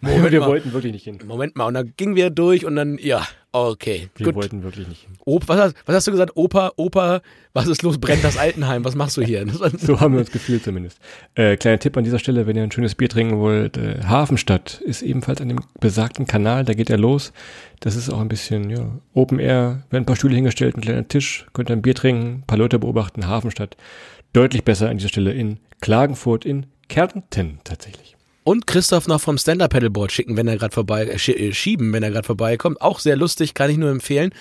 Moment 0.00 0.32
wir 0.32 0.40
mal. 0.40 0.48
wollten 0.48 0.72
wirklich 0.72 0.92
nicht 0.92 1.04
hin. 1.04 1.18
Moment 1.26 1.56
mal, 1.56 1.66
und 1.66 1.74
dann 1.74 1.92
gingen 1.96 2.16
wir 2.16 2.30
durch 2.30 2.64
und 2.64 2.76
dann, 2.76 2.98
ja, 2.98 3.26
Okay, 3.50 4.10
Wir 4.16 4.26
gut. 4.26 4.34
wollten 4.34 4.62
wirklich 4.62 4.86
nicht 4.86 5.02
hin. 5.04 5.14
Op, 5.24 5.48
was, 5.48 5.58
hast, 5.58 5.74
was, 5.86 5.96
hast, 5.96 6.06
du 6.06 6.10
gesagt? 6.10 6.32
Opa, 6.34 6.72
Opa, 6.76 7.22
was 7.54 7.66
ist 7.66 7.82
los? 7.82 7.98
Brennt 7.98 8.22
das 8.22 8.36
Altenheim? 8.36 8.84
Was 8.84 8.94
machst 8.94 9.16
du 9.16 9.22
hier? 9.22 9.46
so 9.78 10.00
haben 10.00 10.12
wir 10.12 10.20
uns 10.20 10.30
gefühlt 10.30 10.62
zumindest. 10.62 10.98
Äh, 11.34 11.56
kleiner 11.56 11.78
Tipp 11.78 11.96
an 11.96 12.04
dieser 12.04 12.18
Stelle, 12.18 12.46
wenn 12.46 12.56
ihr 12.56 12.62
ein 12.62 12.70
schönes 12.70 12.94
Bier 12.94 13.08
trinken 13.08 13.38
wollt. 13.38 13.78
Äh, 13.78 14.02
Hafenstadt 14.04 14.82
ist 14.84 15.00
ebenfalls 15.00 15.40
an 15.40 15.48
dem 15.48 15.60
besagten 15.80 16.26
Kanal, 16.26 16.66
da 16.66 16.74
geht 16.74 16.90
er 16.90 16.98
los. 16.98 17.32
Das 17.80 17.96
ist 17.96 18.10
auch 18.10 18.20
ein 18.20 18.28
bisschen 18.28 18.70
ja, 18.70 18.98
Open 19.14 19.38
Air, 19.38 19.82
werden 19.90 20.02
ein 20.02 20.06
paar 20.06 20.16
Stühle 20.16 20.34
hingestellt, 20.34 20.76
ein 20.76 20.80
kleiner 20.80 21.06
Tisch, 21.06 21.46
könnt 21.52 21.70
ihr 21.70 21.76
ein 21.76 21.82
Bier 21.82 21.94
trinken, 21.94 22.40
ein 22.40 22.44
paar 22.46 22.58
Leute 22.58 22.78
beobachten. 22.78 23.26
Hafenstadt 23.26 23.76
deutlich 24.32 24.64
besser 24.64 24.88
an 24.88 24.98
dieser 24.98 25.08
Stelle 25.08 25.32
in 25.32 25.58
Klagenfurt, 25.80 26.44
in 26.44 26.66
Kärnten 26.88 27.60
tatsächlich 27.64 28.18
und 28.48 28.66
Christoph 28.66 29.08
noch 29.08 29.20
vom 29.20 29.36
Stand-Up 29.36 29.72
Paddleboard 29.72 30.10
schicken, 30.10 30.38
wenn 30.38 30.48
er 30.48 30.56
gerade 30.56 30.72
vorbei 30.72 31.04
äh, 31.04 31.32
äh, 31.32 31.52
schieben, 31.52 31.92
wenn 31.92 32.02
er 32.02 32.10
gerade 32.10 32.24
vorbeikommt. 32.24 32.80
Auch 32.80 32.98
sehr 32.98 33.14
lustig, 33.14 33.52
kann 33.52 33.70
ich 33.70 33.76
nur 33.76 33.90
empfehlen. 33.90 34.32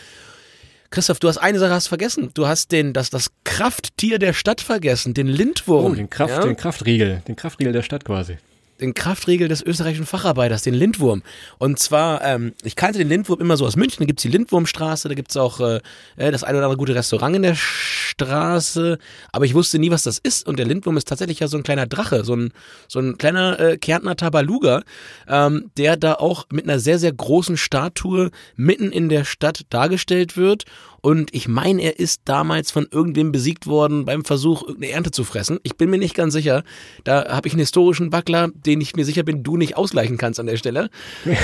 Christoph, 0.91 1.19
du 1.19 1.27
hast 1.27 1.39
eine 1.39 1.59
Sache 1.59 1.73
hast 1.73 1.87
vergessen. 1.87 2.31
Du 2.33 2.47
hast 2.47 2.71
den, 2.71 2.93
das, 2.93 3.09
das 3.09 3.31
Krafttier 3.43 4.17
der 4.17 4.31
Stadt 4.31 4.61
vergessen, 4.61 5.13
den 5.13 5.27
Lindwurm. 5.27 5.91
Oh, 5.91 5.95
den, 5.95 6.09
Kraft, 6.09 6.35
ja? 6.35 6.39
den 6.39 6.55
Kraftriegel, 6.55 7.21
den 7.27 7.35
Kraftriegel 7.35 7.73
der 7.73 7.81
Stadt 7.81 8.05
quasi. 8.05 8.37
Den 8.79 8.93
Kraftriegel 8.93 9.47
des 9.47 9.61
österreichischen 9.61 10.05
Facharbeiters, 10.05 10.61
den 10.61 10.73
Lindwurm. 10.73 11.23
Und 11.57 11.79
zwar, 11.79 12.23
ähm, 12.23 12.53
ich 12.63 12.75
kannte 12.75 12.99
den 12.99 13.09
Lindwurm 13.09 13.39
immer 13.41 13.57
so 13.57 13.65
aus 13.65 13.75
München, 13.75 13.99
da 13.99 14.05
gibt's 14.05 14.23
die 14.23 14.29
Lindwurmstraße, 14.29 15.07
da 15.07 15.15
gibt's 15.15 15.37
auch 15.37 15.59
äh, 15.59 15.79
äh, 16.15 16.31
das 16.31 16.43
eine 16.43 16.57
oder 16.57 16.67
andere 16.67 16.77
gute 16.77 16.95
Restaurant 16.95 17.35
in 17.35 17.41
der 17.41 17.55
Straße, 17.55 18.97
aber 19.31 19.45
ich 19.45 19.53
wusste 19.53 19.79
nie, 19.79 19.91
was 19.91 20.03
das 20.03 20.17
ist. 20.17 20.47
Und 20.47 20.59
der 20.59 20.65
Lindwurm 20.65 20.97
ist 20.97 21.07
tatsächlich 21.07 21.39
ja 21.39 21.47
so 21.47 21.57
ein 21.57 21.63
kleiner 21.63 21.87
Drache, 21.87 22.23
so 22.23 22.35
ein, 22.35 22.51
so 22.87 22.99
ein 22.99 23.17
kleiner 23.17 23.59
äh, 23.59 23.77
Kärntner 23.77 24.15
Tabaluga, 24.15 24.83
ähm, 25.27 25.71
der 25.77 25.97
da 25.97 26.13
auch 26.13 26.45
mit 26.51 26.65
einer 26.65 26.79
sehr, 26.79 26.99
sehr 26.99 27.11
großen 27.11 27.57
Statue 27.57 28.31
mitten 28.55 28.91
in 28.91 29.09
der 29.09 29.25
Stadt 29.25 29.61
dargestellt 29.69 30.37
wird. 30.37 30.65
Und 31.07 31.33
ich 31.33 31.47
meine, 31.47 31.83
er 31.83 31.99
ist 31.99 32.23
damals 32.25 32.69
von 32.69 32.85
irgendwem 32.91 33.31
besiegt 33.31 33.65
worden 33.65 34.03
beim 34.03 34.25
Versuch, 34.25 34.63
irgendeine 34.63 34.91
Ernte 34.91 35.11
zu 35.11 35.23
fressen. 35.23 35.57
Ich 35.63 35.77
bin 35.77 35.89
mir 35.89 35.97
nicht 35.97 36.15
ganz 36.15 36.33
sicher. 36.33 36.65
Da 37.05 37.29
habe 37.29 37.47
ich 37.47 37.53
einen 37.53 37.61
historischen 37.61 38.11
Wackler, 38.11 38.49
den 38.53 38.81
ich 38.81 38.93
mir 38.93 39.05
sicher 39.05 39.23
bin, 39.23 39.41
du 39.41 39.55
nicht 39.55 39.77
ausgleichen 39.77 40.17
kannst 40.17 40.37
an 40.37 40.47
der 40.47 40.57
Stelle. 40.57 40.89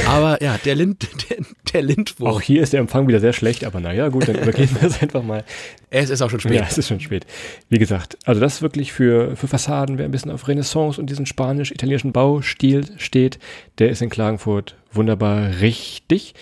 Aber 0.05 0.43
ja, 0.43 0.59
der, 0.65 0.75
Lind, 0.75 1.07
der, 1.29 1.37
der 1.71 1.81
Lindwurm. 1.81 2.29
Auch 2.29 2.41
hier 2.41 2.61
ist 2.61 2.73
der 2.73 2.81
Empfang 2.81 3.07
wieder 3.07 3.21
sehr 3.21 3.31
schlecht, 3.31 3.63
aber 3.63 3.79
naja, 3.79 4.09
gut, 4.09 4.27
dann 4.27 4.35
übergehen 4.35 4.67
wir 4.81 4.85
es 4.85 5.01
einfach 5.01 5.23
mal. 5.23 5.45
Es 5.89 6.09
ist 6.09 6.21
auch 6.21 6.29
schon 6.29 6.41
spät. 6.41 6.55
Ja, 6.55 6.65
es 6.69 6.77
ist 6.77 6.89
schon 6.89 6.99
spät. 6.99 7.25
Wie 7.69 7.79
gesagt, 7.79 8.17
also 8.25 8.41
das 8.41 8.61
wirklich 8.61 8.91
für, 8.91 9.37
für 9.37 9.47
Fassaden, 9.47 9.97
wer 9.97 10.03
ein 10.03 10.11
bisschen 10.11 10.31
auf 10.31 10.45
Renaissance 10.45 10.99
und 10.99 11.09
diesen 11.09 11.25
spanisch-italienischen 11.25 12.11
Baustil 12.11 12.83
steht, 12.97 13.39
der 13.77 13.91
ist 13.91 14.01
in 14.01 14.09
Klagenfurt 14.09 14.75
wunderbar 14.91 15.61
richtig. 15.61 16.35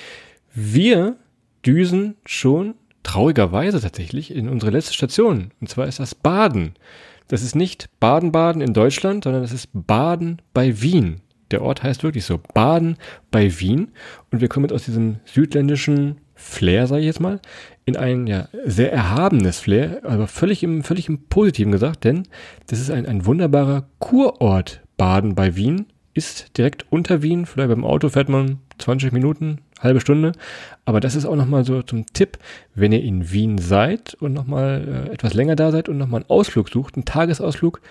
Wir 0.56 1.18
düsen 1.64 2.16
schon 2.26 2.74
traurigerweise 3.04 3.82
tatsächlich 3.82 4.34
in 4.34 4.50
unsere 4.50 4.72
letzte 4.72 4.94
Station. 4.94 5.52
Und 5.60 5.70
zwar 5.70 5.88
ist 5.88 6.00
das 6.00 6.16
Baden. 6.16 6.74
Das 7.28 7.44
ist 7.44 7.56
nicht 7.56 7.90
Baden-Baden 8.00 8.62
in 8.62 8.74
Deutschland, 8.74 9.24
sondern 9.24 9.42
das 9.42 9.52
ist 9.52 9.70
Baden 9.74 10.42
bei 10.54 10.82
Wien. 10.82 11.22
Der 11.52 11.62
Ort 11.62 11.84
heißt 11.84 12.04
wirklich 12.04 12.26
so, 12.26 12.40
Baden 12.54 12.98
bei 13.30 13.60
Wien. 13.60 13.92
Und 14.32 14.42
wir 14.42 14.48
kommen 14.48 14.66
jetzt 14.66 14.74
aus 14.74 14.86
diesem 14.86 15.18
südländischen 15.26 16.18
Flair, 16.34 16.88
sage 16.88 17.02
ich 17.02 17.08
jetzt 17.08 17.20
mal, 17.20 17.40
in 17.86 17.96
ein 17.96 18.28
ja, 18.28 18.48
sehr 18.66 18.92
erhabenes 18.92 19.60
Flair, 19.60 20.02
aber 20.04 20.28
völlig 20.28 20.64
im, 20.64 20.84
völlig 20.84 21.08
im 21.08 21.28
Positiven 21.28 21.72
gesagt, 21.72 22.04
denn 22.04 22.28
das 22.68 22.80
ist 22.80 22.90
ein, 22.90 23.06
ein 23.06 23.26
wunderbarer 23.26 23.86
Kurort 24.00 24.82
Baden 24.98 25.36
bei 25.36 25.56
Wien, 25.56 25.86
ist 26.14 26.58
direkt 26.58 26.86
unter 26.90 27.22
Wien, 27.22 27.46
vielleicht 27.46 27.70
beim 27.70 27.86
Auto 27.86 28.10
fährt 28.10 28.30
man 28.30 28.60
20 28.80 29.12
Minuten, 29.14 29.60
halbe 29.82 30.02
Stunde, 30.02 30.32
aber 30.86 31.00
das 31.00 31.16
ist 31.16 31.26
auch 31.26 31.36
nochmal 31.36 31.66
so 31.66 31.82
zum 31.82 32.06
Tipp, 32.14 32.38
wenn 32.76 32.92
ihr 32.92 33.04
in 33.04 33.32
Wien 33.32 33.58
seid 33.58 34.16
und 34.16 34.34
nochmal 34.34 35.08
äh, 35.10 35.14
etwas 35.14 35.34
länger 35.34 35.56
da 35.56 35.72
seid 35.72 35.90
und 35.90 35.98
nochmal 35.98 36.22
einen 36.22 36.30
Ausflug 36.30 36.70
sucht, 36.70 36.96
einen 36.96 37.06
Tagesausflug, 37.06 37.82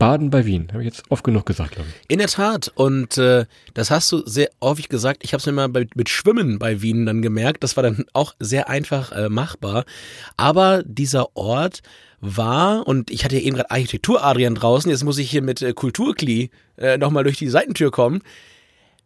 Baden 0.00 0.30
bei 0.30 0.46
Wien. 0.46 0.68
Habe 0.72 0.82
ich 0.82 0.86
jetzt 0.86 1.04
oft 1.10 1.22
genug 1.22 1.46
gesagt, 1.46 1.72
glaube 1.72 1.88
ich. 1.90 2.10
In 2.10 2.18
der 2.18 2.28
Tat. 2.28 2.72
Und 2.74 3.18
äh, 3.18 3.44
das 3.74 3.90
hast 3.90 4.10
du 4.10 4.26
sehr 4.26 4.48
häufig 4.60 4.88
gesagt. 4.88 5.22
Ich 5.22 5.34
habe 5.34 5.40
es 5.40 5.46
mir 5.46 5.52
mal 5.52 5.68
bei, 5.68 5.86
mit 5.94 6.08
Schwimmen 6.08 6.58
bei 6.58 6.80
Wien 6.80 7.04
dann 7.04 7.20
gemerkt. 7.20 7.62
Das 7.62 7.76
war 7.76 7.82
dann 7.84 8.06
auch 8.14 8.34
sehr 8.40 8.70
einfach 8.70 9.12
äh, 9.12 9.28
machbar. 9.28 9.84
Aber 10.38 10.82
dieser 10.84 11.36
Ort 11.36 11.82
war, 12.20 12.88
und 12.88 13.10
ich 13.10 13.24
hatte 13.24 13.36
ja 13.36 13.42
eben 13.42 13.56
gerade 13.56 13.70
Architektur-Adrian 13.70 14.54
draußen, 14.54 14.90
jetzt 14.90 15.04
muss 15.04 15.18
ich 15.18 15.30
hier 15.30 15.42
mit 15.42 15.60
äh, 15.60 15.74
Kulturkli 15.74 16.50
äh, 16.78 16.96
nochmal 16.96 17.24
durch 17.24 17.36
die 17.36 17.48
Seitentür 17.48 17.90
kommen. 17.90 18.22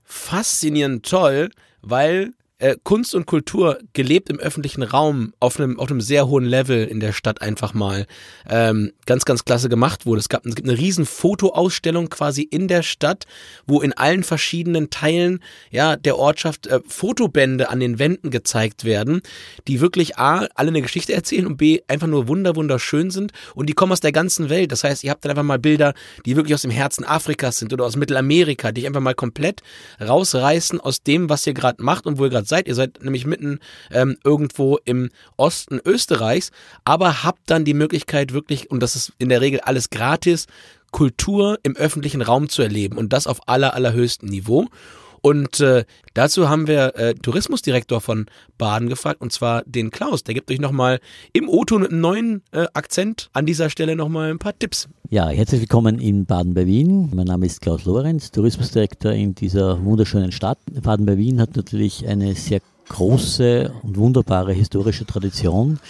Faszinierend 0.04 1.04
toll, 1.04 1.50
weil 1.84 2.32
äh, 2.58 2.76
Kunst 2.84 3.14
und 3.14 3.26
Kultur 3.26 3.78
gelebt 3.94 4.30
im 4.30 4.38
öffentlichen 4.38 4.82
Raum 4.82 5.34
auf 5.40 5.58
einem, 5.58 5.78
auf 5.80 5.90
einem 5.90 6.00
sehr 6.00 6.28
hohen 6.28 6.44
Level 6.44 6.86
in 6.86 7.00
der 7.00 7.12
Stadt 7.12 7.42
einfach 7.42 7.74
mal 7.74 8.06
ähm, 8.48 8.92
ganz, 9.06 9.24
ganz 9.24 9.44
klasse 9.44 9.68
gemacht 9.68 10.06
wurde. 10.06 10.20
Es, 10.20 10.28
gab, 10.28 10.46
es 10.46 10.54
gibt 10.54 10.68
eine 10.68 10.78
riesen 10.78 11.04
Fotoausstellung 11.04 12.10
quasi 12.10 12.42
in 12.42 12.68
der 12.68 12.82
Stadt, 12.82 13.24
wo 13.66 13.80
in 13.80 13.92
allen 13.92 14.22
verschiedenen 14.22 14.90
Teilen 14.90 15.40
ja, 15.70 15.96
der 15.96 16.16
Ortschaft 16.16 16.68
äh, 16.68 16.80
Fotobände 16.86 17.70
an 17.70 17.80
den 17.80 17.98
Wänden 17.98 18.30
gezeigt 18.30 18.84
werden, 18.84 19.22
die 19.66 19.80
wirklich 19.80 20.16
A, 20.16 20.46
alle 20.54 20.68
eine 20.68 20.82
Geschichte 20.82 21.12
erzählen 21.12 21.46
und 21.46 21.56
B, 21.56 21.80
einfach 21.88 22.06
nur 22.06 22.28
wunder, 22.28 22.54
wunderschön 22.54 23.10
sind 23.10 23.32
und 23.54 23.68
die 23.68 23.72
kommen 23.72 23.92
aus 23.92 24.00
der 24.00 24.12
ganzen 24.12 24.48
Welt. 24.48 24.70
Das 24.70 24.84
heißt, 24.84 25.02
ihr 25.02 25.10
habt 25.10 25.24
dann 25.24 25.30
einfach 25.30 25.42
mal 25.42 25.58
Bilder, 25.58 25.92
die 26.24 26.36
wirklich 26.36 26.54
aus 26.54 26.62
dem 26.62 26.70
Herzen 26.70 27.04
Afrikas 27.04 27.58
sind 27.58 27.72
oder 27.72 27.84
aus 27.84 27.96
Mittelamerika, 27.96 28.70
die 28.70 28.86
einfach 28.86 29.00
mal 29.00 29.14
komplett 29.14 29.62
rausreißen 30.00 30.80
aus 30.80 31.02
dem, 31.02 31.28
was 31.28 31.46
ihr 31.46 31.54
gerade 31.54 31.82
macht 31.82 32.06
und 32.06 32.18
wo 32.18 32.24
ihr 32.24 32.30
gerade 32.30 32.43
seid. 32.46 32.68
Ihr 32.68 32.74
seid 32.74 33.02
nämlich 33.02 33.26
mitten 33.26 33.60
ähm, 33.90 34.16
irgendwo 34.24 34.78
im 34.84 35.10
Osten 35.36 35.80
Österreichs, 35.84 36.50
aber 36.84 37.24
habt 37.24 37.50
dann 37.50 37.64
die 37.64 37.74
Möglichkeit 37.74 38.32
wirklich, 38.32 38.70
und 38.70 38.80
das 38.80 38.96
ist 38.96 39.12
in 39.18 39.28
der 39.28 39.40
Regel 39.40 39.60
alles 39.60 39.90
gratis, 39.90 40.46
Kultur 40.90 41.58
im 41.64 41.76
öffentlichen 41.76 42.22
Raum 42.22 42.48
zu 42.48 42.62
erleben 42.62 42.98
und 42.98 43.12
das 43.12 43.26
auf 43.26 43.48
aller, 43.48 43.74
allerhöchstem 43.74 44.28
Niveau. 44.28 44.68
Und 45.24 45.60
äh, 45.60 45.86
dazu 46.12 46.50
haben 46.50 46.66
wir 46.66 46.96
äh, 46.96 47.14
Tourismusdirektor 47.14 48.02
von 48.02 48.26
Baden 48.58 48.90
gefragt, 48.90 49.22
und 49.22 49.32
zwar 49.32 49.62
den 49.64 49.90
Klaus. 49.90 50.22
Der 50.22 50.34
gibt 50.34 50.50
euch 50.50 50.60
nochmal 50.60 51.00
im 51.32 51.48
O-Ton 51.48 51.80
mit 51.80 51.92
einem 51.92 52.02
neuen 52.02 52.42
äh, 52.52 52.66
Akzent 52.74 53.30
an 53.32 53.46
dieser 53.46 53.70
Stelle 53.70 53.96
nochmal 53.96 54.30
ein 54.30 54.38
paar 54.38 54.52
Tipps. 54.58 54.86
Ja, 55.08 55.30
herzlich 55.30 55.62
willkommen 55.62 55.98
in 55.98 56.26
Baden 56.26 56.52
bei 56.52 56.66
Wien. 56.66 57.08
Mein 57.14 57.24
Name 57.24 57.46
ist 57.46 57.62
Klaus 57.62 57.86
Lorenz, 57.86 58.32
Tourismusdirektor 58.32 59.12
in 59.12 59.34
dieser 59.34 59.82
wunderschönen 59.82 60.30
Stadt. 60.30 60.58
Baden 60.82 61.06
bei 61.06 61.16
Wien 61.16 61.40
hat 61.40 61.56
natürlich 61.56 62.06
eine 62.06 62.34
sehr 62.34 62.60
große 62.90 63.72
und 63.82 63.96
wunderbare 63.96 64.52
historische 64.52 65.06
Tradition. 65.06 65.80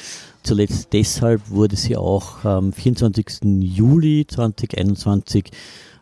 Zuletzt 0.44 0.92
deshalb 0.92 1.50
wurde 1.50 1.74
sie 1.74 1.96
auch 1.96 2.44
am 2.44 2.72
24. 2.72 3.40
Juli 3.58 4.28
2021 4.28 5.50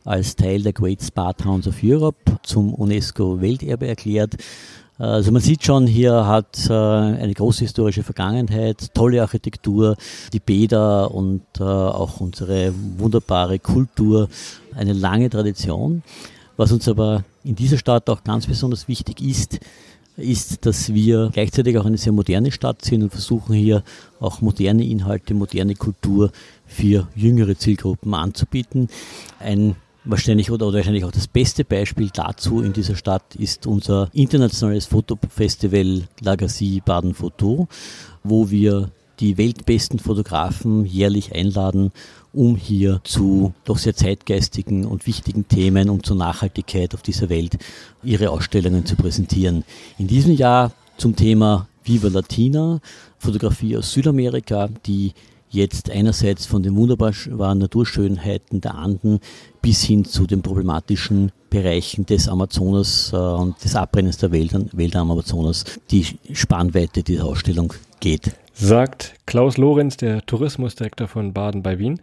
als 0.05 0.37
Teil 0.37 0.63
der 0.63 0.73
Great 0.73 1.03
Spa 1.03 1.33
Towns 1.33 1.67
of 1.67 1.77
Europe 1.83 2.39
zum 2.43 2.75
UNESCO-Welterbe 2.75 3.87
erklärt. 3.87 4.37
Also 4.99 5.33
man 5.33 5.43
sieht 5.43 5.65
schon, 5.65 5.87
hier 5.87 6.27
hat 6.27 6.69
äh, 6.69 6.73
eine 6.73 7.33
große 7.35 7.65
historische 7.65 8.03
Vergangenheit, 8.03 8.95
tolle 8.95 9.21
Architektur, 9.23 9.97
die 10.33 10.39
Bäder 10.39 11.13
und 11.13 11.43
äh, 11.59 11.63
auch 11.63 12.21
unsere 12.21 12.73
wunderbare 12.99 13.59
Kultur, 13.59 14.29
eine 14.77 14.93
lange 14.93 15.29
Tradition. 15.31 16.03
Was 16.57 16.71
uns 16.71 16.87
aber 16.89 17.25
in 17.43 17.57
dieser 17.57 17.79
Stadt 17.79 18.09
auch 18.11 18.23
ganz 18.23 18.47
besonders 18.47 18.87
wichtig 18.87 19.21
ist, 19.23 19.59
ist, 20.17 20.67
dass 20.67 20.93
wir 20.93 21.31
gleichzeitig 21.33 21.79
auch 21.79 21.87
eine 21.87 21.97
sehr 21.97 22.13
moderne 22.13 22.53
Stadt 22.53 22.85
sind 22.85 23.03
und 23.03 23.11
versuchen 23.11 23.55
hier 23.55 23.83
auch 24.21 24.41
moderne 24.41 24.85
Inhalte, 24.85 25.35
moderne 25.35 25.75
Kultur 25.75 26.31
für 26.67 27.09
jüngere 27.15 27.57
Zielgruppen 27.57 28.15
anzubieten. 28.15 28.89
Ein 29.41 29.75
wahrscheinlich 30.05 30.51
oder, 30.51 30.73
wahrscheinlich 30.73 31.05
auch 31.05 31.13
das 31.13 31.27
beste 31.27 31.65
Beispiel 31.65 32.11
dazu 32.13 32.61
in 32.61 32.73
dieser 32.73 32.97
Stadt 32.97 33.35
ist 33.37 33.67
unser 33.67 34.09
internationales 34.13 34.87
Fotofestival 34.87 36.03
Lagacy 36.21 36.83
Baden 36.85 37.15
Foto, 37.15 37.69
wo 38.23 38.51
wir 38.51 38.91
die 39.21 39.39
weltbesten 39.39 39.99
Fotografen 39.99 40.85
jährlich 40.85 41.35
einladen, 41.35 41.93
um 42.33 42.57
hier 42.57 43.01
zu 43.05 43.55
doch 43.65 43.79
sehr 43.79 43.95
zeitgeistigen 43.95 44.85
und 44.85 45.07
wichtigen 45.07 45.47
Themen 45.47 45.91
und 45.91 46.07
zur 46.07 46.17
Nachhaltigkeit 46.17 46.95
auf 46.95 47.03
dieser 47.03 47.29
Welt 47.29 47.59
ihre 48.03 48.31
Ausstellungen 48.31 48.87
zu 48.87 48.97
präsentieren. 48.97 49.65
In 49.99 50.09
diesem 50.09 50.35
Jahr 50.35 50.73
zum 50.97 51.15
Thema 51.15 51.69
Viva 51.85 52.09
Latina, 52.09 52.81
Fotografie 53.19 53.77
aus 53.77 53.93
Südamerika, 53.93 54.69
die 54.87 55.13
jetzt 55.53 55.91
einerseits 55.91 56.47
von 56.47 56.63
den 56.63 56.75
wunderbaren 56.75 57.59
Naturschönheiten 57.59 58.61
der 58.61 58.75
Anden 58.75 59.21
bis 59.61 59.83
hin 59.83 60.05
zu 60.05 60.27
den 60.27 60.43
problematischen 60.43 61.31
Bereichen 61.51 62.07
des 62.07 62.29
Amazonas 62.29 63.13
äh, 63.13 63.17
und 63.17 63.63
des 63.63 63.77
Abbrennens 63.77 64.17
der 64.17 64.33
Wälder, 64.33 64.65
Wälder 64.73 65.01
am 65.01 65.11
Amazonas 65.11 65.65
die 65.91 66.07
Spannweite 66.33 67.03
dieser 67.03 67.27
Ausstellung 67.27 67.75
geht. 68.01 68.33
Sagt 68.55 69.15
Klaus 69.27 69.57
Lorenz, 69.59 69.97
der 69.97 70.25
Tourismusdirektor 70.25 71.09
von 71.09 71.33
Baden 71.33 71.63
bei 71.63 71.79
Wien. 71.79 72.01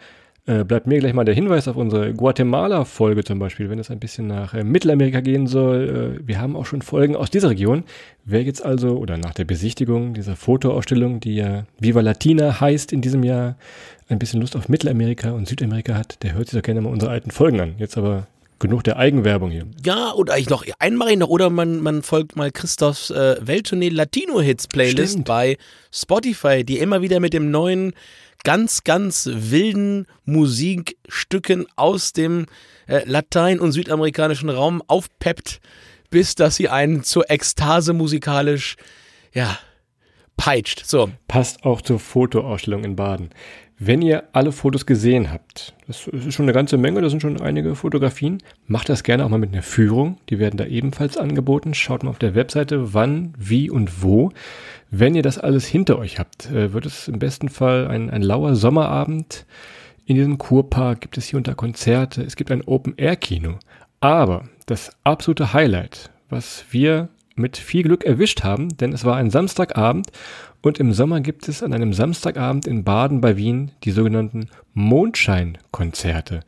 Äh, 0.50 0.64
bleibt 0.64 0.88
mir 0.88 0.98
gleich 0.98 1.14
mal 1.14 1.26
der 1.26 1.36
Hinweis 1.36 1.68
auf 1.68 1.76
unsere 1.76 2.12
Guatemala-Folge 2.12 3.24
zum 3.24 3.38
Beispiel, 3.38 3.70
wenn 3.70 3.78
es 3.78 3.92
ein 3.92 4.00
bisschen 4.00 4.26
nach 4.26 4.56
äh, 4.56 4.64
Mittelamerika 4.64 5.20
gehen 5.20 5.46
soll. 5.46 6.18
Äh, 6.18 6.28
wir 6.28 6.42
haben 6.42 6.56
auch 6.56 6.66
schon 6.66 6.82
Folgen 6.82 7.16
aus 7.16 7.30
dieser 7.30 7.52
Region. 7.52 7.84
Wer 8.26 8.42
jetzt 8.42 8.66
also, 8.66 8.98
oder 8.98 9.20
nach 9.20 9.36
der 9.36 9.46
Besichtigung 9.46 10.16
dieser 10.16 10.36
Fotoausstellung, 10.36 11.20
die 11.20 11.36
ja 11.36 11.66
Viva 11.80 12.02
Latina 12.02 12.60
heißt 12.60 12.92
in 12.92 13.02
diesem 13.02 13.24
Jahr, 13.24 13.58
ein 14.08 14.18
bisschen 14.18 14.42
Lust 14.42 14.56
auf 14.56 14.70
Mittelamerika 14.70 15.34
und 15.34 15.48
Südamerika 15.48 15.94
hat, 15.94 16.24
der 16.24 16.34
hört 16.34 16.48
sich 16.48 16.58
doch 16.58 16.66
gerne 16.66 16.82
mal 16.82 16.92
unsere 16.92 17.12
alten 17.12 17.30
Folgen 17.30 17.60
an. 17.60 17.76
Jetzt 17.78 17.96
aber 17.96 18.26
genug 18.60 18.84
der 18.84 18.98
Eigenwerbung 18.98 19.52
hier. 19.52 19.66
Ja, 19.84 20.14
oder 20.14 20.34
eigentlich 20.34 20.50
noch 20.50 20.66
einen 20.80 20.98
mache 20.98 21.12
ich 21.12 21.18
noch, 21.18 21.30
oder 21.30 21.50
man, 21.50 21.82
man 21.82 22.04
folgt 22.04 22.36
mal 22.36 22.52
Christophs 22.52 23.10
äh, 23.10 23.38
Welttournee 23.42 23.90
Latino 23.90 24.42
Hits 24.42 24.68
Playlist 24.68 25.14
Stimmt. 25.14 25.26
bei 25.26 25.58
Spotify, 25.92 26.64
die 26.64 26.80
immer 26.80 27.02
wieder 27.02 27.20
mit 27.20 27.34
dem 27.34 27.52
neuen 27.52 27.94
ganz, 28.44 28.84
ganz 28.84 29.30
wilden 29.32 30.08
Musikstücken 30.26 31.66
aus 31.76 32.14
dem 32.14 32.46
äh, 32.88 33.02
latein- 33.06 33.60
und 33.60 33.72
südamerikanischen 33.72 34.50
Raum 34.50 34.82
aufpeppt, 34.88 35.60
bis 36.10 36.36
dass 36.36 36.56
sie 36.56 36.70
einen 36.70 37.04
zur 37.04 37.30
Ekstase 37.30 37.94
musikalisch, 37.94 38.76
ja, 39.34 39.58
peitscht. 40.38 40.86
So. 40.86 41.12
Passt 41.28 41.64
auch 41.64 41.82
zur 41.82 42.00
Fotoausstellung 42.00 42.84
in 42.84 42.96
Baden. 42.96 43.30
Wenn 43.82 44.02
ihr 44.02 44.26
alle 44.34 44.52
Fotos 44.52 44.86
gesehen 44.86 45.32
habt, 45.32 45.74
das 45.88 46.06
ist 46.08 46.34
schon 46.34 46.44
eine 46.44 46.54
ganze 46.54 46.78
Menge, 46.78 47.02
da 47.02 47.10
sind 47.10 47.22
schon 47.22 47.40
einige 47.40 47.76
Fotografien, 47.76 48.40
macht 48.68 48.90
das 48.90 49.04
gerne 49.04 49.24
auch 49.24 49.30
mal 49.30 49.40
mit 49.40 49.54
einer 49.54 49.62
Führung. 49.62 50.18
Die 50.30 50.38
werden 50.38 50.58
da 50.58 50.66
ebenfalls 50.66 51.16
angeboten. 51.16 51.74
Schaut 51.74 52.04
mal 52.04 52.10
auf 52.10 52.20
der 52.20 52.36
Webseite, 52.36 52.94
wann, 52.94 53.34
wie 53.38 53.70
und 53.70 54.04
wo. 54.04 54.32
Wenn 54.92 55.16
ihr 55.16 55.24
das 55.24 55.38
alles 55.38 55.66
hinter 55.66 55.98
euch 55.98 56.20
habt, 56.20 56.52
äh, 56.52 56.74
wird 56.74 56.86
es 56.86 57.08
im 57.08 57.20
besten 57.20 57.48
Fall 57.48 57.88
ein, 57.88 58.10
ein 58.10 58.22
lauer 58.22 58.56
Sommerabend. 58.56 59.46
In 60.06 60.16
diesem 60.16 60.38
Kurpark 60.38 61.00
gibt 61.00 61.18
es 61.18 61.28
hier 61.28 61.38
unter 61.38 61.56
Konzerte, 61.56 62.22
es 62.22 62.36
gibt 62.36 62.52
ein 62.52 62.64
Open-Air-Kino. 62.66 63.60
Aber 64.02 64.50
das 64.66 64.92
absolute 65.06 65.54
Highlight, 65.54 66.10
was 66.30 66.66
wir 66.72 67.08
mit 67.40 67.58
viel 67.58 67.84
Glück 67.84 68.06
erwischt 68.06 68.44
haben, 68.44 68.70
denn 68.78 68.94
es 68.94 69.06
war 69.06 69.16
ein 69.16 69.32
Samstagabend 69.32 70.12
und 70.62 70.80
im 70.80 70.94
Sommer 70.94 71.22
gibt 71.22 71.48
es 71.48 71.64
an 71.64 71.74
einem 71.74 71.94
Samstagabend 71.94 72.68
in 72.68 72.84
Baden 72.84 73.22
bei 73.22 73.38
Wien 73.38 73.72
die 73.84 73.92
sogenannten 73.92 74.50
Mondscheinkonzerte. 74.74 76.42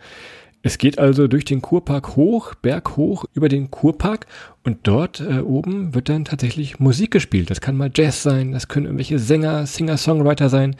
Es 0.63 0.77
geht 0.77 0.99
also 0.99 1.27
durch 1.27 1.45
den 1.45 1.62
Kurpark 1.62 2.15
hoch, 2.15 2.54
berghoch 2.54 3.25
über 3.34 3.49
den 3.49 3.71
Kurpark 3.71 4.27
und 4.63 4.80
dort 4.84 5.19
äh, 5.19 5.39
oben 5.39 5.95
wird 5.95 6.08
dann 6.08 6.25
tatsächlich 6.25 6.80
Musik 6.80 7.10
gespielt. 7.10 7.49
Das 7.49 7.62
kann 7.62 7.75
mal 7.75 7.89
Jazz 7.93 8.21
sein, 8.21 8.51
das 8.51 8.67
können 8.67 8.86
irgendwelche 8.86 9.17
Sänger, 9.17 9.65
Singer-Songwriter 9.65 10.49
sein. 10.49 10.75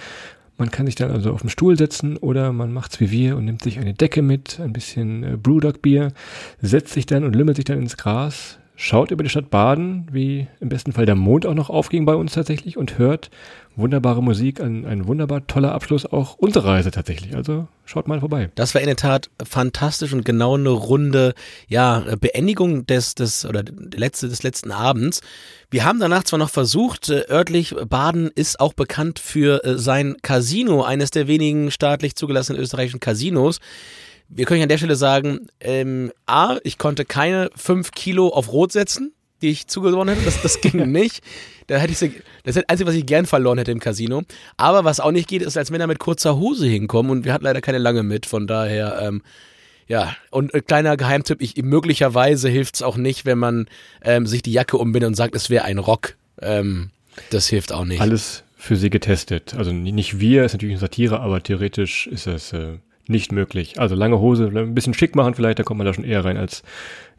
Man 0.58 0.69
kann 0.69 0.86
sich 0.86 0.93
dann 0.93 1.10
also 1.10 1.32
auf 1.32 1.41
den 1.41 1.50
Stuhl 1.50 1.76
setzen 1.76 2.17
oder 2.17 2.54
man 2.54 2.71
macht's 2.71 3.00
wie 3.00 3.10
wir 3.10 3.36
und 3.36 3.45
nimmt 3.45 3.63
sich 3.63 3.80
eine 3.80 3.95
Decke 3.95 4.21
mit, 4.21 4.60
ein 4.60 4.74
bisschen 4.74 5.24
äh, 5.24 5.38
Brewdog-Bier, 5.38 6.13
setzt 6.62 6.93
sich 6.93 7.08
dann 7.08 7.24
und 7.24 7.36
lümmelt 7.36 7.56
sich 7.56 7.65
dann 7.65 7.80
ins 7.80 7.97
Gras, 7.97 8.60
schaut 8.82 9.12
über 9.12 9.24
die 9.24 9.30
Stadt 9.30 9.52
Baden, 9.52 10.08
wie 10.12 10.48
im 10.60 10.70
besten 10.70 10.91
Fall 10.91 11.06
der 11.06 11.15
Mond 11.15 11.46
auch 11.46 11.54
noch 11.54 11.70
aufging 11.70 12.06
bei 12.06 12.15
uns 12.15 12.34
tatsächlich 12.34 12.78
und 12.78 12.98
hört 12.98 13.30
wunderbare 13.76 14.24
Musik, 14.24 14.60
ein, 14.60 14.86
ein 14.86 15.08
wunderbar 15.08 15.46
toller 15.48 15.72
Abschluss 15.72 16.06
auch 16.06 16.36
unserer 16.36 16.70
Reise 16.70 16.91
tatsächlich. 16.91 17.36
Also 17.36 17.67
schaut 17.86 18.08
mal 18.08 18.20
vorbei. 18.20 18.50
Das 18.56 18.74
war 18.74 18.82
in 18.82 18.88
der 18.88 18.96
Tat 18.96 19.30
fantastisch 19.46 20.13
und 20.13 20.26
genau 20.26 20.56
eine 20.58 20.70
runde 20.70 21.36
ja, 21.67 22.04
Beendigung 22.20 22.86
des, 22.88 23.13
des 23.15 23.46
oder 23.46 23.63
letzte, 23.94 24.28
des 24.28 24.44
letzten 24.44 24.72
Abends. 24.72 25.22
Wir 25.70 25.86
haben 25.86 26.00
danach 26.00 26.24
zwar 26.24 26.39
noch 26.39 26.50
versucht, 26.50 27.10
äh, 27.10 27.24
örtlich, 27.30 27.76
Baden 27.88 28.32
ist 28.34 28.60
auch 28.60 28.74
bekannt 28.74 29.20
für 29.20 29.63
äh, 29.63 29.78
sein 29.78 30.17
Casino, 30.22 30.84
eines 30.84 31.12
der 31.12 31.28
wenigen 31.28 31.70
staatlich 31.72 32.15
zugelassenen 32.15 32.62
österreichischen 32.62 33.00
Casinos 33.00 33.60
wir 34.34 34.46
können 34.46 34.62
an 34.62 34.70
der 34.70 34.78
Stelle 34.78 34.96
sagen, 34.96 35.48
ähm, 35.60 36.12
A, 36.26 36.58
ich 36.63 36.78
konnte 36.78 37.06
keine 37.06 37.50
fünf 37.56 37.91
Kilo 37.91 38.30
auf 38.30 38.52
Rot 38.52 38.72
setzen, 38.72 39.13
die 39.41 39.50
ich 39.50 39.67
zugewonnen 39.67 40.15
hätte. 40.15 40.26
Das, 40.26 40.41
das 40.41 40.62
ging 40.62 40.78
nicht. 40.91 41.22
Da 41.67 41.78
hätte 41.78 41.91
ich 41.91 42.00
sie, 42.00 42.10
das 42.44 42.56
ist 42.56 42.63
das 42.63 42.70
Einzige, 42.70 42.89
was 42.89 42.96
ich 42.96 43.06
gern 43.06 43.26
verloren 43.26 43.58
hätte 43.58 43.72
im 43.72 43.80
Casino. 43.80 44.24
Aber 44.58 44.86
was 44.86 45.00
auch 45.00 45.12
nicht 45.12 45.28
geht, 45.28 45.41
ist, 45.41 45.58
als 45.58 45.70
Männer 45.70 45.88
mit 45.88 46.00
kurzer 46.00 46.38
Hose 46.38 46.65
hinkommen 46.65 47.12
und 47.12 47.26
wir 47.26 47.34
hatten 47.34 47.44
leider 47.44 47.62
keine 47.62 47.78
lange 47.78 48.04
mit. 48.04 48.26
Von 48.26 48.48
daher, 48.48 49.00
ähm, 49.02 49.22
ja, 49.88 50.15
und 50.30 50.54
äh, 50.54 50.62
kleiner 50.62 50.96
Geheimtipp, 50.96 51.41
ich, 51.41 51.58
möglicherweise 51.58 52.50
hilft 52.50 52.76
es 52.76 52.82
auch 52.82 52.98
nicht, 52.98 53.26
wenn 53.26 53.38
man 53.38 53.67
ähm, 54.02 54.28
sich 54.28 54.41
die 54.41 54.54
Jacke 54.54 54.78
umbindet 54.78 55.10
und 55.10 55.15
sagt, 55.15 55.36
es 55.36 55.50
wäre 55.50 55.65
ein 55.65 55.78
Rock. 55.78 56.15
Ähm, 56.41 56.91
das 57.30 57.48
hilft 57.48 57.74
auch 57.74 57.86
nicht. 57.86 58.00
Alles 58.00 58.44
für 58.56 58.78
sie 58.78 58.89
getestet. 58.89 59.56
Also 59.56 59.74
nicht 59.74 60.20
wir, 60.20 60.46
ist 60.46 60.54
natürlich 60.54 60.74
eine 60.74 60.80
Satire, 60.80 61.20
aber 61.20 61.44
theoretisch 61.44 62.08
ist 62.08 62.28
es 62.28 62.54
äh, 62.54 62.78
nicht 63.12 63.32
möglich. 63.32 63.80
Also 63.80 63.95
lange 63.95 64.19
Hose, 64.19 64.52
ein 64.54 64.74
bisschen 64.74 64.93
schick 64.93 65.15
machen 65.15 65.36
vielleicht, 65.36 65.60
da 65.60 65.63
kommt 65.63 65.78
man 65.78 65.86
da 65.86 65.93
schon 65.93 66.04
eher 66.04 66.26
rein 66.26 66.38
als 66.38 66.63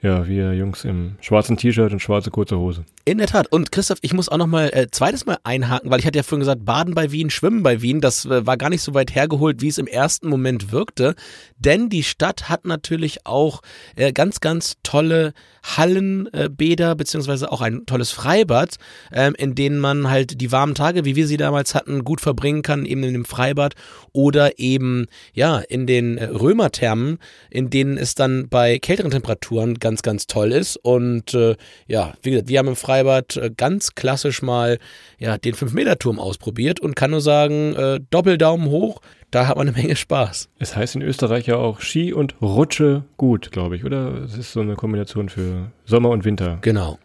ja, 0.02 0.26
wir 0.26 0.52
Jungs 0.52 0.84
im 0.84 1.16
schwarzen 1.20 1.56
T-Shirt 1.56 1.92
und 1.92 2.00
schwarze 2.00 2.32
kurze 2.32 2.58
Hose. 2.58 2.84
In 3.04 3.18
der 3.18 3.28
Tat. 3.28 3.50
Und 3.52 3.70
Christoph, 3.70 3.98
ich 4.02 4.12
muss 4.12 4.28
auch 4.28 4.36
noch 4.36 4.48
mal 4.48 4.68
äh, 4.72 4.88
zweites 4.90 5.26
Mal 5.26 5.38
einhaken, 5.44 5.90
weil 5.90 6.00
ich 6.00 6.06
hatte 6.06 6.18
ja 6.18 6.24
vorhin 6.24 6.40
gesagt, 6.40 6.64
Baden 6.64 6.94
bei 6.94 7.12
Wien, 7.12 7.30
Schwimmen 7.30 7.62
bei 7.62 7.82
Wien. 7.82 8.00
Das 8.00 8.24
äh, 8.24 8.44
war 8.44 8.56
gar 8.56 8.68
nicht 8.68 8.82
so 8.82 8.94
weit 8.94 9.14
hergeholt, 9.14 9.60
wie 9.60 9.68
es 9.68 9.78
im 9.78 9.86
ersten 9.86 10.28
Moment 10.28 10.72
wirkte. 10.72 11.14
Denn 11.56 11.88
die 11.88 12.02
Stadt 12.02 12.48
hat 12.48 12.64
natürlich 12.64 13.26
auch 13.26 13.62
äh, 13.94 14.12
ganz, 14.12 14.40
ganz 14.40 14.76
tolle 14.82 15.34
Hallenbäder, 15.64 16.90
äh, 16.90 16.94
beziehungsweise 16.96 17.52
auch 17.52 17.60
ein 17.60 17.86
tolles 17.86 18.10
Freibad, 18.10 18.76
ähm, 19.12 19.34
in 19.38 19.54
denen 19.54 19.78
man 19.78 20.10
halt 20.10 20.40
die 20.40 20.50
warmen 20.50 20.74
Tage, 20.74 21.04
wie 21.04 21.14
wir 21.14 21.26
sie 21.26 21.36
damals 21.36 21.74
hatten, 21.74 22.04
gut 22.04 22.20
verbringen 22.20 22.62
kann, 22.62 22.84
eben 22.84 23.04
in 23.04 23.12
dem 23.12 23.24
Freibad 23.24 23.74
oder 24.12 24.58
eben, 24.58 25.06
ja, 25.32 25.58
in 25.58 25.86
den 25.86 26.18
äh, 26.18 26.24
Römerthermen, 26.24 27.18
in 27.50 27.70
denen 27.70 27.96
es 27.96 28.14
dann 28.14 28.48
bei 28.48 28.78
kälteren 28.78 29.12
Temperaturen 29.12 29.78
ganz 29.78 29.91
ganz, 29.92 30.02
ganz 30.02 30.26
toll 30.26 30.52
ist. 30.52 30.76
Und 30.76 31.35
äh, 31.35 31.57
ja, 31.87 32.14
wie 32.22 32.31
gesagt, 32.31 32.48
wir 32.48 32.59
haben 32.59 32.68
im 32.68 32.76
Freibad 32.76 33.37
äh, 33.37 33.50
ganz 33.55 33.94
klassisch 33.94 34.40
mal 34.40 34.78
ja, 35.18 35.37
den 35.37 35.55
5-Meter-Turm 35.55 36.18
ausprobiert 36.18 36.81
und 36.81 36.96
kann 36.96 37.11
nur 37.11 37.20
sagen, 37.20 37.74
äh, 37.74 38.00
Doppeldaumen 38.11 38.68
hoch, 38.68 39.02
da 39.31 39.46
hat 39.46 39.57
man 39.57 39.68
eine 39.68 39.76
Menge 39.76 39.96
Spaß. 39.96 40.48
Es 40.59 40.76
heißt 40.76 40.96
in 40.96 41.02
Österreich 41.02 41.46
ja 41.46 41.57
auch 41.57 41.81
Ski 41.81 42.12
und 42.12 42.35
Rutsche 42.40 43.05
gut, 43.16 43.50
glaube 43.52 43.76
ich, 43.76 43.85
oder? 43.85 44.22
Es 44.24 44.37
ist 44.37 44.52
so 44.52 44.61
eine 44.61 44.74
Kombination 44.76 45.28
für 45.28 45.70
Sommer 45.85 46.11
und 46.11 46.24
Winter. 46.24 46.59
Genau. 46.62 46.98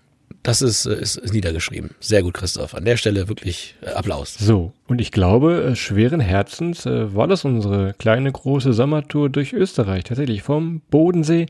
Das 0.44 0.62
ist, 0.62 0.86
äh, 0.86 0.96
ist, 0.96 1.18
ist 1.18 1.34
niedergeschrieben. 1.34 1.92
Sehr 2.00 2.24
gut, 2.24 2.34
Christoph. 2.34 2.74
An 2.74 2.86
der 2.86 2.96
Stelle 2.96 3.28
wirklich 3.28 3.76
äh, 3.82 3.90
Applaus. 3.90 4.36
So, 4.36 4.72
und 4.88 5.02
ich 5.02 5.12
glaube, 5.12 5.74
schweren 5.76 6.22
Herzens 6.22 6.86
war 6.86 7.28
das 7.28 7.44
unsere 7.44 7.94
kleine 7.98 8.32
große 8.32 8.72
Sommertour 8.72 9.30
durch 9.30 9.52
Österreich. 9.52 10.06
Tatsächlich 10.06 10.44
vom 10.44 10.82
Bodensee 10.90 11.48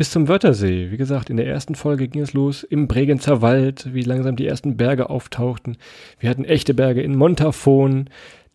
bis 0.00 0.12
zum 0.12 0.28
Wörthersee. 0.28 0.90
Wie 0.90 0.96
gesagt, 0.96 1.28
in 1.28 1.36
der 1.36 1.46
ersten 1.46 1.74
Folge 1.74 2.08
ging 2.08 2.22
es 2.22 2.32
los 2.32 2.62
im 2.62 2.88
Bregenzer 2.88 3.42
Wald, 3.42 3.92
wie 3.92 4.00
langsam 4.00 4.34
die 4.34 4.46
ersten 4.46 4.78
Berge 4.78 5.10
auftauchten. 5.10 5.76
Wir 6.18 6.30
hatten 6.30 6.46
echte 6.46 6.72
Berge 6.72 7.02
in 7.02 7.14
Montafon. 7.14 8.08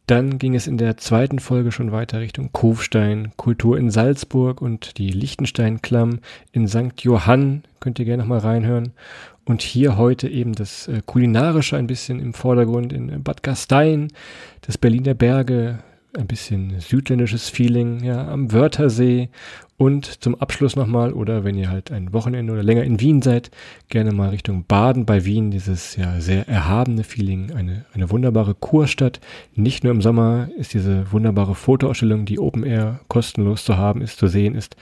Dann 0.08 0.39
ging 0.39 0.55
es 0.55 0.65
in 0.65 0.79
der 0.79 0.97
zweiten 0.97 1.38
Folge 1.38 1.71
schon 1.71 1.91
weiter 1.91 2.19
Richtung 2.19 2.51
Kufstein, 2.51 3.31
Kultur 3.38 3.77
in 3.77 3.91
Salzburg 3.91 4.60
und 4.60 4.97
die 4.97 5.12
Liechtenstein-Klamm 5.12 6.17
in 6.51 6.67
St. 6.67 6.99
Johann. 7.01 7.62
Könnt 7.79 7.99
ihr 7.99 8.05
gerne 8.05 8.23
nochmal 8.23 8.39
reinhören. 8.39 8.93
Und 9.45 9.62
hier 9.62 9.97
heute 9.97 10.27
eben 10.27 10.53
das 10.53 10.88
äh, 10.88 11.03
Kulinarische 11.05 11.77
ein 11.77 11.86
bisschen 11.86 12.19
im 12.19 12.34
Vordergrund 12.34 12.91
in 12.91 13.21
Bad 13.21 13.43
Gastein, 13.43 14.08
das 14.62 14.79
Berliner 14.79 15.13
Berge, 15.13 15.77
ein 16.17 16.28
bisschen 16.28 16.80
südländisches 16.80 17.49
Feeling, 17.49 18.04
ja, 18.04 18.28
am 18.28 18.51
Wörthersee 18.51 19.30
und 19.78 20.06
zum 20.23 20.36
Abschluss 20.36 20.75
nochmal, 20.75 21.12
oder 21.12 21.43
wenn 21.43 21.56
ihr 21.56 21.69
halt 21.69 21.91
ein 21.91 22.13
Wochenende 22.13 22.54
oder 22.54 22.63
länger 22.63 22.84
in 22.84 23.01
Wien 23.01 23.21
seid, 23.21 23.51
gerne 23.89 24.13
mal 24.13 24.30
Richtung 24.30 24.63
Baden 24.65 25.06
bei 25.06 25.25
Wien, 25.25 25.51
dieses 25.51 25.97
ja 25.97 26.21
sehr 26.21 26.47
erhabene 26.47 27.04
Feeling, 27.04 27.51
eine, 27.51 27.86
eine 27.93 28.10
wunderbare 28.10 28.56
Kurstadt. 28.56 29.19
Nicht 29.54 29.84
nur 29.84 29.91
im 29.91 30.01
Sommer 30.01 30.49
ist 30.58 30.73
diese 30.73 31.12
wunderbare 31.12 31.56
Fotoausstellung, 31.56 32.25
die 32.25 32.39
Open 32.39 32.63
Air 32.63 33.01
kostenlos 33.10 33.65
zu 33.65 33.78
haben 33.78 34.01
ist, 34.01 34.17
zu 34.17 34.28
sehen 34.28 34.56
ist. 34.56 34.78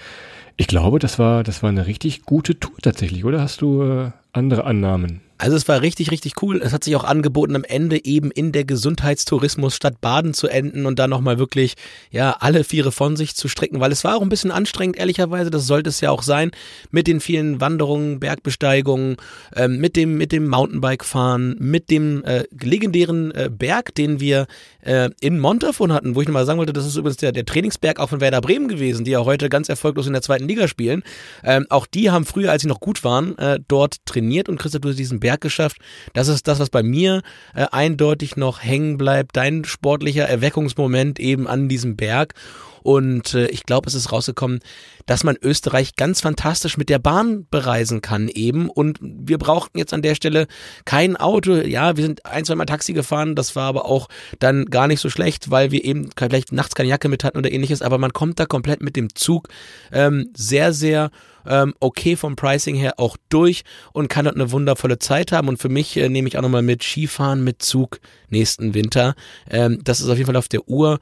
Ich 0.57 0.67
glaube, 0.67 0.99
das 0.99 1.17
war, 1.17 1.43
das 1.43 1.63
war 1.63 1.69
eine 1.69 1.87
richtig 1.87 2.23
gute 2.23 2.59
Tour 2.59 2.77
tatsächlich, 2.81 3.25
oder 3.25 3.41
hast 3.41 3.61
du 3.61 3.81
äh, 3.81 4.11
andere 4.31 4.65
Annahmen? 4.65 5.21
Also 5.43 5.57
es 5.57 5.67
war 5.67 5.81
richtig, 5.81 6.09
richtig 6.09 6.41
cool. 6.41 6.61
Es 6.63 6.71
hat 6.71 6.85
sich 6.85 6.95
auch 6.95 7.03
angeboten, 7.03 7.57
am 7.57 7.65
Ende 7.65 8.05
eben 8.05 8.31
in 8.31 8.53
der 8.53 8.63
Gesundheitstourismusstadt 8.63 9.99
Baden 9.99 10.33
zu 10.33 10.47
enden 10.47 10.85
und 10.85 10.99
da 10.99 11.09
nochmal 11.09 11.37
wirklich, 11.37 11.73
ja, 12.11 12.37
alle 12.39 12.63
Viere 12.63 12.93
von 12.93 13.17
sich 13.17 13.35
zu 13.35 13.49
strecken, 13.49 13.81
weil 13.81 13.91
es 13.91 14.05
war 14.05 14.15
auch 14.15 14.21
ein 14.21 14.29
bisschen 14.29 14.51
anstrengend, 14.51 14.95
ehrlicherweise. 14.95 15.51
Das 15.51 15.67
sollte 15.67 15.89
es 15.89 15.99
ja 15.99 16.11
auch 16.11 16.23
sein, 16.23 16.51
mit 16.91 17.07
den 17.07 17.19
vielen 17.19 17.59
Wanderungen, 17.59 18.21
Bergbesteigungen, 18.21 19.17
äh, 19.53 19.67
mit 19.67 19.97
dem, 19.97 20.17
mit 20.17 20.31
dem 20.31 20.47
Mountainbike-Fahren, 20.47 21.57
mit 21.59 21.89
dem 21.89 22.23
äh, 22.23 22.45
legendären 22.57 23.31
äh, 23.31 23.49
Berg, 23.51 23.93
den 23.95 24.21
wir 24.21 24.47
äh, 24.79 25.09
in 25.19 25.39
Montafon 25.39 25.91
hatten, 25.91 26.15
wo 26.15 26.21
ich 26.21 26.27
nochmal 26.29 26.45
sagen 26.45 26.59
wollte, 26.59 26.71
das 26.71 26.85
ist 26.85 26.95
übrigens 26.95 27.17
der, 27.17 27.33
der 27.33 27.43
Trainingsberg 27.43 27.99
auch 27.99 28.07
von 28.07 28.21
Werder 28.21 28.39
Bremen 28.39 28.69
gewesen, 28.69 29.03
die 29.03 29.11
ja 29.11 29.25
heute 29.25 29.49
ganz 29.49 29.67
erfolglos 29.67 30.07
in 30.07 30.13
der 30.13 30.21
zweiten 30.21 30.47
Liga 30.47 30.69
spielen. 30.69 31.03
Ähm, 31.43 31.65
auch 31.69 31.85
die 31.85 32.11
haben 32.11 32.23
früher, 32.23 32.49
als 32.49 32.61
sie 32.61 32.69
noch 32.69 32.79
gut 32.79 33.03
waren, 33.03 33.37
äh, 33.37 33.59
dort 33.67 34.05
trainiert 34.05 34.47
und 34.47 34.57
Christoph, 34.57 34.79
du 34.79 34.93
diesen 34.93 35.19
Berg 35.19 35.32
Berg 35.33 35.41
geschafft. 35.41 35.77
Das 36.13 36.27
ist 36.27 36.47
das, 36.47 36.59
was 36.59 36.69
bei 36.69 36.83
mir 36.83 37.21
äh, 37.55 37.65
eindeutig 37.71 38.37
noch 38.37 38.63
hängen 38.63 38.97
bleibt. 38.97 39.35
Dein 39.35 39.65
sportlicher 39.65 40.25
Erweckungsmoment 40.25 41.19
eben 41.19 41.47
an 41.47 41.69
diesem 41.69 41.95
Berg. 41.95 42.35
Und 42.83 43.33
äh, 43.33 43.47
ich 43.47 43.63
glaube, 43.63 43.87
es 43.87 43.93
ist 43.93 44.11
rausgekommen, 44.11 44.59
dass 45.05 45.23
man 45.23 45.37
Österreich 45.41 45.95
ganz 45.95 46.21
fantastisch 46.21 46.77
mit 46.77 46.89
der 46.89 46.99
Bahn 46.99 47.47
bereisen 47.49 48.01
kann 48.01 48.27
eben. 48.27 48.69
Und 48.69 48.99
wir 49.01 49.37
brauchten 49.37 49.77
jetzt 49.77 49.93
an 49.93 50.01
der 50.01 50.15
Stelle 50.15 50.47
kein 50.85 51.17
Auto. 51.17 51.53
Ja, 51.55 51.97
wir 51.97 52.03
sind 52.03 52.25
ein, 52.25 52.45
zwei 52.45 52.55
Mal 52.55 52.65
Taxi 52.65 52.93
gefahren. 52.93 53.35
Das 53.35 53.55
war 53.55 53.65
aber 53.65 53.85
auch 53.85 54.09
dann 54.39 54.65
gar 54.65 54.87
nicht 54.87 54.99
so 54.99 55.09
schlecht, 55.09 55.49
weil 55.49 55.71
wir 55.71 55.83
eben 55.83 56.09
vielleicht 56.17 56.51
nachts 56.51 56.75
keine 56.75 56.89
Jacke 56.89 57.09
mit 57.09 57.23
hatten 57.23 57.37
oder 57.37 57.51
ähnliches. 57.51 57.81
Aber 57.81 57.97
man 57.97 58.13
kommt 58.13 58.39
da 58.39 58.45
komplett 58.45 58.81
mit 58.81 58.95
dem 58.95 59.15
Zug 59.15 59.47
ähm, 59.91 60.29
sehr, 60.35 60.73
sehr 60.73 61.11
ähm, 61.45 61.73
okay 61.79 62.15
vom 62.15 62.35
Pricing 62.35 62.75
her 62.75 62.93
auch 62.97 63.17
durch 63.29 63.63
und 63.91 64.07
kann 64.07 64.25
dort 64.25 64.35
eine 64.35 64.51
wundervolle 64.51 64.99
Zeit 64.99 65.31
haben. 65.31 65.47
Und 65.47 65.57
für 65.57 65.69
mich 65.69 65.97
äh, 65.97 66.09
nehme 66.09 66.27
ich 66.27 66.37
auch 66.37 66.41
nochmal 66.41 66.61
mit 66.61 66.83
Skifahren 66.83 67.43
mit 67.43 67.61
Zug 67.61 67.99
nächsten 68.29 68.73
Winter. 68.73 69.15
Ähm, 69.49 69.79
das 69.83 70.01
ist 70.01 70.09
auf 70.09 70.17
jeden 70.17 70.27
Fall 70.27 70.37
auf 70.37 70.47
der 70.47 70.67
Uhr. 70.67 70.99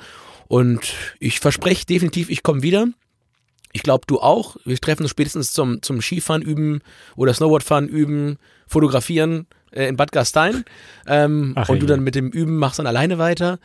Und 0.51 0.95
ich 1.21 1.39
verspreche 1.39 1.85
definitiv, 1.85 2.29
ich 2.29 2.43
komme 2.43 2.61
wieder. 2.61 2.87
Ich 3.71 3.83
glaube, 3.83 4.03
du 4.05 4.19
auch. 4.19 4.57
Wir 4.65 4.77
treffen 4.77 5.03
uns 5.03 5.11
spätestens 5.11 5.53
zum, 5.53 5.81
zum 5.81 6.01
Skifahren 6.01 6.41
üben 6.41 6.81
oder 7.15 7.33
Snowboardfahren 7.33 7.87
üben, 7.87 8.37
fotografieren. 8.67 9.47
äh, 9.71 9.87
in 9.87 9.95
Bad 9.95 10.11
Gastein. 10.11 10.65
Ähm, 11.07 11.53
Ach, 11.55 11.69
und 11.69 11.81
du 11.81 11.85
dann 11.85 12.03
mit 12.03 12.15
dem 12.15 12.29
Üben 12.31 12.57
machst 12.57 12.79
dann 12.79 12.87
alleine 12.87 13.17
weiter. 13.17 13.59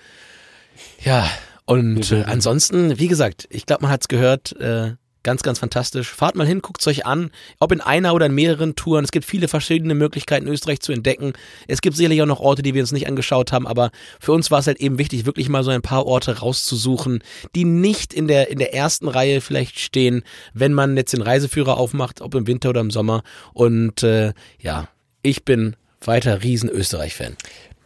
Ja, 1.04 1.28
und 1.64 2.12
äh, 2.12 2.22
ansonsten, 2.22 3.00
wie 3.00 3.08
gesagt, 3.08 3.48
ich 3.50 3.66
glaube, 3.66 3.82
man 3.82 3.90
hat's 3.90 4.06
gehört, 4.06 4.54
äh, 4.60 4.92
ganz, 5.26 5.42
ganz 5.42 5.58
fantastisch. 5.58 6.08
Fahrt 6.08 6.36
mal 6.36 6.46
hin, 6.46 6.62
guckt's 6.62 6.86
euch 6.86 7.04
an, 7.04 7.32
ob 7.58 7.72
in 7.72 7.80
einer 7.80 8.14
oder 8.14 8.26
in 8.26 8.34
mehreren 8.34 8.76
Touren. 8.76 9.04
Es 9.04 9.10
gibt 9.10 9.26
viele 9.26 9.48
verschiedene 9.48 9.96
Möglichkeiten, 9.96 10.46
Österreich 10.46 10.78
zu 10.78 10.92
entdecken. 10.92 11.32
Es 11.66 11.80
gibt 11.80 11.96
sicherlich 11.96 12.22
auch 12.22 12.26
noch 12.26 12.38
Orte, 12.38 12.62
die 12.62 12.74
wir 12.74 12.82
uns 12.82 12.92
nicht 12.92 13.08
angeschaut 13.08 13.50
haben, 13.50 13.66
aber 13.66 13.90
für 14.20 14.30
uns 14.30 14.52
war 14.52 14.60
es 14.60 14.68
halt 14.68 14.80
eben 14.80 14.98
wichtig, 14.98 15.26
wirklich 15.26 15.48
mal 15.48 15.64
so 15.64 15.72
ein 15.72 15.82
paar 15.82 16.06
Orte 16.06 16.38
rauszusuchen, 16.38 17.24
die 17.56 17.64
nicht 17.64 18.14
in 18.14 18.28
der, 18.28 18.50
in 18.50 18.60
der 18.60 18.72
ersten 18.72 19.08
Reihe 19.08 19.40
vielleicht 19.40 19.80
stehen, 19.80 20.22
wenn 20.54 20.72
man 20.72 20.96
jetzt 20.96 21.12
den 21.12 21.22
Reiseführer 21.22 21.76
aufmacht, 21.76 22.20
ob 22.20 22.36
im 22.36 22.46
Winter 22.46 22.70
oder 22.70 22.80
im 22.80 22.92
Sommer. 22.92 23.24
Und 23.52 24.04
äh, 24.04 24.32
ja, 24.60 24.88
ich 25.22 25.44
bin 25.44 25.74
weiter 26.02 26.44
riesen 26.44 26.70
Österreich-Fan. 26.70 27.36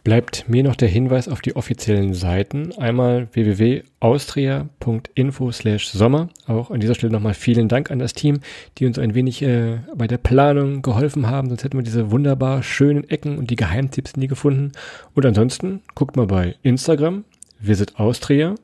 Bleibt 0.03 0.49
mir 0.49 0.63
noch 0.63 0.75
der 0.75 0.87
Hinweis 0.87 1.27
auf 1.27 1.41
die 1.41 1.55
offiziellen 1.55 2.15
Seiten. 2.15 2.75
Einmal 2.75 3.27
www.austria.info 3.33 5.51
slash 5.51 5.89
Sommer. 5.89 6.29
Auch 6.47 6.71
an 6.71 6.79
dieser 6.79 6.95
Stelle 6.95 7.13
nochmal 7.13 7.35
vielen 7.35 7.67
Dank 7.67 7.91
an 7.91 7.99
das 7.99 8.13
Team, 8.13 8.39
die 8.79 8.87
uns 8.87 8.97
ein 8.97 9.13
wenig 9.13 9.43
äh, 9.43 9.77
bei 9.95 10.07
der 10.07 10.17
Planung 10.17 10.81
geholfen 10.81 11.27
haben. 11.27 11.49
Sonst 11.49 11.63
hätten 11.63 11.77
wir 11.77 11.83
diese 11.83 12.09
wunderbar 12.09 12.63
schönen 12.63 13.07
Ecken 13.11 13.37
und 13.37 13.51
die 13.51 13.55
Geheimtipps 13.55 14.17
nie 14.17 14.25
gefunden. 14.25 14.71
Und 15.13 15.23
ansonsten 15.23 15.81
guckt 15.93 16.15
mal 16.15 16.25
bei 16.25 16.55
Instagram, 16.63 17.23
Visit 17.59 17.99
Austria, 17.99 18.55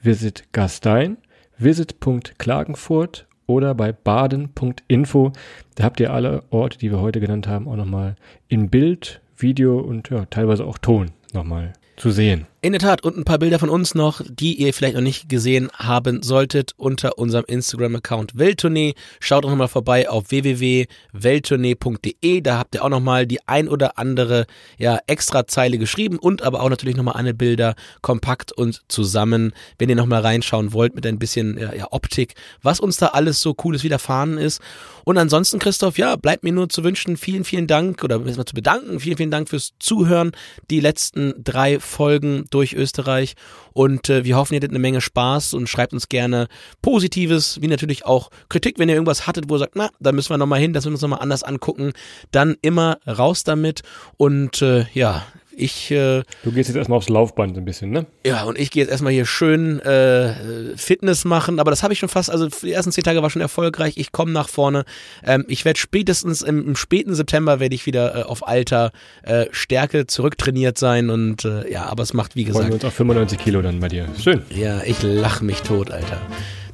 Visit 0.00 0.44
Gastein, 0.52 1.16
Visit.klagenfurt 1.58 3.26
oder 3.46 3.74
bei 3.74 3.90
baden.info. 3.90 5.32
Da 5.74 5.82
habt 5.82 5.98
ihr 5.98 6.12
alle 6.12 6.44
Orte, 6.50 6.78
die 6.78 6.92
wir 6.92 7.00
heute 7.00 7.18
genannt 7.18 7.48
haben, 7.48 7.66
auch 7.66 7.74
nochmal 7.74 8.14
in 8.46 8.70
Bild, 8.70 9.20
Video 9.36 9.78
und 9.78 10.10
ja, 10.10 10.24
teilweise 10.26 10.64
auch 10.64 10.78
Ton 10.78 11.10
nochmal 11.32 11.72
zu 11.96 12.10
sehen. 12.10 12.46
In 12.62 12.72
der 12.72 12.80
Tat, 12.80 13.04
und 13.04 13.18
ein 13.18 13.24
paar 13.24 13.38
Bilder 13.38 13.58
von 13.58 13.68
uns 13.68 13.94
noch, 13.94 14.22
die 14.26 14.54
ihr 14.54 14.72
vielleicht 14.72 14.94
noch 14.94 15.02
nicht 15.02 15.28
gesehen 15.28 15.68
haben 15.74 16.22
solltet, 16.22 16.72
unter 16.78 17.18
unserem 17.18 17.44
Instagram-Account 17.46 18.38
Welttournee. 18.38 18.94
Schaut 19.20 19.44
doch 19.44 19.50
nochmal 19.50 19.68
vorbei 19.68 20.08
auf 20.08 20.30
www.welttournee.de. 20.30 22.40
Da 22.40 22.58
habt 22.58 22.74
ihr 22.74 22.82
auch 22.82 22.88
nochmal 22.88 23.26
die 23.26 23.46
ein 23.46 23.68
oder 23.68 23.98
andere 23.98 24.46
ja, 24.78 24.98
extra 25.06 25.46
Zeile 25.46 25.76
geschrieben 25.76 26.18
und 26.18 26.40
aber 26.40 26.62
auch 26.62 26.70
natürlich 26.70 26.96
nochmal 26.96 27.16
alle 27.16 27.34
Bilder 27.34 27.74
kompakt 28.00 28.52
und 28.52 28.80
zusammen, 28.88 29.52
wenn 29.78 29.90
ihr 29.90 29.96
nochmal 29.96 30.22
reinschauen 30.22 30.72
wollt 30.72 30.94
mit 30.94 31.06
ein 31.06 31.18
bisschen 31.18 31.58
ja, 31.58 31.88
Optik, 31.90 32.36
was 32.62 32.80
uns 32.80 32.96
da 32.96 33.08
alles 33.08 33.42
so 33.42 33.52
cooles 33.52 33.84
widerfahren 33.84 34.38
ist. 34.38 34.62
Und 35.04 35.18
ansonsten, 35.18 35.58
Christoph, 35.58 35.98
ja, 35.98 36.16
bleibt 36.16 36.42
mir 36.42 36.52
nur 36.52 36.70
zu 36.70 36.82
wünschen, 36.82 37.18
vielen, 37.18 37.44
vielen 37.44 37.68
Dank 37.68 38.02
oder 38.02 38.24
erstmal 38.26 38.46
zu 38.46 38.54
bedanken, 38.54 38.98
vielen, 38.98 39.18
vielen 39.18 39.30
Dank 39.30 39.50
fürs 39.50 39.74
Zuhören. 39.78 40.32
Die 40.70 40.80
letzten 40.80 41.34
drei 41.44 41.78
Folgen 41.78 42.45
durch 42.50 42.74
Österreich. 42.74 43.34
Und 43.72 44.08
äh, 44.08 44.24
wir 44.24 44.36
hoffen, 44.36 44.54
ihr 44.54 44.58
hattet 44.58 44.70
eine 44.70 44.78
Menge 44.78 45.00
Spaß 45.00 45.54
und 45.54 45.68
schreibt 45.68 45.92
uns 45.92 46.08
gerne 46.08 46.48
Positives, 46.82 47.60
wie 47.60 47.68
natürlich 47.68 48.06
auch 48.06 48.30
Kritik, 48.48 48.78
wenn 48.78 48.88
ihr 48.88 48.94
irgendwas 48.94 49.26
hattet, 49.26 49.48
wo 49.48 49.56
ihr 49.56 49.60
sagt, 49.60 49.76
na, 49.76 49.90
da 50.00 50.12
müssen 50.12 50.30
wir 50.30 50.38
nochmal 50.38 50.60
hin, 50.60 50.72
das 50.72 50.84
müssen 50.84 50.92
wir 50.92 50.96
uns 50.96 51.02
nochmal 51.02 51.22
anders 51.22 51.42
angucken, 51.42 51.92
dann 52.30 52.56
immer 52.62 52.98
raus 53.06 53.44
damit. 53.44 53.82
Und 54.16 54.62
äh, 54.62 54.86
ja, 54.94 55.26
ich 55.56 55.90
äh, 55.90 56.22
Du 56.44 56.52
gehst 56.52 56.68
jetzt 56.68 56.76
erstmal 56.76 56.98
aufs 56.98 57.08
Laufband 57.08 57.56
ein 57.56 57.64
bisschen, 57.64 57.90
ne? 57.90 58.06
ja, 58.24 58.44
und 58.44 58.58
ich 58.58 58.70
gehe 58.70 58.82
jetzt 58.82 58.90
erstmal 58.90 59.12
hier 59.12 59.26
schön 59.26 59.80
äh, 59.80 60.76
Fitness 60.76 61.24
machen, 61.24 61.58
aber 61.58 61.70
das 61.70 61.82
habe 61.82 61.92
ich 61.92 61.98
schon 61.98 62.08
fast, 62.08 62.30
also 62.30 62.48
die 62.48 62.72
ersten 62.72 62.92
zehn 62.92 63.04
Tage 63.04 63.22
war 63.22 63.30
schon 63.30 63.42
erfolgreich. 63.42 63.94
Ich 63.96 64.12
komme 64.12 64.32
nach 64.32 64.48
vorne. 64.48 64.84
Ähm, 65.24 65.44
ich 65.48 65.64
werde 65.64 65.78
spätestens 65.78 66.42
im, 66.42 66.66
im 66.68 66.76
späten 66.76 67.14
September 67.14 67.58
werde 67.58 67.74
ich 67.74 67.86
wieder 67.86 68.14
äh, 68.14 68.22
auf 68.22 68.46
alter 68.46 68.92
äh, 69.22 69.46
Stärke 69.50 70.06
zurücktrainiert 70.06 70.78
sein 70.78 71.10
und 71.10 71.44
äh, 71.44 71.70
ja, 71.70 71.86
aber 71.86 72.02
es 72.02 72.12
macht 72.12 72.36
wie 72.36 72.44
Freuen 72.44 72.54
wir 72.54 72.60
gesagt. 72.66 72.74
uns 72.74 72.84
auf 72.84 72.94
95 72.94 73.38
Kilo 73.38 73.62
dann 73.62 73.80
bei 73.80 73.88
dir. 73.88 74.06
Schön. 74.22 74.42
Ja, 74.50 74.82
ich 74.84 75.02
lach 75.02 75.40
mich 75.40 75.62
tot, 75.62 75.90
Alter. 75.90 76.20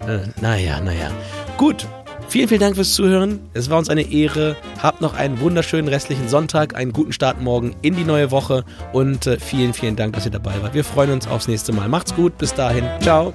Äh, 0.06 0.28
naja, 0.40 0.80
naja. 0.80 1.10
Gut. 1.56 1.86
Vielen, 2.32 2.48
vielen 2.48 2.62
Dank 2.62 2.76
fürs 2.76 2.94
Zuhören. 2.94 3.40
Es 3.52 3.68
war 3.68 3.76
uns 3.76 3.90
eine 3.90 4.10
Ehre. 4.10 4.56
Habt 4.82 5.02
noch 5.02 5.12
einen 5.12 5.40
wunderschönen 5.40 5.86
restlichen 5.88 6.30
Sonntag, 6.30 6.74
einen 6.74 6.94
guten 6.94 7.12
Start 7.12 7.42
morgen 7.42 7.76
in 7.82 7.94
die 7.94 8.04
neue 8.04 8.30
Woche 8.30 8.64
und 8.94 9.26
äh, 9.26 9.38
vielen, 9.38 9.74
vielen 9.74 9.96
Dank, 9.96 10.14
dass 10.14 10.24
ihr 10.24 10.30
dabei 10.30 10.62
wart. 10.62 10.72
Wir 10.72 10.82
freuen 10.82 11.10
uns 11.10 11.26
aufs 11.26 11.46
nächste 11.46 11.74
Mal. 11.74 11.90
Macht's 11.90 12.14
gut. 12.14 12.38
Bis 12.38 12.54
dahin. 12.54 12.88
Ciao. 13.02 13.34